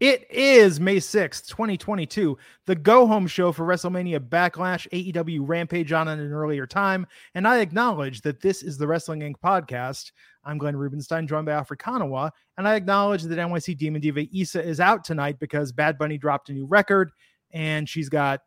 [0.00, 6.06] It is May 6th, 2022, the go home show for WrestleMania Backlash, AEW Rampage on
[6.06, 7.04] at an earlier time.
[7.34, 9.34] And I acknowledge that this is the Wrestling Inc.
[9.44, 10.12] podcast.
[10.44, 12.30] I'm Glenn Rubenstein, joined by Alfred Konuwa.
[12.56, 16.48] And I acknowledge that NYC Demon Diva Issa is out tonight because Bad Bunny dropped
[16.48, 17.10] a new record
[17.50, 18.42] and she's got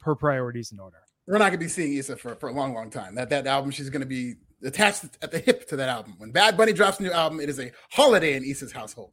[0.00, 0.96] her priorities in order.
[1.26, 3.14] We're not going to be seeing Issa for, for a long, long time.
[3.14, 6.14] That, that album, she's going to be attached at the hip to that album.
[6.16, 9.12] When Bad Bunny drops a new album, it is a holiday in Issa's household.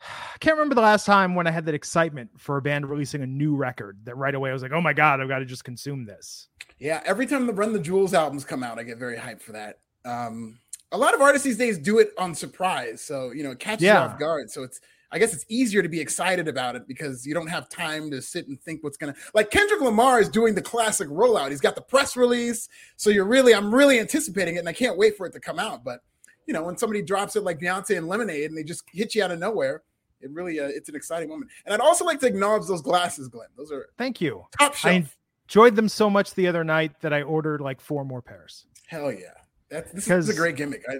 [0.00, 3.22] I can't remember the last time when I had that excitement for a band releasing
[3.22, 5.44] a new record that right away I was like, oh my God, I've got to
[5.44, 6.48] just consume this.
[6.78, 9.52] Yeah, every time the Run the Jewels albums come out, I get very hyped for
[9.52, 9.80] that.
[10.04, 10.58] Um,
[10.92, 13.02] a lot of artists these days do it on surprise.
[13.02, 14.04] So, you know, it catches yeah.
[14.04, 14.50] you off guard.
[14.50, 14.80] So it's,
[15.10, 18.20] I guess it's easier to be excited about it because you don't have time to
[18.20, 21.50] sit and think what's going to, like Kendrick Lamar is doing the classic rollout.
[21.50, 22.68] He's got the press release.
[22.96, 25.58] So you're really, I'm really anticipating it and I can't wait for it to come
[25.58, 25.82] out.
[25.82, 26.00] But,
[26.46, 29.24] you know, when somebody drops it like Beyonce and Lemonade and they just hit you
[29.24, 29.82] out of nowhere,
[30.20, 31.50] it really uh, it's an exciting moment.
[31.64, 33.48] And I'd also like to acknowledge those glasses, Glenn.
[33.56, 34.44] Those are thank you.
[34.58, 34.92] Top shelf.
[34.92, 35.08] I
[35.46, 38.66] enjoyed them so much the other night that I ordered like four more pairs.
[38.86, 39.26] Hell yeah.
[39.70, 40.82] That's this is a great gimmick.
[40.88, 40.94] I,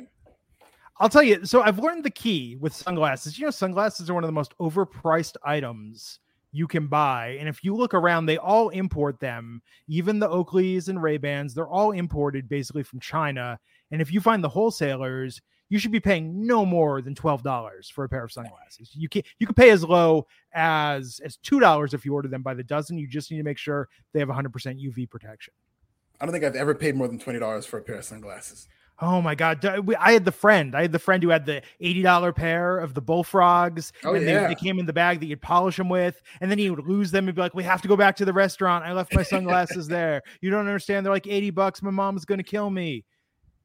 [1.01, 1.45] I'll tell you.
[1.45, 3.39] So I've learned the key with sunglasses.
[3.39, 6.21] You know, sunglasses are one of the most overpriced items
[6.53, 7.37] you can buy.
[7.39, 9.63] And if you look around, they all import them.
[9.87, 13.59] Even the Oakleys and Ray Bans, they're all imported basically from China.
[13.91, 17.89] And if you find the wholesalers, you should be paying no more than twelve dollars
[17.89, 18.91] for a pair of sunglasses.
[18.95, 22.43] You can you can pay as low as as two dollars if you order them
[22.43, 22.99] by the dozen.
[22.99, 25.53] You just need to make sure they have 100% UV protection.
[26.21, 28.69] I don't think I've ever paid more than twenty dollars for a pair of sunglasses.
[29.01, 29.65] Oh my god!
[29.65, 30.75] I had the friend.
[30.75, 33.93] I had the friend who had the eighty dollar pair of the bullfrogs.
[34.03, 34.43] Oh and yeah.
[34.43, 36.85] They, they, came in the bag that you'd polish them with, and then he would
[36.85, 38.85] lose them and be like, "We have to go back to the restaurant.
[38.85, 40.23] I left my sunglasses there.
[40.41, 41.07] You don't understand.
[41.07, 41.81] They're like eighty bucks.
[41.81, 43.05] My mom's gonna kill me."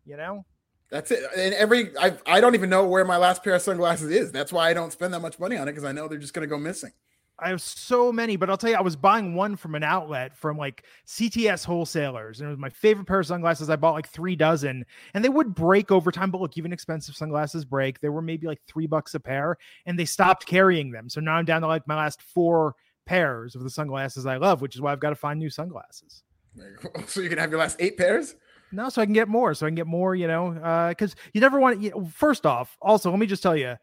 [0.05, 0.45] You know.
[0.93, 1.23] That's it.
[1.35, 4.31] And every I I don't even know where my last pair of sunglasses is.
[4.31, 6.35] That's why I don't spend that much money on it because I know they're just
[6.35, 6.91] going to go missing.
[7.39, 10.37] I have so many, but I'll tell you, I was buying one from an outlet
[10.37, 13.71] from like CTS wholesalers, and it was my favorite pair of sunglasses.
[13.71, 16.29] I bought like three dozen, and they would break over time.
[16.29, 17.99] But look, even expensive sunglasses break.
[17.99, 21.09] They were maybe like three bucks a pair, and they stopped carrying them.
[21.09, 22.75] So now I'm down to like my last four
[23.07, 26.21] pairs of the sunglasses I love, which is why I've got to find new sunglasses.
[27.07, 28.35] So you can have your last eight pairs.
[28.73, 29.53] No, so I can get more.
[29.53, 31.83] So I can get more, you know, because uh, you never want to.
[31.83, 33.75] You know, first off, also, let me just tell you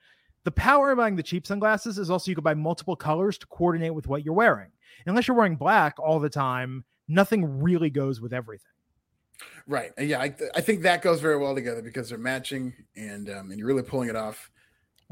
[0.44, 3.46] the power of buying the cheap sunglasses is also you can buy multiple colors to
[3.46, 4.70] coordinate with what you're wearing.
[5.06, 8.66] Unless you're wearing black all the time, nothing really goes with everything.
[9.66, 9.92] Right.
[9.96, 10.20] Yeah.
[10.20, 13.68] I, I think that goes very well together because they're matching and um, and you're
[13.68, 14.50] really pulling it off.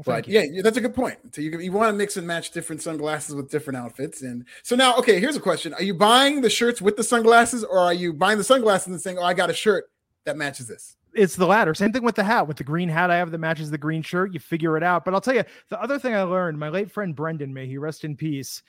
[0.05, 1.17] Well, but yeah, that's a good point.
[1.35, 4.75] So you you want to mix and match different sunglasses with different outfits, and so
[4.75, 7.93] now, okay, here's a question: Are you buying the shirts with the sunglasses, or are
[7.93, 9.91] you buying the sunglasses and saying, "Oh, I got a shirt
[10.25, 10.95] that matches this"?
[11.13, 11.73] It's the latter.
[11.73, 12.47] Same thing with the hat.
[12.47, 15.03] With the green hat I have that matches the green shirt, you figure it out.
[15.03, 17.77] But I'll tell you, the other thing I learned, my late friend Brendan, may he
[17.77, 18.61] rest in peace,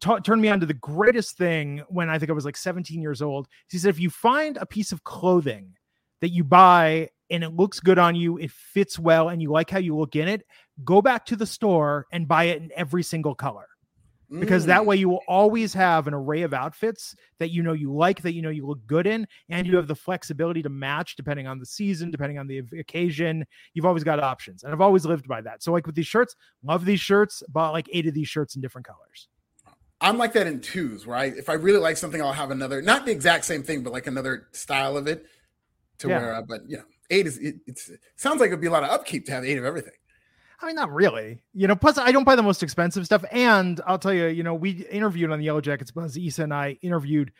[0.00, 3.00] ta- turned me on to the greatest thing when I think I was like 17
[3.00, 3.48] years old.
[3.68, 5.74] He said, if you find a piece of clothing
[6.20, 9.70] that you buy and it looks good on you, it fits well, and you like
[9.70, 10.46] how you look in it,
[10.84, 13.66] go back to the store and buy it in every single color.
[14.30, 14.68] Because mm.
[14.68, 18.22] that way you will always have an array of outfits that you know you like,
[18.22, 21.46] that you know you look good in, and you have the flexibility to match depending
[21.46, 23.44] on the season, depending on the occasion.
[23.74, 24.64] You've always got options.
[24.64, 25.62] And I've always lived by that.
[25.62, 26.34] So, like with these shirts,
[26.64, 29.28] love these shirts, bought like eight of these shirts in different colors.
[30.00, 33.04] I'm like that in twos, right if I really like something, I'll have another, not
[33.04, 35.26] the exact same thing, but like another style of it
[35.98, 36.18] to yeah.
[36.18, 36.80] where, uh, but yeah
[37.12, 39.44] eight is it, it's it sounds like it'd be a lot of upkeep to have
[39.44, 39.92] eight of everything.
[40.62, 41.42] I mean, not really.
[41.52, 43.24] You know, plus I don't buy the most expensive stuff.
[43.32, 46.16] And I'll tell you, you know, we interviewed on the Yellow Jackets Buzz.
[46.16, 47.32] Issa and I interviewed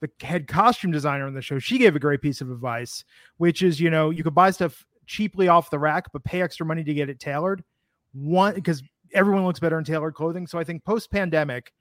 [0.00, 1.58] the head costume designer on the show.
[1.58, 3.04] She gave a great piece of advice,
[3.38, 6.66] which is, you know, you could buy stuff cheaply off the rack, but pay extra
[6.66, 7.64] money to get it tailored.
[8.12, 8.82] One because
[9.14, 10.46] everyone looks better in tailored clothing.
[10.46, 11.72] So I think post pandemic,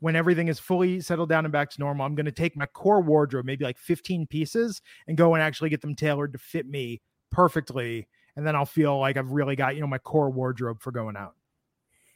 [0.00, 2.66] when everything is fully settled down and back to normal, I'm going to take my
[2.66, 6.66] core wardrobe, maybe like 15 pieces, and go and actually get them tailored to fit
[6.66, 7.00] me
[7.30, 8.08] perfectly.
[8.38, 11.16] And then I'll feel like I've really got, you know, my core wardrobe for going
[11.16, 11.34] out.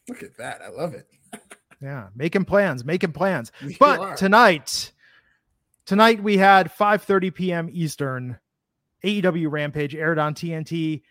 [0.09, 0.63] Look at that.
[0.63, 1.09] I love it.
[1.83, 2.11] yeah.
[2.15, 3.51] Making plans, making plans.
[3.61, 4.15] You but are.
[4.15, 4.93] tonight,
[5.85, 7.69] tonight we had 5 30 p.m.
[7.73, 8.39] Eastern.
[9.03, 11.03] AEW Rampage aired on TNT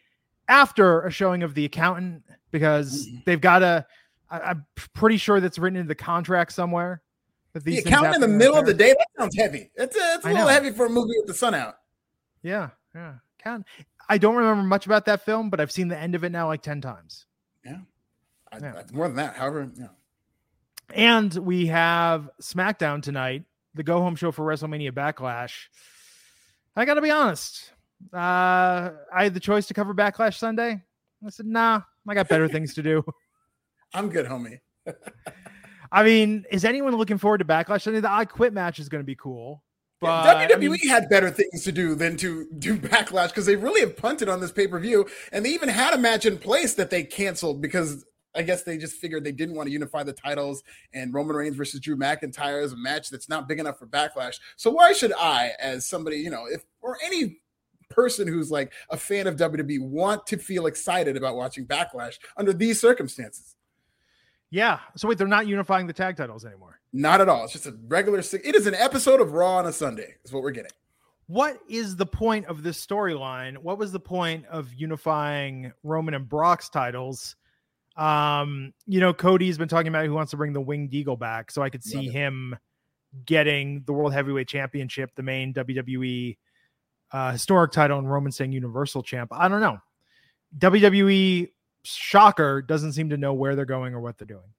[0.48, 3.18] after a showing of The Accountant because mm-hmm.
[3.26, 3.86] they've got a
[4.30, 7.02] I, am pretty sure that's written in the contract somewhere.
[7.52, 9.72] That these the accountant in the middle of the day that sounds heavy.
[9.76, 11.76] It's a, it's a little heavy for a movie with the sun out.
[12.44, 13.16] Yeah, yeah.
[13.44, 13.66] Count.
[14.12, 16.48] I don't remember much about that film, but I've seen the end of it now
[16.48, 17.28] like ten times.
[17.64, 17.78] Yeah,
[18.52, 18.84] I, yeah.
[18.92, 19.38] more than that.
[19.38, 19.88] However, yeah.
[20.94, 25.68] And we have SmackDown tonight, the go home show for WrestleMania Backlash.
[26.76, 27.72] I got to be honest.
[28.14, 30.84] Uh, I had the choice to cover Backlash Sunday.
[31.26, 33.06] I said, nah, I got better things to do.
[33.94, 34.60] I'm good, homie.
[35.90, 37.88] I mean, is anyone looking forward to Backlash?
[37.88, 39.64] I mean, the I Quit match is going to be cool.
[40.02, 43.56] But WWE I mean, had better things to do than to do Backlash because they
[43.56, 46.40] really have punted on this pay per view, and they even had a match in
[46.40, 48.04] place that they canceled because
[48.34, 50.64] I guess they just figured they didn't want to unify the titles,
[50.94, 54.40] and Roman Reigns versus Drew McIntyre is a match that's not big enough for Backlash.
[54.56, 57.40] So why should I, as somebody, you know, if or any
[57.90, 62.54] person who's like a fan of WWE, want to feel excited about watching Backlash under
[62.54, 63.56] these circumstances?
[64.52, 64.80] Yeah.
[64.98, 66.80] So wait, they're not unifying the tag titles anymore.
[66.94, 67.46] Not at all.
[67.46, 68.20] It's just a regular.
[68.20, 70.16] It is an episode of Raw on a Sunday.
[70.26, 70.72] Is what we're getting.
[71.28, 73.58] What is the point of this storyline?
[73.58, 77.38] What was the point of unifying Roman and Brock's titles?
[77.96, 81.50] Um, you know, Cody's been talking about who wants to bring the Winged Eagle back,
[81.50, 82.58] so I could see him
[83.26, 86.38] getting the World Heavyweight Championship, the main WWE
[87.14, 89.32] uh, historic title, and Roman saying Universal Champ.
[89.34, 89.80] I don't know.
[90.58, 91.50] WWE
[91.84, 94.54] shocker doesn't seem to know where they're going or what they're doing.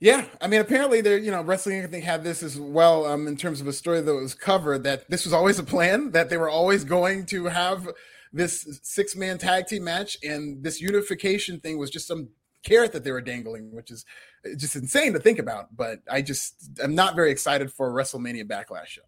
[0.00, 1.84] Yeah, I mean, apparently they're you know wrestling.
[1.84, 4.82] I think had this as well um, in terms of a story that was covered
[4.84, 7.86] that this was always a plan that they were always going to have
[8.32, 12.30] this six man tag team match, and this unification thing was just some
[12.62, 14.06] carrot that they were dangling, which is
[14.46, 15.76] uh, just insane to think about.
[15.76, 19.02] But I just I'm not very excited for a WrestleMania Backlash show.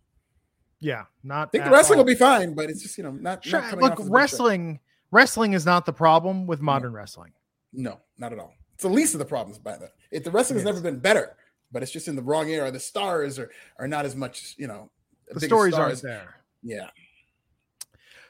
[0.79, 1.49] Yeah, not.
[1.49, 2.05] I think the wrestling all.
[2.05, 3.43] will be fine, but it's just you know not.
[3.47, 3.63] Sure.
[3.63, 4.81] Not Look, wrestling
[5.13, 6.99] wrestling is not the problem with modern no.
[6.99, 7.33] wrestling.
[7.73, 8.55] No, not at all.
[8.75, 9.91] It's the least of the problems by the.
[10.11, 11.37] If the wrestling has never been better,
[11.71, 12.71] but it's just in the wrong era.
[12.71, 14.55] The stars are are not as much.
[14.59, 14.91] You know,
[15.33, 15.91] the stories stars.
[15.91, 16.35] aren't there.
[16.63, 16.89] Yeah.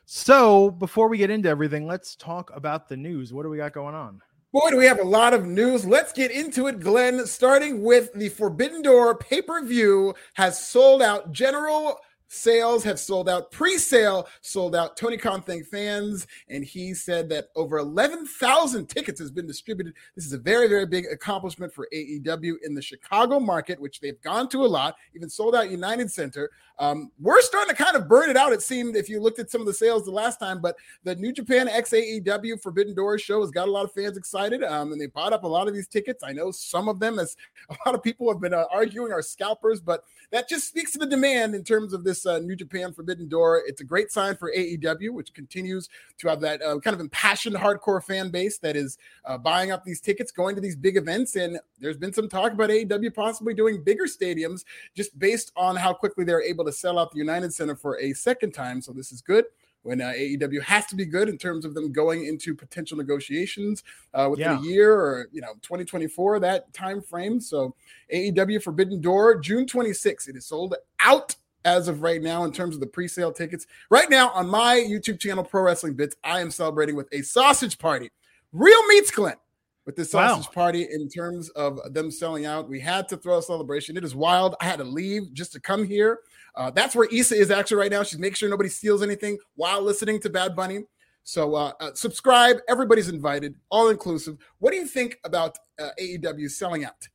[0.04, 3.32] So before we get into everything, let's talk about the news.
[3.32, 4.20] What do we got going on?
[4.52, 5.86] Boy, do we have a lot of news.
[5.86, 7.24] Let's get into it, Glenn.
[7.26, 11.32] Starting with the Forbidden Door pay per view has sold out.
[11.32, 11.98] General
[12.32, 13.50] Sales have sold out.
[13.50, 14.96] Pre-sale sold out.
[14.96, 19.92] Tony Khan thanked fans, and he said that over 11,000 tickets has been distributed.
[20.16, 24.20] This is a very, very big accomplishment for AEW in the Chicago market, which they've
[24.22, 24.96] gone to a lot.
[25.14, 26.50] Even sold out United Center.
[26.82, 28.52] Um, we're starting to kind of burn it out.
[28.52, 30.74] It seemed if you looked at some of the sales the last time, but
[31.04, 34.90] the New Japan XAEW Forbidden Doors show has got a lot of fans excited, um,
[34.90, 36.24] and they bought up a lot of these tickets.
[36.24, 37.36] I know some of them, as
[37.70, 40.02] a lot of people have been uh, arguing, are scalpers, but
[40.32, 43.62] that just speaks to the demand in terms of this uh, New Japan Forbidden Door.
[43.68, 45.88] It's a great sign for AEW, which continues
[46.18, 49.84] to have that uh, kind of impassioned hardcore fan base that is uh, buying up
[49.84, 53.54] these tickets, going to these big events, and there's been some talk about AEW possibly
[53.54, 54.64] doing bigger stadiums
[54.96, 58.12] just based on how quickly they're able to sell out the United Center for a
[58.12, 58.80] second time.
[58.80, 59.44] So this is good
[59.82, 63.82] when uh, AEW has to be good in terms of them going into potential negotiations
[64.14, 64.58] uh, within yeah.
[64.58, 67.40] a year or you know 2024 that time frame.
[67.40, 67.74] So
[68.12, 70.28] AEW Forbidden Door June 26th.
[70.28, 71.34] It is sold out
[71.64, 73.66] as of right now in terms of the pre-sale tickets.
[73.88, 77.78] Right now on my YouTube channel Pro Wrestling Bits, I am celebrating with a sausage
[77.78, 78.10] party.
[78.52, 79.38] Real meats, Clint
[79.84, 80.52] with the sausage wow.
[80.52, 82.68] party in terms of them selling out.
[82.68, 83.96] We had to throw a celebration.
[83.96, 84.54] It is wild.
[84.60, 86.20] I had to leave just to come here.
[86.54, 88.02] Uh, that's where Issa is actually right now.
[88.02, 90.84] She's making sure nobody steals anything while listening to Bad Bunny.
[91.24, 92.58] So uh, uh, subscribe.
[92.68, 94.36] Everybody's invited, all inclusive.
[94.58, 97.08] What do you think about uh, AEW selling out?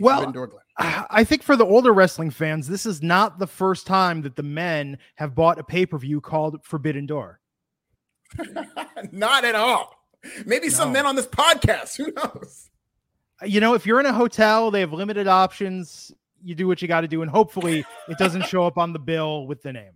[0.00, 0.32] well,
[0.78, 4.42] I think for the older wrestling fans, this is not the first time that the
[4.42, 7.40] men have bought a pay per view called Forbidden Door.
[9.12, 9.94] not at all.
[10.44, 10.72] Maybe no.
[10.72, 11.96] some men on this podcast.
[11.96, 12.70] Who knows?
[13.44, 16.10] You know, if you're in a hotel, they have limited options
[16.42, 18.98] you do what you got to do, and hopefully it doesn't show up on the
[18.98, 19.92] bill with the name.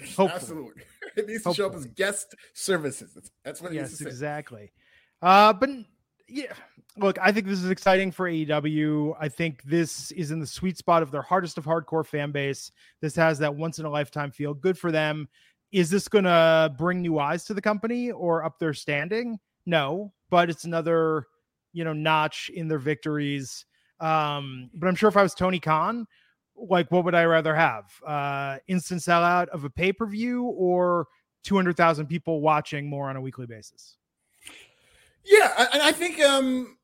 [0.00, 0.30] Hopefully.
[0.34, 0.82] Absolutely,
[1.16, 1.54] it needs hopefully.
[1.54, 3.30] to show up as guest services.
[3.44, 3.72] That's, what.
[3.72, 4.72] yes, exactly.
[5.20, 5.70] Uh, but
[6.28, 6.52] yeah,
[6.96, 9.14] look, I think this is exciting for AEW.
[9.18, 12.72] I think this is in the sweet spot of their hardest of hardcore fan base.
[13.00, 14.54] This has that once in a lifetime feel.
[14.54, 15.28] Good for them.
[15.70, 19.38] Is this going to bring new eyes to the company or up their standing?
[19.64, 21.26] No, but it's another,
[21.72, 23.64] you know, notch in their victories.
[24.02, 26.06] Um, but I'm sure if I was Tony Khan,
[26.56, 27.84] like what would I rather have?
[28.06, 31.06] Uh, instant sellout of a pay per view or
[31.44, 33.96] 200,000 people watching more on a weekly basis?
[35.24, 36.76] Yeah, and I, I think um,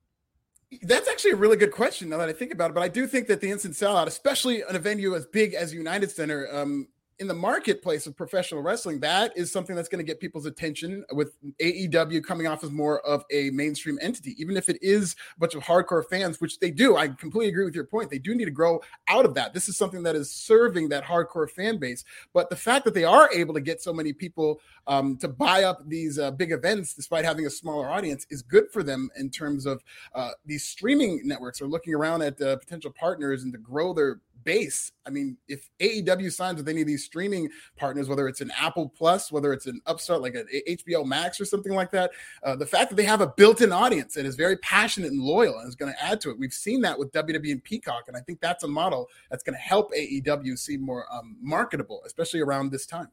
[0.82, 2.74] that's actually a really good question now that I think about it.
[2.74, 5.74] But I do think that the instant sellout, especially in a venue as big as
[5.74, 6.88] United Center, um,
[7.20, 11.04] in the marketplace of professional wrestling, that is something that's going to get people's attention
[11.12, 15.40] with AEW coming off as more of a mainstream entity, even if it is a
[15.40, 16.96] bunch of hardcore fans, which they do.
[16.96, 18.10] I completely agree with your point.
[18.10, 19.52] They do need to grow out of that.
[19.52, 22.04] This is something that is serving that hardcore fan base.
[22.32, 25.64] But the fact that they are able to get so many people um, to buy
[25.64, 29.28] up these uh, big events despite having a smaller audience is good for them in
[29.30, 29.82] terms of
[30.14, 34.20] uh, these streaming networks are looking around at uh, potential partners and to grow their
[34.48, 34.92] base.
[35.06, 38.88] I mean, if AEW signs with any of these streaming partners, whether it's an Apple
[38.88, 42.12] Plus, whether it's an upstart like an HBO Max or something like that,
[42.42, 45.58] uh, the fact that they have a built-in audience that is very passionate and loyal
[45.58, 46.38] and is going to add to it.
[46.38, 49.52] We've seen that with WWE and Peacock, and I think that's a model that's going
[49.52, 53.08] to help AEW seem more um, marketable, especially around this time.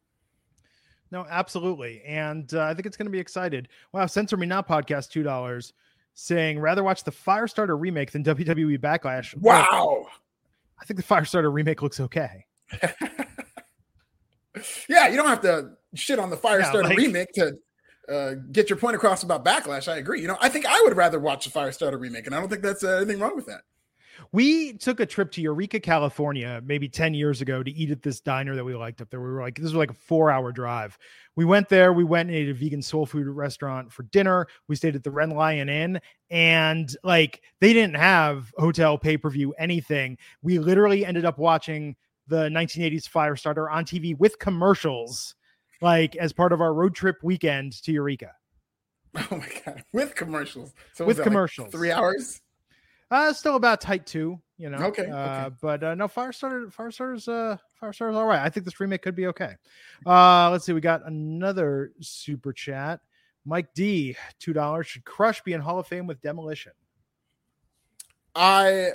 [1.11, 3.67] No, absolutely, and uh, I think it's going to be excited.
[3.91, 5.73] Wow, Censor Me Not podcast two dollars
[6.13, 9.35] saying rather watch the Firestarter remake than WWE Backlash.
[9.35, 10.07] Wow.
[10.79, 12.45] I think the Firestarter remake looks okay.
[14.89, 17.53] yeah, you don't have to shit on the Firestarter yeah, like, remake to
[18.09, 19.91] uh, get your point across about Backlash.
[19.91, 20.21] I agree.
[20.21, 22.61] You know, I think I would rather watch the Firestarter remake, and I don't think
[22.61, 23.61] that's uh, anything wrong with that.
[24.31, 28.19] We took a trip to Eureka, California, maybe 10 years ago to eat at this
[28.19, 29.21] diner that we liked up there.
[29.21, 30.97] We were like, this was like a four hour drive.
[31.35, 31.93] We went there.
[31.93, 34.47] We went and ate a vegan soul food restaurant for dinner.
[34.67, 39.29] We stayed at the Red Lion Inn, and like they didn't have hotel pay per
[39.29, 40.17] view anything.
[40.41, 41.95] We literally ended up watching
[42.27, 45.35] the 1980s Firestarter on TV with commercials,
[45.81, 48.31] like as part of our road trip weekend to Eureka.
[49.31, 50.73] Oh my god, with commercials.
[50.93, 52.41] So with commercials, like three hours.
[53.11, 54.77] Uh, still about tight two, you know.
[54.77, 55.07] Okay.
[55.07, 55.55] Uh, okay.
[55.61, 58.41] but uh, no, Firestarter, Firestarter's, uh, Firestarter's all right.
[58.41, 59.55] I think this remake could be okay.
[60.05, 60.73] Uh, let's see.
[60.73, 62.99] We got another super chat.
[63.45, 64.87] Mike D, two dollars.
[64.87, 66.71] Should Crush be in Hall of Fame with Demolition?
[68.33, 68.89] I,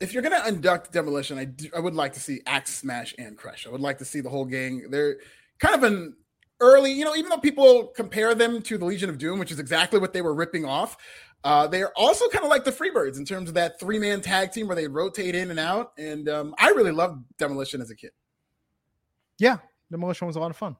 [0.00, 3.38] if you're gonna induct Demolition, I do, I would like to see Axe Smash and
[3.38, 3.66] Crush.
[3.66, 4.90] I would like to see the whole gang.
[4.90, 5.18] They're
[5.60, 6.16] kind of an
[6.60, 9.58] early, you know, even though people compare them to the Legion of Doom, which is
[9.58, 10.96] exactly what they were ripping off.
[11.44, 14.20] Uh, they are also kind of like the Freebirds in terms of that three man
[14.20, 15.92] tag team where they rotate in and out.
[15.98, 18.12] And um, I really loved Demolition as a kid.
[19.38, 19.58] Yeah,
[19.90, 20.76] Demolition was a lot of fun.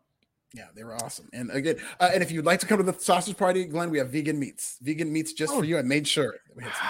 [0.55, 1.29] Yeah, they were awesome.
[1.33, 3.99] And again, uh, and if you'd like to come to the sausage party, Glenn, we
[3.99, 4.77] have vegan meats.
[4.83, 5.61] Vegan meats just oh.
[5.61, 5.79] for you.
[5.79, 6.35] I made sure.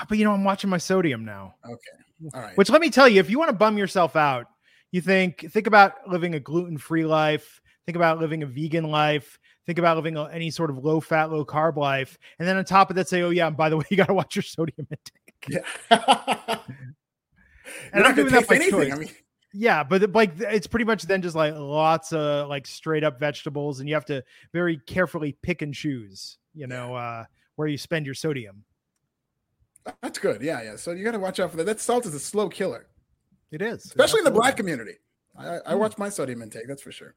[0.09, 1.55] But you know, I'm watching my sodium now.
[1.65, 2.35] Okay.
[2.35, 2.57] All right.
[2.57, 4.47] Which let me tell you, if you want to bum yourself out,
[4.91, 7.61] you think think about living a gluten free life.
[7.87, 11.45] Think about living a vegan life think about living any sort of low fat, low
[11.45, 12.19] carb life.
[12.39, 14.09] And then on top of that, say, oh, yeah, and by the way, you got
[14.09, 15.65] to watch your sodium intake.
[15.91, 16.59] Yeah.
[17.93, 18.73] and I'm doing that by anything.
[18.73, 18.93] choice.
[18.93, 19.11] I mean,
[19.55, 23.81] yeah, but like it's pretty much then just like lots of like straight up vegetables,
[23.81, 27.25] and you have to very carefully pick and choose, you know, uh,
[27.57, 28.65] where you spend your sodium.
[30.01, 30.41] That's good.
[30.41, 30.77] Yeah, yeah.
[30.77, 31.65] So you got to watch out for that.
[31.65, 32.87] That salt is a slow killer.
[33.51, 34.95] It is, especially in the black community.
[35.37, 35.81] I, I hmm.
[35.81, 36.67] watch my sodium intake.
[36.67, 37.15] That's for sure.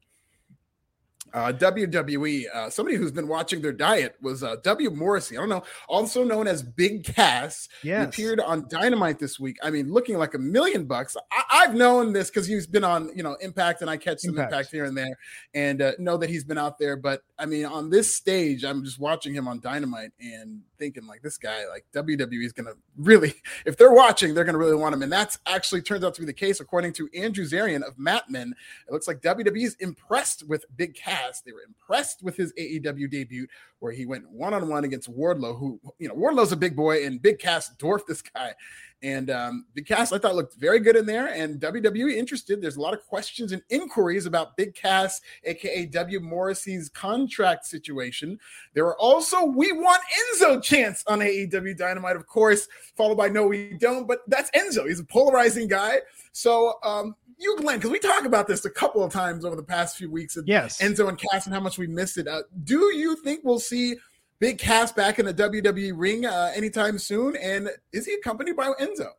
[1.34, 4.90] Uh, WWE, uh, somebody who's been watching their diet was uh, W.
[4.90, 5.36] Morrissey.
[5.36, 7.68] I don't know, also known as Big Cass.
[7.82, 8.14] Yes.
[8.14, 9.58] He appeared on Dynamite this week.
[9.62, 11.16] I mean, looking like a million bucks.
[11.30, 14.30] I- have known this because he's been on, you know, Impact, and I catch some
[14.30, 15.18] Impact, Impact here and there,
[15.54, 16.96] and uh, know that he's been out there.
[16.96, 21.22] But I mean, on this stage, I'm just watching him on Dynamite and thinking like
[21.22, 23.34] this guy, like WWE is gonna really,
[23.66, 26.26] if they're watching, they're gonna really want him, and that's actually turns out to be
[26.26, 28.54] the case according to Andrew Zarian of Mat Men.
[28.88, 31.15] It looks like WWE is impressed with Big Cass.
[31.44, 33.46] They were impressed with his AEW debut,
[33.78, 37.04] where he went one on one against Wardlow, who you know Wardlow's a big boy,
[37.04, 38.54] and Big Cass dwarfed this guy.
[39.02, 41.28] And um, Big Cass, I thought looked very good in there.
[41.28, 42.62] And WWE interested.
[42.62, 48.38] There's a lot of questions and inquiries about Big Cass, aka W Morrissey's contract situation.
[48.72, 50.02] There are also we want
[50.34, 54.06] Enzo chants on AEW Dynamite, of course, followed by no, we don't.
[54.06, 54.88] But that's Enzo.
[54.88, 55.98] He's a polarizing guy.
[56.32, 59.62] So um, you, Glenn, because we talk about this a couple of times over the
[59.62, 60.36] past few weeks.
[60.44, 62.28] Yes, Enzo and Cass and how much we missed it.
[62.28, 63.96] Uh, do you think we'll see?
[64.38, 67.36] Big Cass back in the WWE ring uh, anytime soon.
[67.36, 69.10] And is he accompanied by Enzo?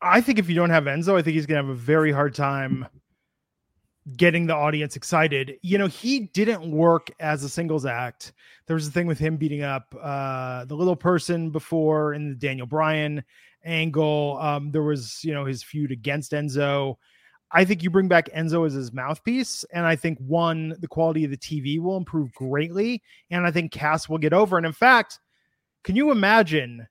[0.00, 2.12] I think if you don't have Enzo, I think he's going to have a very
[2.12, 2.86] hard time
[4.16, 5.54] getting the audience excited.
[5.62, 8.32] You know, he didn't work as a singles act.
[8.66, 12.34] There was a thing with him beating up uh, the little person before in the
[12.34, 13.22] Daniel Bryan
[13.64, 14.38] angle.
[14.40, 16.96] Um, there was, you know, his feud against Enzo.
[17.52, 21.24] I think you bring back Enzo as his mouthpiece, and I think one, the quality
[21.24, 24.56] of the TV will improve greatly, and I think Cass will get over.
[24.56, 25.18] And in fact,
[25.84, 26.88] can you imagine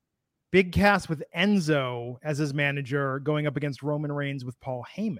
[0.51, 5.19] Big Cass with Enzo as his manager going up against Roman Reigns with Paul Heyman?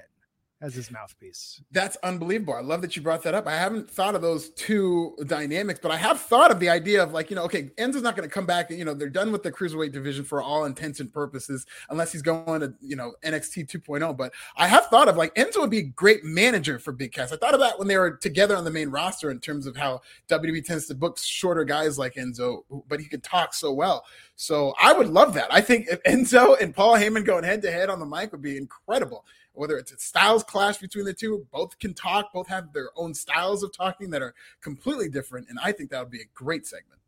[0.62, 1.62] As his mouthpiece.
[1.72, 2.53] That's unbelievable.
[2.53, 3.48] I love that you brought that up.
[3.48, 7.13] I haven't thought of those two dynamics, but I have thought of the idea of
[7.13, 8.70] like, you know, okay, Enzo's not going to come back.
[8.70, 12.22] You know, they're done with the cruiserweight division for all intents and purposes, unless he's
[12.22, 14.15] going to, you know, NXT 2.0.
[14.15, 17.32] But I have thought of like Enzo would be a great manager for Big Cass.
[17.32, 19.75] I thought of that when they were together on the main roster in terms of
[19.75, 24.06] how WWE tends to book shorter guys like Enzo, but he could talk so well.
[24.36, 25.51] So I would love that.
[25.51, 28.41] I think if Enzo and Paul Heyman going head to head on the mic would
[28.41, 32.74] be incredible whether it's a styles clash between the two, both can talk, both have
[32.74, 35.48] their own styles of talking that are completely different.
[35.50, 37.00] And I think that would be a great segment.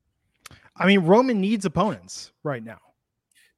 [0.75, 2.79] I mean, Roman needs opponents right now.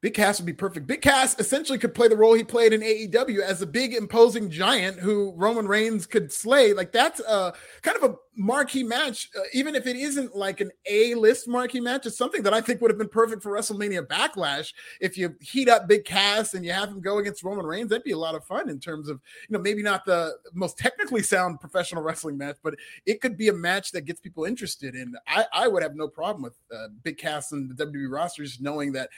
[0.01, 0.85] Big Cass would be perfect.
[0.85, 4.51] Big Cass essentially could play the role he played in AEW as a big imposing
[4.51, 6.73] giant who Roman Reigns could slay.
[6.73, 10.69] Like that's a kind of a marquee match, uh, even if it isn't like an
[10.87, 12.05] A-list marquee match.
[12.05, 14.73] It's something that I think would have been perfect for WrestleMania Backlash.
[15.01, 18.03] If you heat up Big Cass and you have him go against Roman Reigns, that'd
[18.03, 21.23] be a lot of fun in terms of you know maybe not the most technically
[21.23, 22.75] sound professional wrestling match, but
[23.05, 24.93] it could be a match that gets people interested.
[24.93, 28.43] And I, I would have no problem with uh, Big Cass and the WWE roster
[28.43, 29.09] just knowing that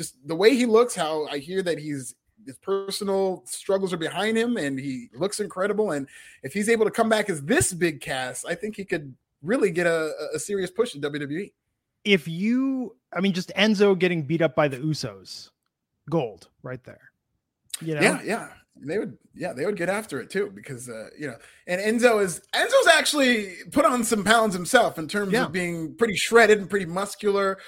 [0.00, 2.14] just the way he looks, how I hear that he's
[2.46, 5.90] his personal struggles are behind him and he looks incredible.
[5.90, 6.08] And
[6.42, 9.70] if he's able to come back as this Big Cass, I think he could really
[9.70, 11.52] get a, a serious push in WWE.
[12.06, 15.50] If you, I mean, just Enzo getting beat up by the Usos,
[16.08, 17.12] gold right there.
[17.82, 18.00] You know?
[18.00, 18.48] Yeah, yeah.
[18.82, 22.22] They would, yeah, they would get after it too because, uh, you know, and Enzo
[22.22, 25.44] is Enzo's actually put on some pounds himself in terms yeah.
[25.44, 27.58] of being pretty shredded and pretty muscular.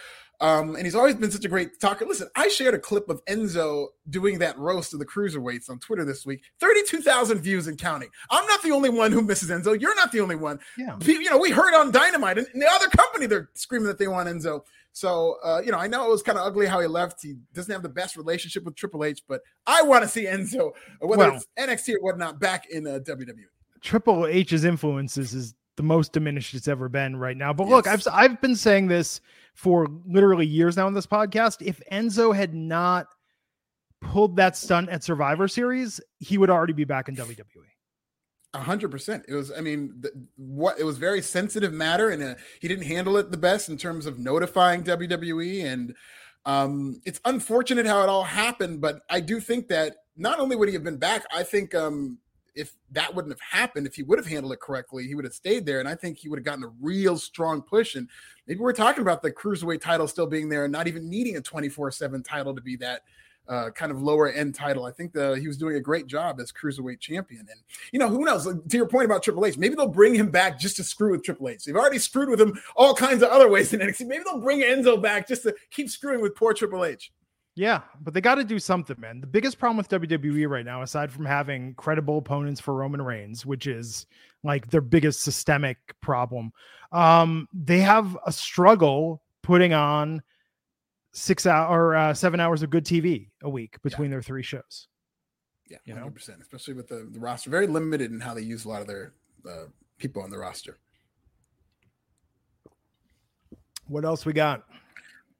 [0.40, 2.04] Um, and he's always been such a great talker.
[2.04, 6.04] Listen, I shared a clip of Enzo doing that roast of the cruiserweights on Twitter
[6.04, 6.42] this week.
[6.58, 8.08] 32,000 views and counting.
[8.28, 9.80] I'm not the only one who misses Enzo.
[9.80, 10.58] You're not the only one.
[10.76, 10.96] Yeah.
[11.00, 14.28] You know, we heard on Dynamite and the other company, they're screaming that they want
[14.28, 14.62] Enzo.
[14.92, 17.22] So, uh, you know, I know it was kind of ugly how he left.
[17.22, 20.72] He doesn't have the best relationship with Triple H, but I want to see Enzo,
[21.00, 23.44] whether well, it's NXT or whatnot, back in uh, WWE.
[23.80, 27.52] Triple H's influences is the most diminished it's ever been right now.
[27.52, 27.70] But yes.
[27.70, 29.20] look, I've I've been saying this
[29.54, 31.66] for literally years now in this podcast.
[31.66, 33.06] If Enzo had not
[34.00, 37.44] pulled that stunt at Survivor Series, he would already be back in WWE.
[38.54, 39.24] A hundred percent.
[39.28, 42.84] It was, I mean, the, what it was very sensitive matter, and uh, he didn't
[42.84, 45.64] handle it the best in terms of notifying WWE.
[45.64, 45.94] And
[46.44, 50.68] um, it's unfortunate how it all happened, but I do think that not only would
[50.68, 52.18] he have been back, I think um,
[52.54, 55.34] if that wouldn't have happened, if he would have handled it correctly, he would have
[55.34, 55.80] stayed there.
[55.80, 57.94] And I think he would have gotten a real strong push.
[57.94, 58.08] And
[58.46, 61.40] maybe we're talking about the cruiserweight title still being there and not even needing a
[61.40, 63.02] 24 7 title to be that
[63.48, 64.84] uh, kind of lower end title.
[64.84, 67.40] I think the, he was doing a great job as cruiserweight champion.
[67.40, 67.60] And,
[67.92, 68.46] you know, who knows?
[68.46, 71.10] Like, to your point about Triple H, maybe they'll bring him back just to screw
[71.10, 71.64] with Triple H.
[71.64, 74.06] They've already screwed with him all kinds of other ways in NXT.
[74.06, 77.12] Maybe they'll bring Enzo back just to keep screwing with poor Triple H.
[77.54, 79.20] Yeah, but they got to do something, man.
[79.20, 83.44] The biggest problem with WWE right now, aside from having credible opponents for Roman Reigns,
[83.44, 84.06] which is
[84.42, 86.52] like their biggest systemic problem,
[86.92, 90.22] um, they have a struggle putting on
[91.12, 94.16] six hour or uh, seven hours of good TV a week between yeah.
[94.16, 94.88] their three shows.
[95.68, 98.64] Yeah, you 100%, know, especially with the, the roster, very limited in how they use
[98.64, 99.12] a lot of their
[99.48, 99.64] uh,
[99.98, 100.78] people on the roster.
[103.88, 104.64] What else we got?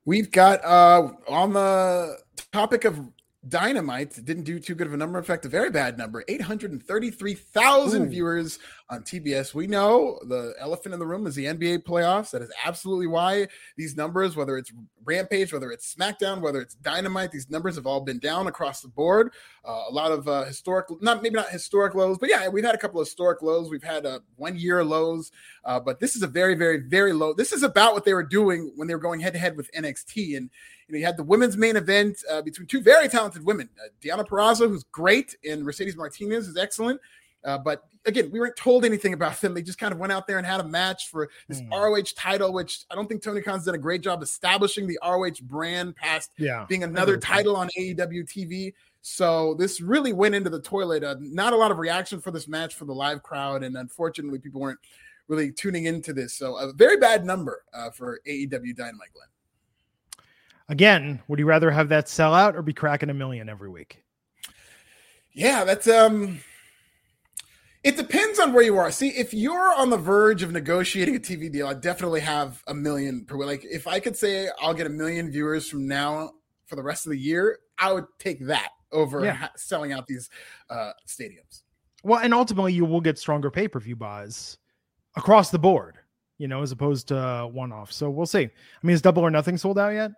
[0.04, 2.18] We've got uh on the
[2.52, 3.00] topic of
[3.48, 5.18] Dynamite didn't do too good of a number.
[5.18, 8.60] In fact, a very bad number 833,000 viewers
[8.92, 9.54] on TBS.
[9.54, 12.30] We know the elephant in the room is the NBA playoffs.
[12.30, 14.70] That is absolutely why these numbers, whether it's
[15.04, 18.88] Rampage, whether it's SmackDown, whether it's Dynamite, these numbers have all been down across the
[18.88, 19.32] board.
[19.66, 22.74] Uh, a lot of uh, historic, not maybe not historic lows, but yeah, we've had
[22.74, 23.70] a couple of historic lows.
[23.70, 25.32] We've had uh, one year lows,
[25.64, 27.32] uh, but this is a very, very, very low.
[27.32, 29.72] This is about what they were doing when they were going head to head with
[29.72, 30.36] NXT.
[30.36, 30.50] And
[30.86, 33.88] you know, you had the women's main event uh, between two very talented women, uh,
[34.02, 37.00] Deonna Purrazzo, who's great, and Mercedes Martinez is excellent.
[37.44, 39.54] Uh, but again, we weren't told anything about them.
[39.54, 41.70] They just kind of went out there and had a match for this mm.
[41.70, 45.42] ROH title, which I don't think Tony Khan's done a great job establishing the ROH
[45.42, 48.74] brand past yeah, being another title on AEW TV.
[49.02, 51.02] So this really went into the toilet.
[51.02, 54.38] Uh, not a lot of reaction for this match for the live crowd, and unfortunately,
[54.38, 54.78] people weren't
[55.28, 56.34] really tuning into this.
[56.34, 59.28] So a very bad number uh, for AEW Dynamite, Glenn.
[60.68, 64.02] Again, would you rather have that sell out or be cracking a million every week?
[65.32, 66.40] Yeah, that's um
[67.84, 68.90] it depends on where you are.
[68.90, 72.74] See, if you're on the verge of negotiating a TV deal, I definitely have a
[72.74, 73.46] million per week.
[73.46, 76.32] Like if I could say I'll get a million viewers from now
[76.66, 79.48] for the rest of the year, I would take that over yeah.
[79.56, 80.30] selling out these
[80.70, 81.62] uh, stadiums.
[82.04, 84.58] Well, and ultimately you will get stronger pay-per-view buys
[85.16, 85.98] across the board,
[86.38, 87.92] you know, as opposed to uh, one-off.
[87.92, 88.44] So we'll see.
[88.44, 88.50] I
[88.82, 90.10] mean, is Double or Nothing sold out yet?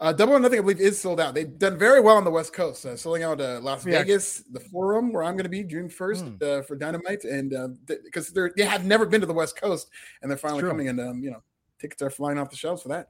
[0.00, 1.34] Uh, Double or Nothing, I believe, is sold out.
[1.34, 3.98] They've done very well on the West Coast, uh, selling out uh, Las yeah.
[3.98, 6.42] Vegas, the Forum, where I'm going to be June 1st mm.
[6.42, 7.50] uh, for Dynamite, and
[7.86, 9.88] because uh, th- they have never been to the West Coast,
[10.22, 11.42] and they're finally coming, and um, you know,
[11.80, 13.08] tickets are flying off the shelves for that.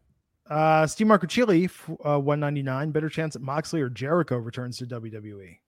[0.49, 1.71] Uh, Steve Marcucci,
[2.05, 2.91] uh, 199.
[2.91, 5.59] Better chance that Moxley or Jericho returns to WWE.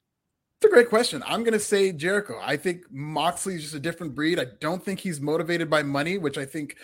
[0.58, 1.22] It's a great question.
[1.26, 2.38] I'm going to say Jericho.
[2.42, 4.38] I think Moxley is just a different breed.
[4.38, 6.76] I don't think he's motivated by money, which I think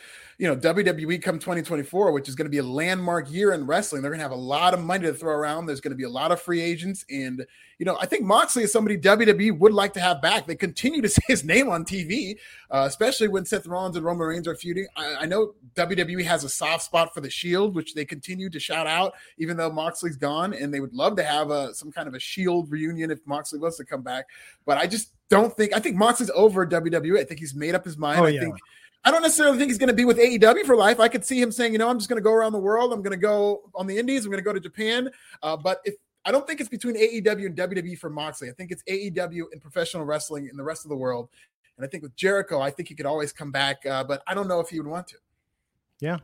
[0.42, 4.02] you know, WWE come 2024, which is going to be a landmark year in wrestling.
[4.02, 5.66] They're going to have a lot of money to throw around.
[5.66, 7.05] There's going to be a lot of free agents.
[7.09, 7.46] And,
[7.78, 10.48] you know, I think Moxley is somebody WWE would like to have back.
[10.48, 12.38] They continue to say his name on TV,
[12.72, 14.88] uh, especially when Seth Rollins and Roman Reigns are feuding.
[14.96, 18.59] I, I, know WWE has a soft spot for the Shield, which they continue to
[18.59, 20.55] shout out, even though Moxley's gone.
[20.55, 23.61] And they would love to have a, some kind of a Shield reunion if Moxley
[23.61, 24.24] was to come back.
[24.66, 27.20] But I just don't think, I think Moxley's over WWE.
[27.20, 28.18] I think he's made up his mind.
[28.18, 28.57] Oh, I think
[29.05, 31.01] I don't necessarily think he's going to be with AEW for life.
[31.01, 32.93] I could see him saying, you know, I'm just going to go around the world.
[32.93, 34.25] I'm going to go on the Indies.
[34.25, 35.11] I'm going to go to Japan.
[35.43, 38.49] Uh, but if I don't think it's between AEW and WWE for Moxley.
[38.49, 41.29] I think it's AEW and professional wrestling in the rest of the world.
[41.77, 43.85] And I think with Jericho, I think he could always come back.
[43.85, 45.17] Uh, but I don't know if he would want to.
[46.01, 46.19] Yeah.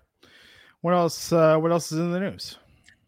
[0.82, 1.32] What else?
[1.32, 2.58] Uh, what else is in the news?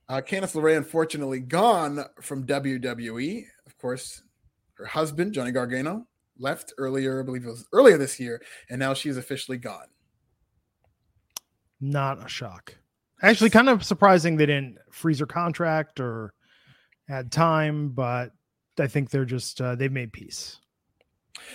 [0.09, 3.44] Uh, Candice LeRae, unfortunately, gone from WWE.
[3.66, 4.22] Of course,
[4.74, 6.09] her husband Johnny Gargano
[6.40, 9.87] left earlier, I believe it was earlier this year, and now she's officially gone.
[11.81, 12.76] Not a shock.
[13.22, 16.33] Actually, kind of surprising they didn't freeze her contract or
[17.09, 18.33] add time, but
[18.79, 20.59] I think they're just uh, they've made peace.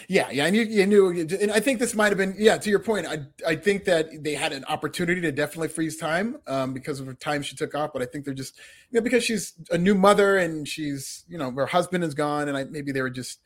[0.07, 2.57] Yeah, yeah, and you, you, knew, and I think this might have been, yeah.
[2.57, 6.37] To your point, I I think that they had an opportunity to definitely freeze time
[6.47, 8.57] um, because of the time she took off, but I think they're just,
[8.89, 12.47] you know, because she's a new mother and she's, you know, her husband is gone,
[12.47, 13.39] and I maybe they were just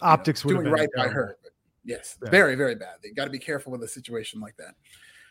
[0.00, 1.36] optics know, doing right by her.
[1.84, 2.30] Yes, yeah.
[2.30, 2.96] very very bad.
[3.02, 4.74] They got to be careful with a situation like that.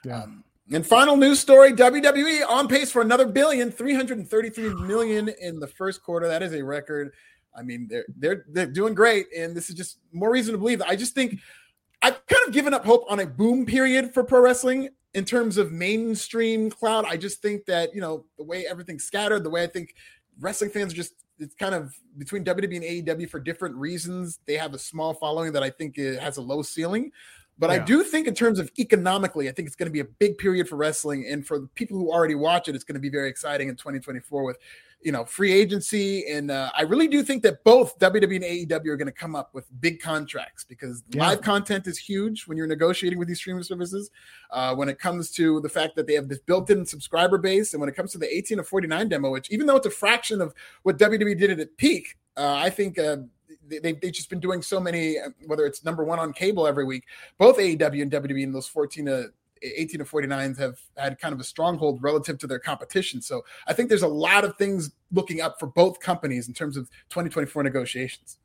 [0.05, 0.23] Yeah.
[0.23, 5.67] Um, and final news story: WWE on pace for another billion, 333 million in the
[5.67, 6.27] first quarter.
[6.27, 7.11] That is a record.
[7.55, 10.81] I mean, they're they're they're doing great, and this is just more reason to believe.
[10.81, 11.39] I just think
[12.01, 15.57] I've kind of given up hope on a boom period for pro wrestling in terms
[15.57, 17.05] of mainstream cloud.
[17.07, 19.95] I just think that you know the way everything's scattered, the way I think
[20.39, 24.39] wrestling fans are just it's kind of between WWE and AEW for different reasons.
[24.45, 27.11] They have a small following that I think it has a low ceiling.
[27.59, 27.75] But yeah.
[27.75, 30.37] I do think, in terms of economically, I think it's going to be a big
[30.39, 33.09] period for wrestling, and for the people who already watch it, it's going to be
[33.09, 34.57] very exciting in 2024 with
[35.03, 36.25] you know, free agency.
[36.27, 39.35] And uh, I really do think that both WWE and AEW are going to come
[39.35, 41.27] up with big contracts because yeah.
[41.27, 44.11] live content is huge when you're negotiating with these streaming services.
[44.51, 47.73] Uh, when it comes to the fact that they have this built in subscriber base,
[47.73, 49.91] and when it comes to the 18 to 49 demo, which even though it's a
[49.91, 52.97] fraction of what WWE did at its peak, uh, I think.
[52.97, 53.17] Uh,
[53.65, 56.83] they, they've just been doing so many, uh, whether it's number one on cable every
[56.83, 57.05] week,
[57.37, 59.27] both AEW and WWE in those 14 to
[59.63, 63.21] 18 to 49s have had kind of a stronghold relative to their competition.
[63.21, 66.77] So I think there's a lot of things looking up for both companies in terms
[66.77, 68.37] of 2024 negotiations.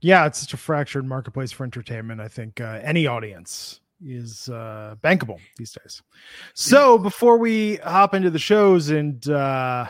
[0.00, 2.20] Yeah, it's such a fractured marketplace for entertainment.
[2.20, 6.02] I think uh, any audience is uh, bankable these days.
[6.52, 9.88] So before we hop into the shows and uh,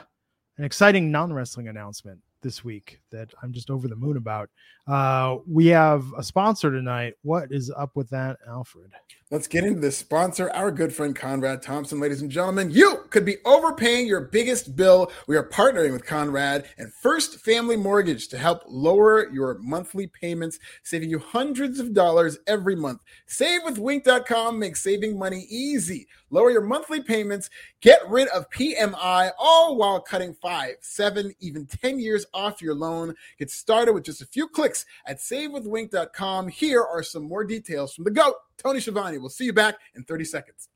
[0.58, 4.50] an exciting non wrestling announcement this week that I'm just over the moon about.
[4.86, 7.14] Uh, we have a sponsor tonight.
[7.22, 8.92] What is up with that, Alfred?
[9.28, 11.98] Let's get into this sponsor, our good friend Conrad Thompson.
[11.98, 15.10] Ladies and gentlemen, you could be overpaying your biggest bill.
[15.26, 20.60] We are partnering with Conrad and First Family Mortgage to help lower your monthly payments,
[20.84, 23.00] saving you hundreds of dollars every month.
[23.28, 26.06] SaveWithWinc.com makes saving money easy.
[26.30, 31.98] Lower your monthly payments, get rid of PMI, all while cutting five, seven, even 10
[31.98, 33.12] years off your loan.
[33.40, 36.46] Get started with just a few clicks at SaveWithWinc.com.
[36.46, 38.36] Here are some more details from the GOAT.
[38.58, 39.18] Tony Schiavone.
[39.18, 40.68] We'll see you back in 30 seconds.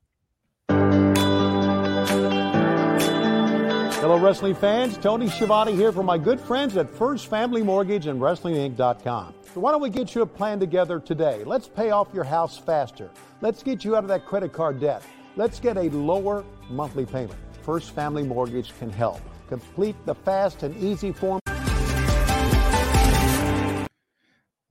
[4.01, 4.97] Hello, wrestling fans.
[4.97, 9.35] Tony Schiavone here for my good friends at First Family Mortgage and WrestlingInc.com.
[9.53, 11.43] So why don't we get you a plan together today?
[11.43, 13.11] Let's pay off your house faster.
[13.41, 15.03] Let's get you out of that credit card debt.
[15.35, 17.39] Let's get a lower monthly payment.
[17.61, 19.21] First Family Mortgage can help.
[19.47, 21.39] Complete the fast and easy form.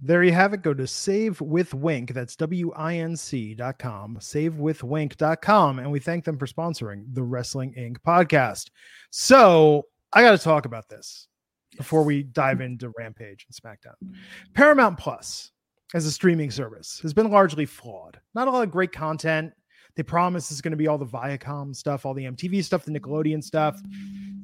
[0.03, 0.63] There you have it.
[0.63, 2.15] Go to Save with Winc.
[2.15, 5.79] That's W I N C.com, savewithwinc.com.
[5.79, 7.99] And we thank them for sponsoring the Wrestling Inc.
[7.99, 8.71] podcast.
[9.11, 11.29] So I got to talk about this
[11.77, 14.17] before we dive into Rampage and SmackDown.
[14.55, 15.53] Paramount Plus
[15.93, 18.19] as a streaming service has been largely flawed.
[18.35, 19.53] Not a lot of great content.
[19.97, 22.93] They promise it's going to be all the Viacom stuff, all the MTV stuff, the
[22.93, 23.81] Nickelodeon stuff.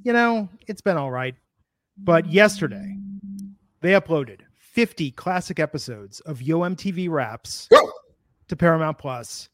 [0.03, 1.35] You know, it's been all right.
[1.97, 2.95] But yesterday,
[3.81, 4.41] they uploaded
[4.77, 7.91] 50 classic episodes of Yo MTV Raps Whoa.
[8.49, 9.49] to Paramount Plus.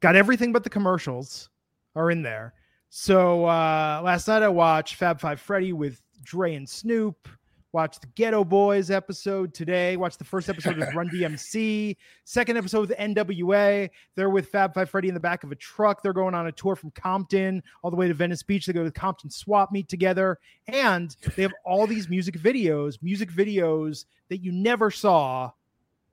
[0.00, 1.50] Got everything but the commercials
[1.94, 2.54] are in there.
[2.88, 7.28] So uh, last night I watched Fab Five Freddy with Dre and Snoop.
[7.72, 9.96] Watch the Geto Boys episode today.
[9.96, 11.96] Watch the first episode with Run DMC.
[12.24, 13.88] Second episode with NWA.
[14.14, 16.02] They're with Fab Five Freddy in the back of a truck.
[16.02, 18.66] They're going on a tour from Compton all the way to Venice Beach.
[18.66, 20.38] They go to the Compton Swap Meet together.
[20.68, 25.50] And they have all these music videos, music videos that you never saw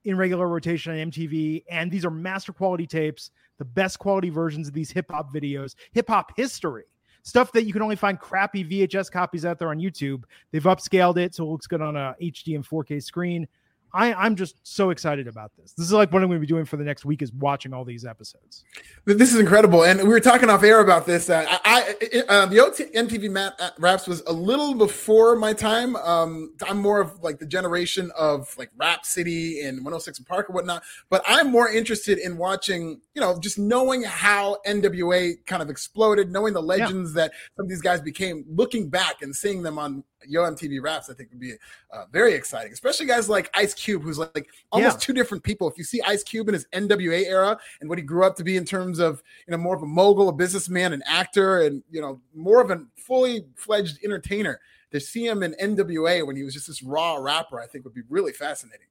[0.05, 1.65] in regular rotation on MTV.
[1.69, 5.75] And these are master quality tapes, the best quality versions of these hip hop videos,
[5.91, 6.85] hip hop history.
[7.23, 10.23] Stuff that you can only find crappy VHS copies out there on YouTube.
[10.51, 13.47] They've upscaled it so it looks good on a HD and 4K screen.
[13.93, 15.73] I, I'm just so excited about this.
[15.73, 17.73] This is like what I'm going to be doing for the next week is watching
[17.73, 18.63] all these episodes.
[19.05, 21.29] This is incredible, and we were talking off air about this.
[21.29, 25.53] Uh, I, I uh, the OT, MTV Matt uh, Raps was a little before my
[25.53, 25.95] time.
[25.95, 30.49] Um, I'm more of like the generation of like Rap City and 106 and Park
[30.49, 30.83] or whatnot.
[31.09, 36.31] But I'm more interested in watching, you know, just knowing how NWA kind of exploded,
[36.31, 37.23] knowing the legends yeah.
[37.23, 41.09] that some of these guys became, looking back and seeing them on Yo MTV Raps,
[41.09, 41.53] I think would be
[41.91, 44.99] uh, very exciting, especially guys like Ice Cube, who's like, like almost yeah.
[44.99, 45.69] two different people.
[45.69, 48.43] If you see Ice Cube in his NWA era and what he grew up to
[48.43, 51.83] be in terms of you know more of a mogul, a businessman, an actor, and
[51.89, 54.59] you know more of a fully fledged entertainer,
[54.91, 57.93] to see him in NWA when he was just this raw rapper, I think would
[57.93, 58.87] be really fascinating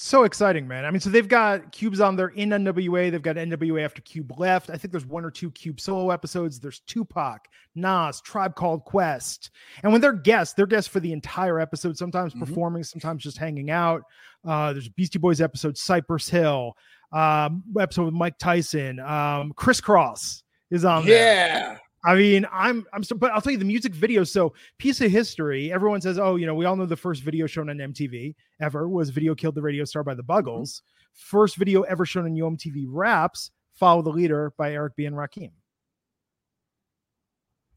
[0.00, 0.84] so exciting, man.
[0.84, 3.10] I mean, so they've got Cubes on there in NWA.
[3.10, 4.70] They've got NWA after Cube left.
[4.70, 6.60] I think there's one or two Cube solo episodes.
[6.60, 9.50] There's Tupac, Nas, Tribe Called Quest.
[9.82, 12.44] And when they're guests, they're guests for the entire episode, sometimes mm-hmm.
[12.44, 14.04] performing, sometimes just hanging out.
[14.46, 16.76] Uh, there's Beastie Boys episode, Cypress Hill,
[17.10, 19.00] um, episode with Mike Tyson.
[19.00, 21.08] Um, Kris Kross is on yeah.
[21.08, 21.80] there.
[22.04, 24.22] I mean, I'm I'm so, but I'll tell you the music video.
[24.22, 25.72] So, piece of history.
[25.72, 28.88] Everyone says, "Oh, you know, we all know the first video shown on MTV ever
[28.88, 30.48] was "Video Killed the Radio Star" by the mm-hmm.
[30.48, 30.82] Buggles."
[31.14, 35.16] First video ever shown on Yo MTV Raps, "Follow the Leader" by Eric B and
[35.16, 35.50] Rakim.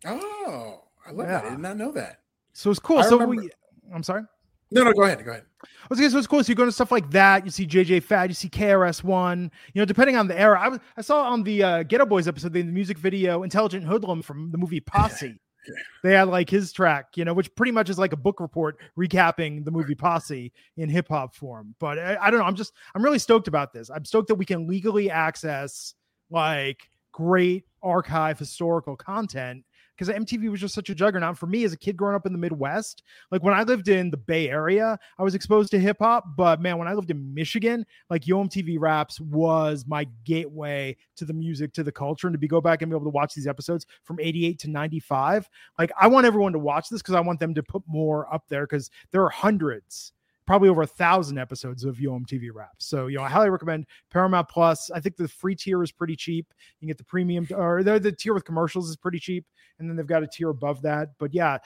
[0.06, 1.42] Oh, I love yeah.
[1.42, 1.46] that.
[1.46, 2.20] I did not know that.
[2.54, 3.00] So it's cool.
[3.00, 3.50] I so remember- we,
[3.94, 4.24] I'm sorry.
[4.72, 5.24] No, no, go ahead.
[5.24, 5.44] Go ahead.
[5.92, 6.44] Okay, so it's cool.
[6.44, 7.44] So you go to stuff like that.
[7.44, 8.30] You see JJ Fad.
[8.30, 9.52] You see KRS One.
[9.74, 10.60] You know, depending on the era.
[10.60, 14.24] I was I saw on the uh, Geto Boys episode the music video "Intelligent Hoodlum"
[14.24, 15.28] from the movie Posse.
[15.68, 15.74] Yeah.
[16.04, 18.78] They had like his track, you know, which pretty much is like a book report
[18.98, 21.76] recapping the movie Posse in hip hop form.
[21.80, 22.46] But I, I don't know.
[22.46, 23.90] I'm just I'm really stoked about this.
[23.90, 25.94] I'm stoked that we can legally access
[26.30, 29.66] like great archive historical content
[30.02, 32.32] because MTV was just such a juggernaut for me as a kid growing up in
[32.32, 33.04] the Midwest.
[33.30, 36.60] Like when I lived in the Bay Area, I was exposed to hip hop, but
[36.60, 41.34] man, when I lived in Michigan, like Yo MTV Raps was my gateway to the
[41.34, 43.46] music, to the culture, and to be go back and be able to watch these
[43.46, 45.48] episodes from 88 to 95.
[45.78, 48.46] Like I want everyone to watch this because I want them to put more up
[48.50, 50.14] there because there are hundreds
[50.52, 52.86] probably over a thousand episodes of Yo MTV Raps.
[52.86, 54.92] So, you know, I highly recommend Paramount Plus.
[54.92, 56.46] I think the free tier is pretty cheap.
[56.50, 59.46] You can get the premium or the, the tier with commercials is pretty cheap.
[59.80, 61.12] And then they've got a tier above that.
[61.20, 61.60] But yeah,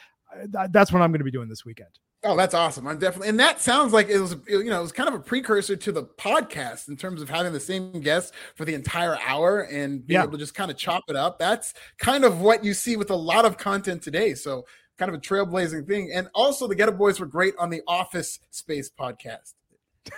[0.70, 1.98] that's what I'm going to be doing this weekend.
[2.24, 2.86] Oh, that's awesome.
[2.86, 5.20] I'm definitely, and that sounds like it was, you know, it was kind of a
[5.20, 9.62] precursor to the podcast in terms of having the same guest for the entire hour
[9.62, 10.24] and being yeah.
[10.24, 11.40] able to just kind of chop it up.
[11.40, 14.36] That's kind of what you see with a lot of content today.
[14.36, 14.66] So
[14.98, 16.12] kind of a trailblazing thing.
[16.14, 19.54] And also, the Geto Boys were great on the Office Space podcast.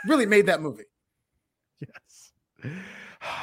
[0.05, 0.83] Really made that movie.
[1.79, 2.31] Yes.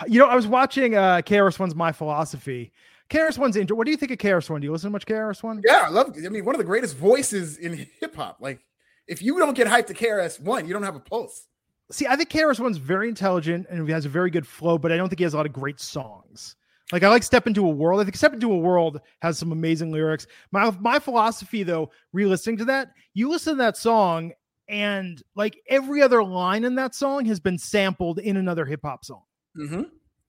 [0.09, 2.73] You know, I was watching uh KRS One's My Philosophy.
[3.11, 3.77] KRS One's intro.
[3.77, 4.61] What do you think of KRS One?
[4.61, 5.62] Do you listen to much KRS One?
[5.64, 6.16] Yeah, I love.
[6.25, 8.38] I mean, one of the greatest voices in hip hop.
[8.40, 8.61] Like,
[9.07, 11.47] if you don't get hyped to KRS One, you don't have a pulse.
[11.90, 14.90] See, I think KRS One's very intelligent and he has a very good flow, but
[14.90, 16.57] I don't think he has a lot of great songs.
[16.92, 18.01] Like I like Step Into a World.
[18.01, 20.27] I think Step Into a World has some amazing lyrics.
[20.53, 24.33] My my philosophy though, re-listening to that, you listen to that song
[24.68, 29.05] and like every other line in that song has been sampled in another hip hop
[29.05, 29.23] song.
[29.59, 29.83] Mm-hmm.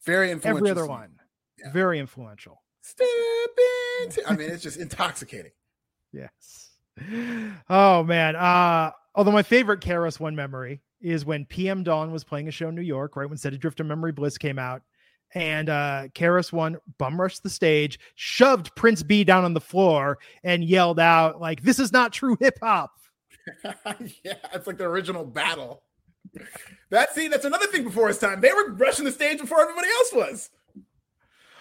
[0.06, 0.58] Very influential.
[0.58, 0.90] Every other song.
[0.90, 1.16] line.
[1.58, 1.72] Yeah.
[1.72, 2.62] Very influential.
[2.82, 3.08] Step
[4.04, 5.52] into I mean, it's just intoxicating.
[6.14, 6.70] Yes.
[7.70, 8.38] Oh man.
[8.38, 12.70] Uh although my favorite KRS One memory is when PM Dawn was playing a show
[12.70, 14.82] in New York, right when Set Adrift on Memory Bliss came out
[15.36, 20.18] and uh KRS One bum rushed the stage, shoved Prince Be down on the floor,
[20.44, 22.92] and yelled out like, "This is not true hip hop."
[23.64, 25.84] yeah, it's like the original battle.
[26.90, 28.42] That see, that's another thing before his time.
[28.42, 30.50] They were rushing the stage before everybody else was.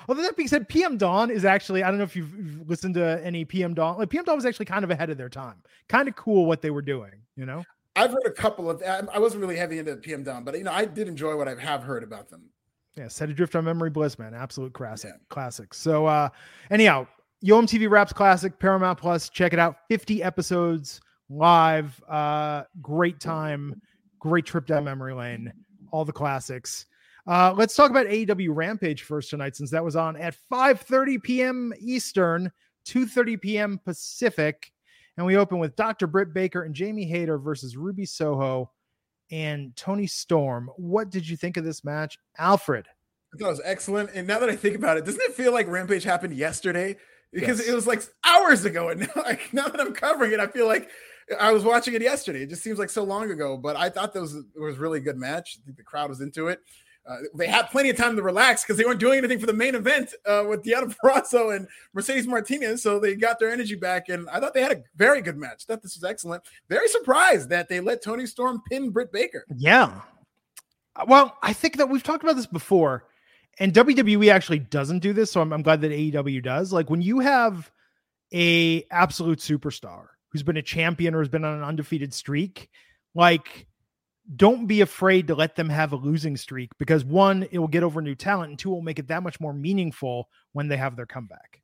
[0.09, 2.95] Although that being said, PM Dawn is actually, I don't know if you've, you've listened
[2.95, 3.97] to any PM Dawn.
[3.97, 5.63] Like PM Dawn was actually kind of ahead of their time.
[5.89, 7.65] Kind of cool what they were doing, you know?
[7.97, 10.73] I've heard a couple of I wasn't really heavy into PM Dawn, but you know,
[10.73, 12.51] I did enjoy what I have heard about them.
[12.97, 14.35] Yeah, set adrift on memory bliss, man.
[14.35, 15.11] Absolute classic.
[15.13, 15.19] Yeah.
[15.29, 15.75] Classic.
[15.75, 16.29] So uh
[16.71, 17.07] anyhow,
[17.41, 19.29] Yo MTV Raps Classic, Paramount Plus.
[19.29, 19.77] Check it out.
[19.89, 22.01] 50 episodes live.
[22.09, 23.81] Uh great time,
[24.19, 25.53] great trip down memory lane,
[25.91, 26.87] all the classics.
[27.27, 31.19] Uh let's talk about AEW Rampage first tonight, since that was on at 5 30
[31.19, 31.73] p.m.
[31.81, 32.53] Eastern,
[32.85, 33.81] 2 30 p.m.
[33.85, 34.71] Pacific.
[35.17, 36.07] And we open with Dr.
[36.07, 38.71] Britt Baker and Jamie Hayter versus Ruby Soho
[39.35, 40.71] and Toni Storm.
[40.77, 42.87] What did you think of this match, Alfred?
[43.35, 44.11] I thought it was excellent.
[44.15, 46.97] And now that I think about it, doesn't it feel like Rampage happened yesterday?
[47.33, 47.69] Because yes.
[47.69, 48.91] it was like hours ago.
[48.91, 50.89] And now, like, now that I'm covering it, I feel like
[51.41, 52.45] I was watching it yesterday.
[52.45, 55.17] It just seems like so long ago, but I thought that was was really good
[55.17, 55.59] match.
[55.61, 56.61] I think the crowd was into it.
[57.07, 59.53] Uh, they had plenty of time to relax because they weren't doing anything for the
[59.53, 64.09] main event uh, with Deonna Purrazzo and Mercedes Martinez, so they got their energy back.
[64.09, 65.65] And I thought they had a very good match.
[65.65, 66.43] Thought this was excellent.
[66.69, 69.45] Very surprised that they let Toni Storm pin Britt Baker.
[69.55, 70.01] Yeah.
[71.07, 73.05] Well, I think that we've talked about this before,
[73.59, 76.73] and WWE actually doesn't do this, so I'm, I'm glad that AEW does.
[76.73, 77.71] Like when you have
[78.33, 82.71] a absolute superstar who's been a champion or has been on an undefeated streak,
[83.15, 83.67] like
[84.37, 87.83] don't be afraid to let them have a losing streak because one, it will get
[87.83, 90.77] over new talent, and two, it will make it that much more meaningful when they
[90.77, 91.61] have their comeback.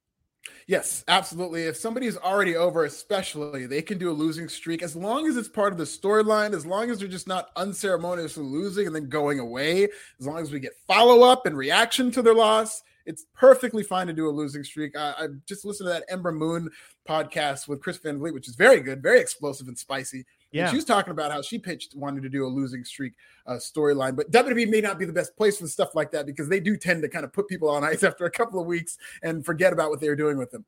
[0.67, 1.65] Yes, absolutely.
[1.65, 5.49] If somebody's already over, especially, they can do a losing streak as long as it's
[5.49, 9.39] part of the storyline, as long as they're just not unceremoniously losing and then going
[9.39, 9.85] away,
[10.19, 12.83] as long as we get follow up and reaction to their loss.
[13.07, 14.97] It's perfectly fine to do a losing streak.
[14.97, 16.71] I, I just listened to that Ember Moon
[17.09, 20.25] podcast with Chris Van Vliet, which is very good, very explosive and spicy.
[20.53, 20.63] Yeah.
[20.63, 23.13] And she was talking about how she pitched wanted to do a losing streak
[23.47, 26.49] uh, storyline, but WWE may not be the best place for stuff like that because
[26.49, 28.99] they do tend to kind of put people on ice after a couple of weeks
[29.23, 30.65] and forget about what they were doing with them.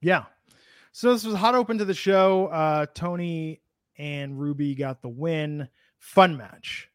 [0.00, 0.24] Yeah.
[0.92, 2.46] So this was hot open to the show.
[2.46, 3.60] Uh, Toni
[3.98, 5.68] and Ruby got the win.
[5.98, 6.88] Fun match.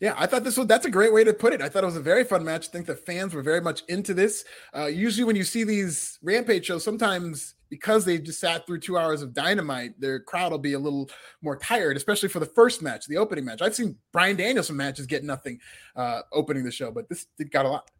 [0.00, 1.62] Yeah, I thought this was that's a great way to put it.
[1.62, 2.68] I thought it was a very fun match.
[2.68, 4.44] I think the fans were very much into this.
[4.76, 8.98] Uh, usually, when you see these Rampage shows, sometimes because they just sat through two
[8.98, 11.08] hours of dynamite, their crowd will be a little
[11.40, 13.62] more tired, especially for the first match, the opening match.
[13.62, 15.58] I've seen Bryan Danielson matches get nothing
[15.96, 17.90] uh, opening the show, but this got a lot.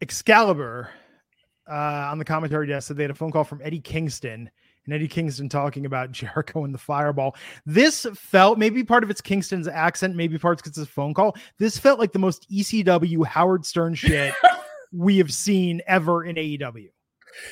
[0.00, 0.88] Excalibur
[1.70, 4.48] uh, on the commentary desk said they had a phone call from Eddie Kingston
[4.86, 7.36] and Eddie Kingston talking about Jericho and the fireball.
[7.66, 11.36] This felt maybe part of it's Kingston's accent, maybe parts because it's a phone call.
[11.58, 14.32] This felt like the most ECW Howard Stern shit
[14.90, 16.88] we have seen ever in AEW.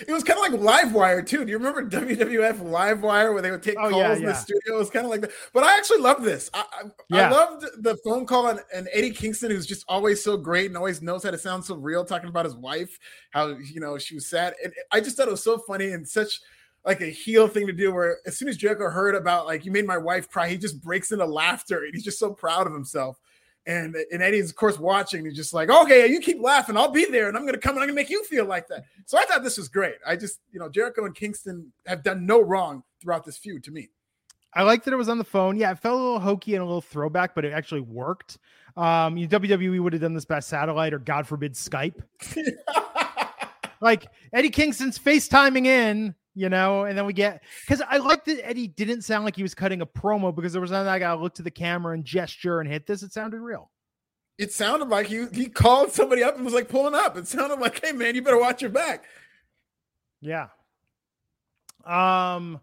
[0.06, 1.44] It was kind of like Livewire too.
[1.44, 4.76] Do you remember WWF Livewire where they would take oh, calls yeah, in the studio?
[4.76, 5.30] It was kind of like that.
[5.52, 6.50] But I actually loved this.
[6.54, 7.28] I, I, yeah.
[7.28, 10.76] I loved the phone call and, and, Eddie Kingston, who's just always so great and
[10.76, 12.98] always knows how to sound so real, talking about his wife,
[13.30, 14.54] how you know she was sad.
[14.62, 16.40] And I just thought it was so funny and such
[16.84, 19.72] like a heel thing to do where as soon as Jericho heard about like you
[19.72, 22.72] made my wife cry, he just breaks into laughter and he's just so proud of
[22.72, 23.18] himself.
[23.66, 25.24] And and Eddie's of course watching.
[25.24, 27.82] He's just like, okay, you keep laughing, I'll be there, and I'm gonna come and
[27.82, 28.84] I'm gonna make you feel like that.
[29.06, 29.96] So I thought this was great.
[30.06, 33.70] I just, you know, Jericho and Kingston have done no wrong throughout this feud to
[33.70, 33.88] me.
[34.52, 35.56] I like that it was on the phone.
[35.56, 38.38] Yeah, it felt a little hokey and a little throwback, but it actually worked.
[38.76, 42.00] Um, you know, WWE would have done this by satellite or God forbid Skype.
[43.80, 48.46] like Eddie Kingston's FaceTiming in you know, and then we get because I like that
[48.46, 51.20] Eddie didn't sound like he was cutting a promo because there was nothing I gotta
[51.20, 53.02] look to the camera and gesture and hit this.
[53.02, 53.70] It sounded real.
[54.36, 57.16] It sounded like he he called somebody up and was like pulling up.
[57.16, 59.04] It sounded like, hey man, you better watch your back.
[60.20, 60.48] Yeah.
[61.86, 62.60] Um.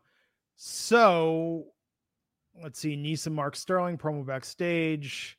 [0.57, 1.67] So
[2.61, 2.97] let's see.
[2.97, 5.37] Nisa Mark Sterling promo backstage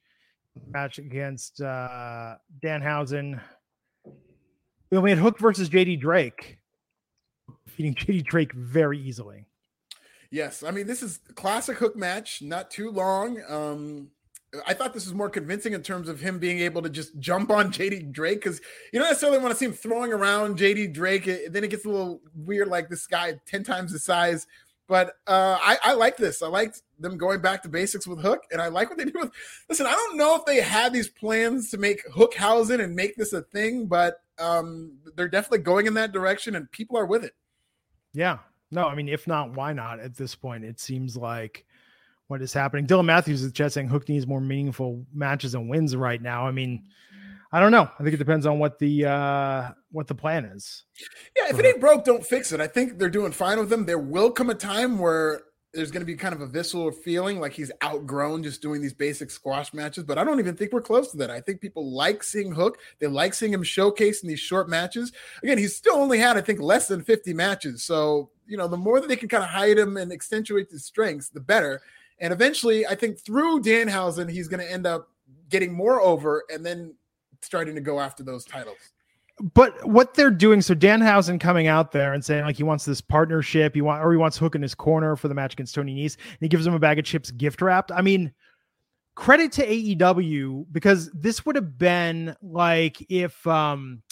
[0.71, 3.41] match against uh Danhausen.
[4.91, 6.59] We had Hook versus JD Drake
[7.73, 9.47] defeating JD Drake very easily.
[10.31, 13.43] Yes, I mean this is classic hook match, not too long.
[13.49, 14.11] Um,
[14.67, 17.51] I thought this was more convincing in terms of him being able to just jump
[17.51, 18.61] on JD Drake because
[18.93, 21.27] you don't necessarily want to see him throwing around JD Drake.
[21.27, 24.47] It, then it gets a little weird, like this guy ten times the size.
[24.89, 26.43] But uh, I, I like this.
[26.43, 29.13] I liked them going back to basics with Hook, and I like what they do
[29.15, 29.31] with.
[29.69, 33.33] Listen, I don't know if they had these plans to make Hookhausen and make this
[33.33, 37.33] a thing, but um, they're definitely going in that direction, and people are with it.
[38.13, 38.39] Yeah.
[38.71, 40.65] No, I mean, if not, why not at this point?
[40.65, 41.67] It seems like
[42.29, 42.87] what is happening.
[42.87, 46.47] Dylan Matthews is just saying Hook needs more meaningful matches and wins right now.
[46.47, 46.85] I mean,
[47.53, 47.89] I don't know.
[47.99, 50.85] I think it depends on what the uh what the plan is.
[51.37, 52.61] Yeah, if it ain't broke, don't fix it.
[52.61, 53.85] I think they're doing fine with them.
[53.85, 57.41] There will come a time where there's going to be kind of a visceral feeling
[57.41, 60.05] like he's outgrown just doing these basic squash matches.
[60.05, 61.31] But I don't even think we're close to that.
[61.31, 62.79] I think people like seeing Hook.
[62.99, 65.13] They like seeing him showcase in these short matches.
[65.43, 67.83] Again, he's still only had, I think, less than 50 matches.
[67.83, 70.85] So, you know, the more that they can kind of hide him and accentuate his
[70.85, 71.81] strengths, the better.
[72.19, 75.09] And eventually, I think through Danhausen, he's going to end up
[75.49, 76.95] getting more over and then
[77.41, 78.93] starting to go after those titles
[79.43, 83.01] but what they're doing, so Danhausen coming out there and saying like he wants this
[83.01, 85.97] partnership, he want or he wants Hook in his corner for the match against Tony
[85.97, 87.91] Nese, and he gives him a bag of chips gift wrapped.
[87.91, 88.33] I mean,
[89.17, 94.03] credit to AEW because this would have been like if um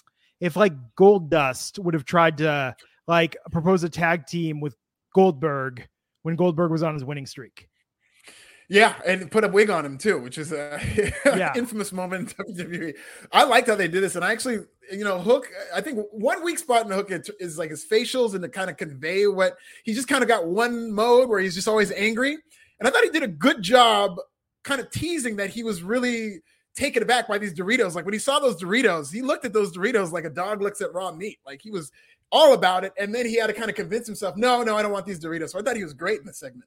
[0.41, 2.75] if like Goldust would have tried to
[3.07, 4.75] like propose a tag team with
[5.15, 5.87] Goldberg
[6.23, 7.69] when Goldberg was on his winning streak.
[8.73, 10.81] Yeah, and put a wig on him too, which is a
[11.27, 11.53] yeah.
[11.57, 12.95] infamous moment in WWE.
[13.33, 14.61] I liked how they did this, and I actually,
[14.93, 15.49] you know, Hook.
[15.75, 17.11] I think one weak spot in the Hook
[17.41, 20.47] is like his facials and to kind of convey what he just kind of got
[20.47, 22.39] one mode where he's just always angry,
[22.79, 24.19] and I thought he did a good job,
[24.63, 26.41] kind of teasing that he was really
[26.77, 27.97] taken aback by these Doritos.
[27.97, 30.81] Like when he saw those Doritos, he looked at those Doritos like a dog looks
[30.81, 31.41] at raw meat.
[31.45, 31.91] Like he was
[32.31, 34.83] all about it, and then he had to kind of convince himself, no, no, I
[34.83, 35.51] don't want these Doritos.
[35.51, 36.67] So I thought he was great in the segment.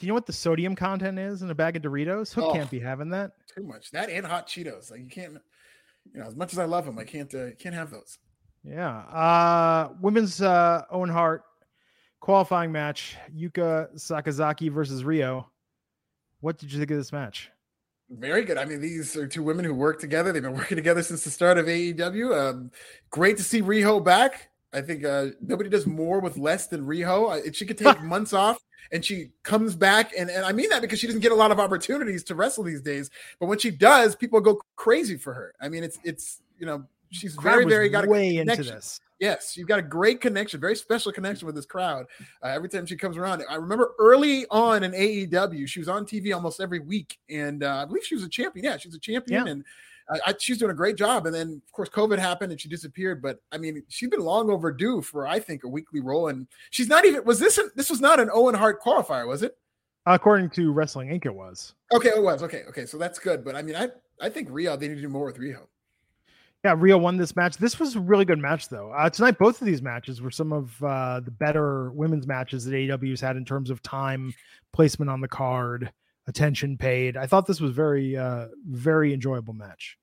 [0.00, 2.32] Do you know what the sodium content is in a bag of Doritos?
[2.32, 3.32] Hook oh, can't be having that.
[3.54, 3.90] Too much.
[3.90, 4.90] That and hot Cheetos.
[4.90, 5.34] Like you can't.
[6.14, 7.32] You know, as much as I love them, I can't.
[7.34, 8.18] Uh, can't have those.
[8.64, 8.96] Yeah.
[8.96, 11.42] Uh Women's uh Owen Hart
[12.18, 15.44] qualifying match: Yuka Sakazaki versus Riho.
[16.40, 17.50] What did you think of this match?
[18.08, 18.56] Very good.
[18.56, 20.32] I mean, these are two women who work together.
[20.32, 22.50] They've been working together since the start of AEW.
[22.50, 22.70] Um,
[23.10, 24.49] great to see Riho back.
[24.72, 27.54] I think uh, nobody does more with less than Riho.
[27.54, 28.58] She could take months off
[28.92, 30.12] and she comes back.
[30.16, 32.64] And, and I mean that because she doesn't get a lot of opportunities to wrestle
[32.64, 33.10] these days.
[33.38, 35.54] But when she does, people go crazy for her.
[35.60, 38.64] I mean, it's, it's, you know, she's very, very got a way connection.
[38.64, 39.00] into this.
[39.18, 42.06] Yes, you've got a great connection, very special connection with this crowd.
[42.42, 46.06] Uh, every time she comes around, I remember early on in AEW, she was on
[46.06, 48.64] TV almost every week, and uh, I believe she was a champion.
[48.64, 49.52] Yeah, she was a champion, yeah.
[49.52, 49.64] and
[50.26, 51.26] I, she's doing a great job.
[51.26, 53.22] And then, of course, COVID happened and she disappeared.
[53.22, 56.28] But I mean, she's been long overdue for, I think, a weekly role.
[56.28, 59.56] And she's not even, was this, this was not an Owen Hart qualifier, was it?
[60.06, 61.74] According to Wrestling Inc., it was.
[61.92, 62.42] Okay, it was.
[62.42, 62.86] Okay, okay.
[62.86, 63.44] So that's good.
[63.44, 63.88] But I mean, I,
[64.20, 65.66] I think Riho they need to do more with Riho.
[66.64, 67.56] Yeah, Riho won this match.
[67.56, 68.92] This was a really good match, though.
[68.92, 72.72] Uh, tonight, both of these matches were some of uh, the better women's matches that
[72.72, 74.34] AEW's had in terms of time
[74.72, 75.90] placement on the card,
[76.26, 77.16] attention paid.
[77.16, 79.96] I thought this was very, uh, very enjoyable match.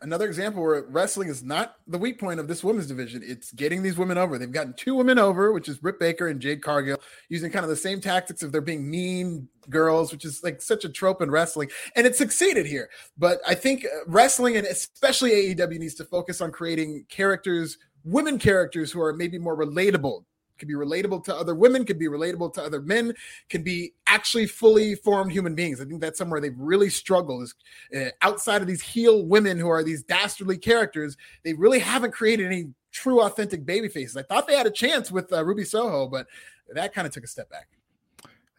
[0.00, 3.20] Another example where wrestling is not the weak point of this women's division.
[3.24, 4.38] It's getting these women over.
[4.38, 7.68] They've gotten two women over, which is Britt Baker and Jade Cargill, using kind of
[7.68, 11.32] the same tactics of they're being mean girls, which is like such a trope in
[11.32, 11.68] wrestling.
[11.96, 12.90] And it succeeded here.
[13.18, 18.38] But I think uh, wrestling and especially AEW needs to focus on creating characters, women
[18.38, 20.24] characters who are maybe more relatable
[20.62, 23.12] could be relatable to other women, could be relatable to other men,
[23.48, 25.80] can be actually fully formed human beings.
[25.80, 27.54] I think that's somewhere they've really struggled is
[27.96, 31.16] uh, outside of these heel women who are these dastardly characters.
[31.42, 34.16] They really haven't created any true authentic baby faces.
[34.16, 36.28] I thought they had a chance with uh, Ruby Soho, but
[36.72, 37.66] that kind of took a step back.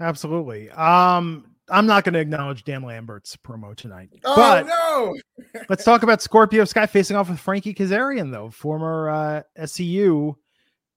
[0.01, 0.69] Absolutely.
[0.71, 4.09] Um, I'm not going to acknowledge Dan Lambert's promo tonight.
[4.25, 5.61] Oh but no!
[5.69, 10.35] let's talk about Scorpio Sky facing off with Frankie Kazarian, though former uh, SCU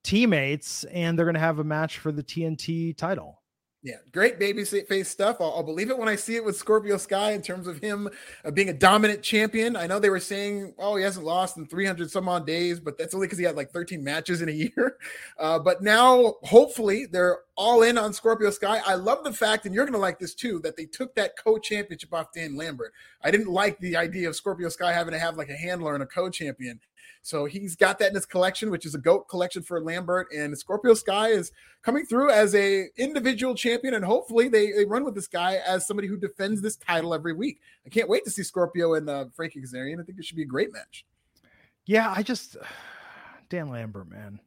[0.06, 3.42] teammates, and they're going to have a match for the TNT title.
[3.82, 5.36] Yeah, great baby face stuff.
[5.38, 8.08] I'll, I'll, believe it when I see it with Scorpio Sky in terms of him
[8.44, 9.76] uh, being a dominant champion.
[9.76, 12.98] I know they were saying, oh, he hasn't lost in 300 some odd days, but
[12.98, 14.96] that's only because he had like 13 matches in a year.
[15.38, 18.80] Uh, but now, hopefully, they're all in on Scorpio Sky.
[18.84, 21.36] I love the fact, and you're going to like this too, that they took that
[21.36, 22.92] co championship off Dan Lambert.
[23.22, 26.02] I didn't like the idea of Scorpio Sky having to have like a handler and
[26.02, 26.80] a co champion.
[27.26, 30.28] So he's got that in his collection, which is a goat collection for Lambert.
[30.32, 31.50] And Scorpio Sky is
[31.82, 35.88] coming through as a individual champion, and hopefully they, they run with this guy as
[35.88, 37.58] somebody who defends this title every week.
[37.84, 40.00] I can't wait to see Scorpio and uh, Frankie Kazarian.
[40.00, 41.04] I think it should be a great match.
[41.84, 42.58] Yeah, I just
[43.48, 44.38] Dan Lambert, man.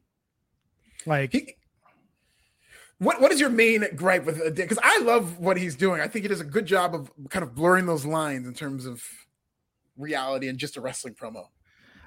[1.04, 1.56] Like he,
[2.96, 4.54] what what is your main gripe with Dan?
[4.54, 6.00] because I love what he's doing.
[6.00, 8.86] I think he does a good job of kind of blurring those lines in terms
[8.86, 9.02] of
[9.98, 11.48] reality and just a wrestling promo.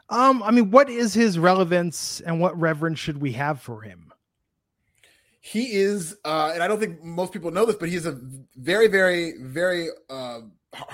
[0.10, 4.12] Um, I mean, what is his relevance and what reverence should we have for him?
[5.40, 8.18] He is, uh, and I don't think most people know this, but he's a
[8.56, 10.40] very, very, very uh,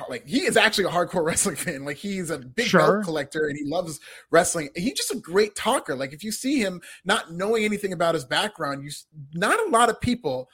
[0.09, 1.85] like he is actually a hardcore wrestling fan.
[1.85, 2.79] Like he's a big sure.
[2.79, 3.99] belt collector and he loves
[4.31, 4.69] wrestling.
[4.75, 5.95] He's just a great talker.
[5.95, 8.91] Like if you see him not knowing anything about his background, you
[9.33, 10.49] not a lot of people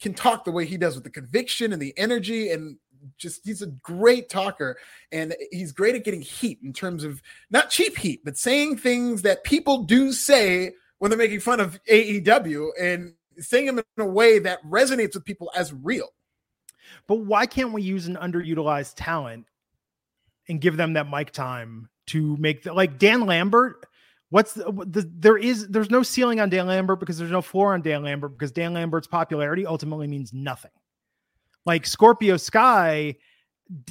[0.00, 2.76] can talk the way he does with the conviction and the energy and
[3.16, 4.78] just he's a great talker
[5.12, 9.22] and he's great at getting heat in terms of not cheap heat, but saying things
[9.22, 14.06] that people do say when they're making fun of AEW and saying them in a
[14.06, 16.08] way that resonates with people as real.
[17.06, 19.46] But why can't we use an underutilized talent
[20.48, 23.86] and give them that mic time to make the, like Dan Lambert?
[24.30, 27.72] What's the, the there is there's no ceiling on Dan Lambert because there's no floor
[27.72, 30.70] on Dan Lambert because Dan Lambert's popularity ultimately means nothing.
[31.66, 33.16] Like Scorpio Sky,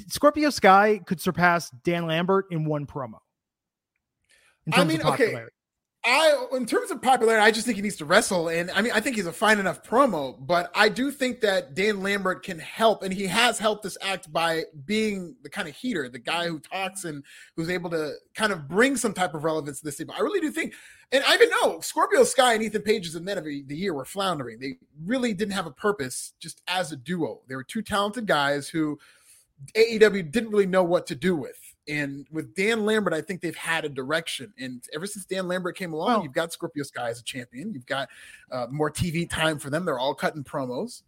[0.08, 3.20] Scorpio Sky could surpass Dan Lambert in one promo.
[4.66, 5.46] In I mean, okay.
[6.08, 8.94] I, in terms of popularity, I just think he needs to wrestle, and I mean,
[8.94, 10.38] I think he's a fine enough promo.
[10.40, 14.32] But I do think that Dan Lambert can help, and he has helped this act
[14.32, 17.24] by being the kind of heater, the guy who talks and
[17.56, 20.10] who's able to kind of bring some type of relevance to this team.
[20.10, 20.74] I really do think,
[21.12, 23.94] and I even know Scorpio Sky and Ethan Page as a men of the year
[23.94, 24.60] were floundering.
[24.60, 27.42] They really didn't have a purpose just as a duo.
[27.48, 28.98] They were two talented guys who
[29.76, 31.67] AEW didn't really know what to do with.
[31.88, 34.54] And with Dan Lambert, I think they've had a direction.
[34.60, 37.74] And ever since Dan Lambert came along, you've got Scorpio Sky as a champion.
[37.74, 38.10] You've got
[38.52, 39.86] uh, more TV time for them.
[39.86, 41.04] They're all cutting promos.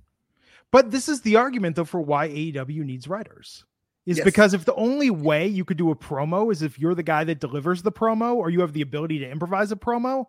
[0.71, 3.65] But this is the argument, though, for why AEW needs writers.
[4.05, 4.25] Is yes.
[4.25, 7.23] because if the only way you could do a promo is if you're the guy
[7.25, 10.25] that delivers the promo or you have the ability to improvise a promo,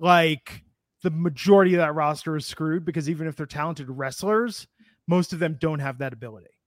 [0.00, 0.62] like
[1.02, 4.66] the majority of that roster is screwed because even if they're talented wrestlers,
[5.06, 6.57] most of them don't have that ability.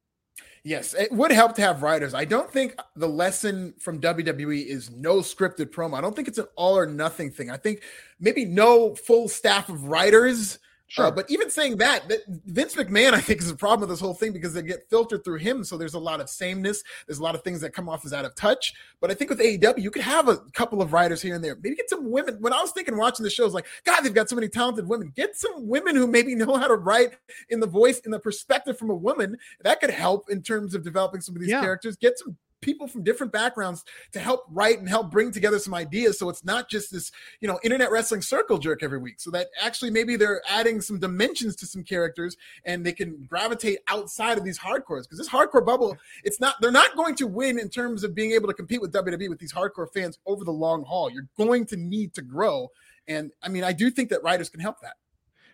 [0.63, 2.13] Yes, it would help to have writers.
[2.13, 5.97] I don't think the lesson from WWE is no scripted promo.
[5.97, 7.49] I don't think it's an all or nothing thing.
[7.49, 7.81] I think
[8.19, 10.59] maybe no full staff of writers
[10.91, 11.05] Sure.
[11.05, 14.01] Uh, but even saying that, that, Vince McMahon, I think, is a problem with this
[14.01, 15.63] whole thing because they get filtered through him.
[15.63, 16.83] So there's a lot of sameness.
[17.07, 18.73] There's a lot of things that come off as out of touch.
[18.99, 21.55] But I think with AEW, you could have a couple of writers here and there.
[21.55, 22.41] Maybe get some women.
[22.41, 25.13] When I was thinking watching the shows, like, God, they've got so many talented women.
[25.15, 27.11] Get some women who maybe know how to write
[27.49, 29.37] in the voice, in the perspective from a woman.
[29.61, 31.61] That could help in terms of developing some of these yeah.
[31.61, 31.95] characters.
[31.95, 33.83] Get some people from different backgrounds
[34.13, 36.17] to help write and help bring together some ideas.
[36.17, 39.19] So it's not just this you know internet wrestling circle jerk every week.
[39.19, 43.79] So that actually maybe they're adding some dimensions to some characters and they can gravitate
[43.87, 45.03] outside of these hardcores.
[45.03, 48.31] Because this hardcore bubble it's not they're not going to win in terms of being
[48.31, 51.09] able to compete with WWE with these hardcore fans over the long haul.
[51.09, 52.69] You're going to need to grow.
[53.07, 54.95] And I mean I do think that writers can help that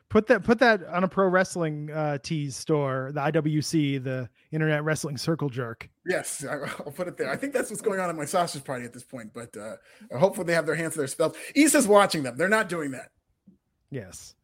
[0.10, 4.86] Put that put that on a pro wrestling uh, tees store, the IWC, the Internet
[4.86, 5.90] Wrestling Circle Jerk.
[6.06, 7.30] Yes, I'll put it there.
[7.30, 9.76] I think that's what's going on at my sausage party at this point, but uh,
[10.18, 11.36] hopefully they have their hands to their spells.
[11.56, 12.38] Issa's watching them.
[12.38, 13.10] They're not doing that.
[13.92, 14.36] Yes.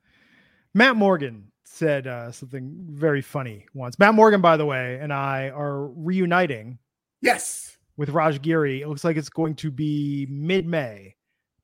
[0.74, 3.98] Matt Morgan said uh, something very funny once.
[3.98, 6.78] Matt Morgan, by the way, and I are reuniting.
[7.22, 7.78] Yes.
[7.96, 8.82] With Raj Giri.
[8.82, 11.16] It looks like it's going to be mid May,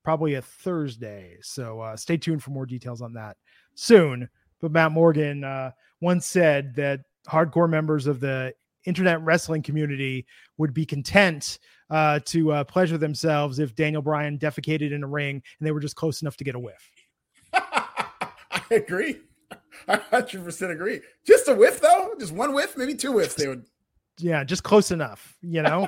[0.03, 1.37] probably a Thursday.
[1.41, 3.35] So uh, stay tuned for more details on that
[3.79, 4.29] soon.
[4.61, 5.71] But Matt Morgan uh,
[6.01, 8.53] once said that hardcore members of the
[8.85, 10.25] internet wrestling community
[10.57, 11.59] would be content
[11.89, 15.79] uh, to uh, pleasure themselves if Daniel Bryan defecated in a ring and they were
[15.79, 16.91] just close enough to get a whiff.
[17.53, 19.19] I agree.
[19.87, 21.01] I 100% agree.
[21.25, 22.13] Just a whiff, though?
[22.19, 22.77] Just one whiff?
[22.77, 23.65] Maybe two whiffs they would.
[24.21, 25.87] Yeah, just close enough, you know,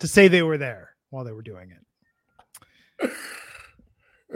[0.00, 3.10] to say they were there while they were doing it.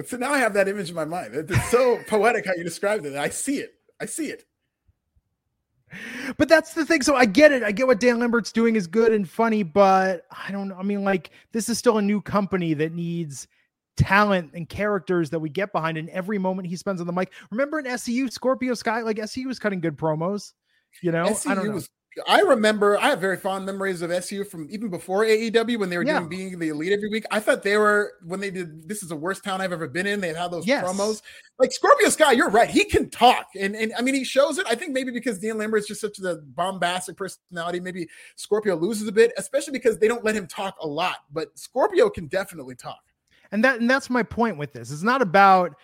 [0.07, 1.35] So now I have that image in my mind.
[1.35, 3.17] It's so poetic how you described it.
[3.17, 3.75] I see it.
[4.01, 4.45] I see it.
[6.37, 7.03] But that's the thing.
[7.03, 7.63] So I get it.
[7.63, 11.05] I get what Dan Lambert's doing is good and funny, but I don't I mean,
[11.05, 13.47] like, this is still a new company that needs
[13.97, 17.33] talent and characters that we get behind in every moment he spends on the mic.
[17.51, 20.53] Remember in SCU, Scorpio Sky, like SCU was cutting good promos.
[21.03, 21.75] You know, SCU I don't know.
[21.75, 21.89] was
[22.29, 25.97] I remember I have very fond memories of SU from even before AEW when they
[25.97, 26.19] were yeah.
[26.19, 27.25] doing being the elite every week.
[27.31, 30.07] I thought they were when they did this is the worst town I've ever been
[30.07, 30.21] in.
[30.21, 30.85] They had those yes.
[30.85, 31.23] promos.
[31.59, 32.71] Like Scorpio Sky, you're right.
[32.71, 33.47] He can talk.
[33.59, 34.67] And and I mean he shows it.
[34.69, 39.09] I think maybe because Dan Lambert is just such a bombastic personality, maybe Scorpio loses
[39.09, 41.19] a bit, especially because they don't let him talk a lot.
[41.33, 43.03] But Scorpio can definitely talk.
[43.51, 44.91] And that and that's my point with this.
[44.91, 45.75] It's not about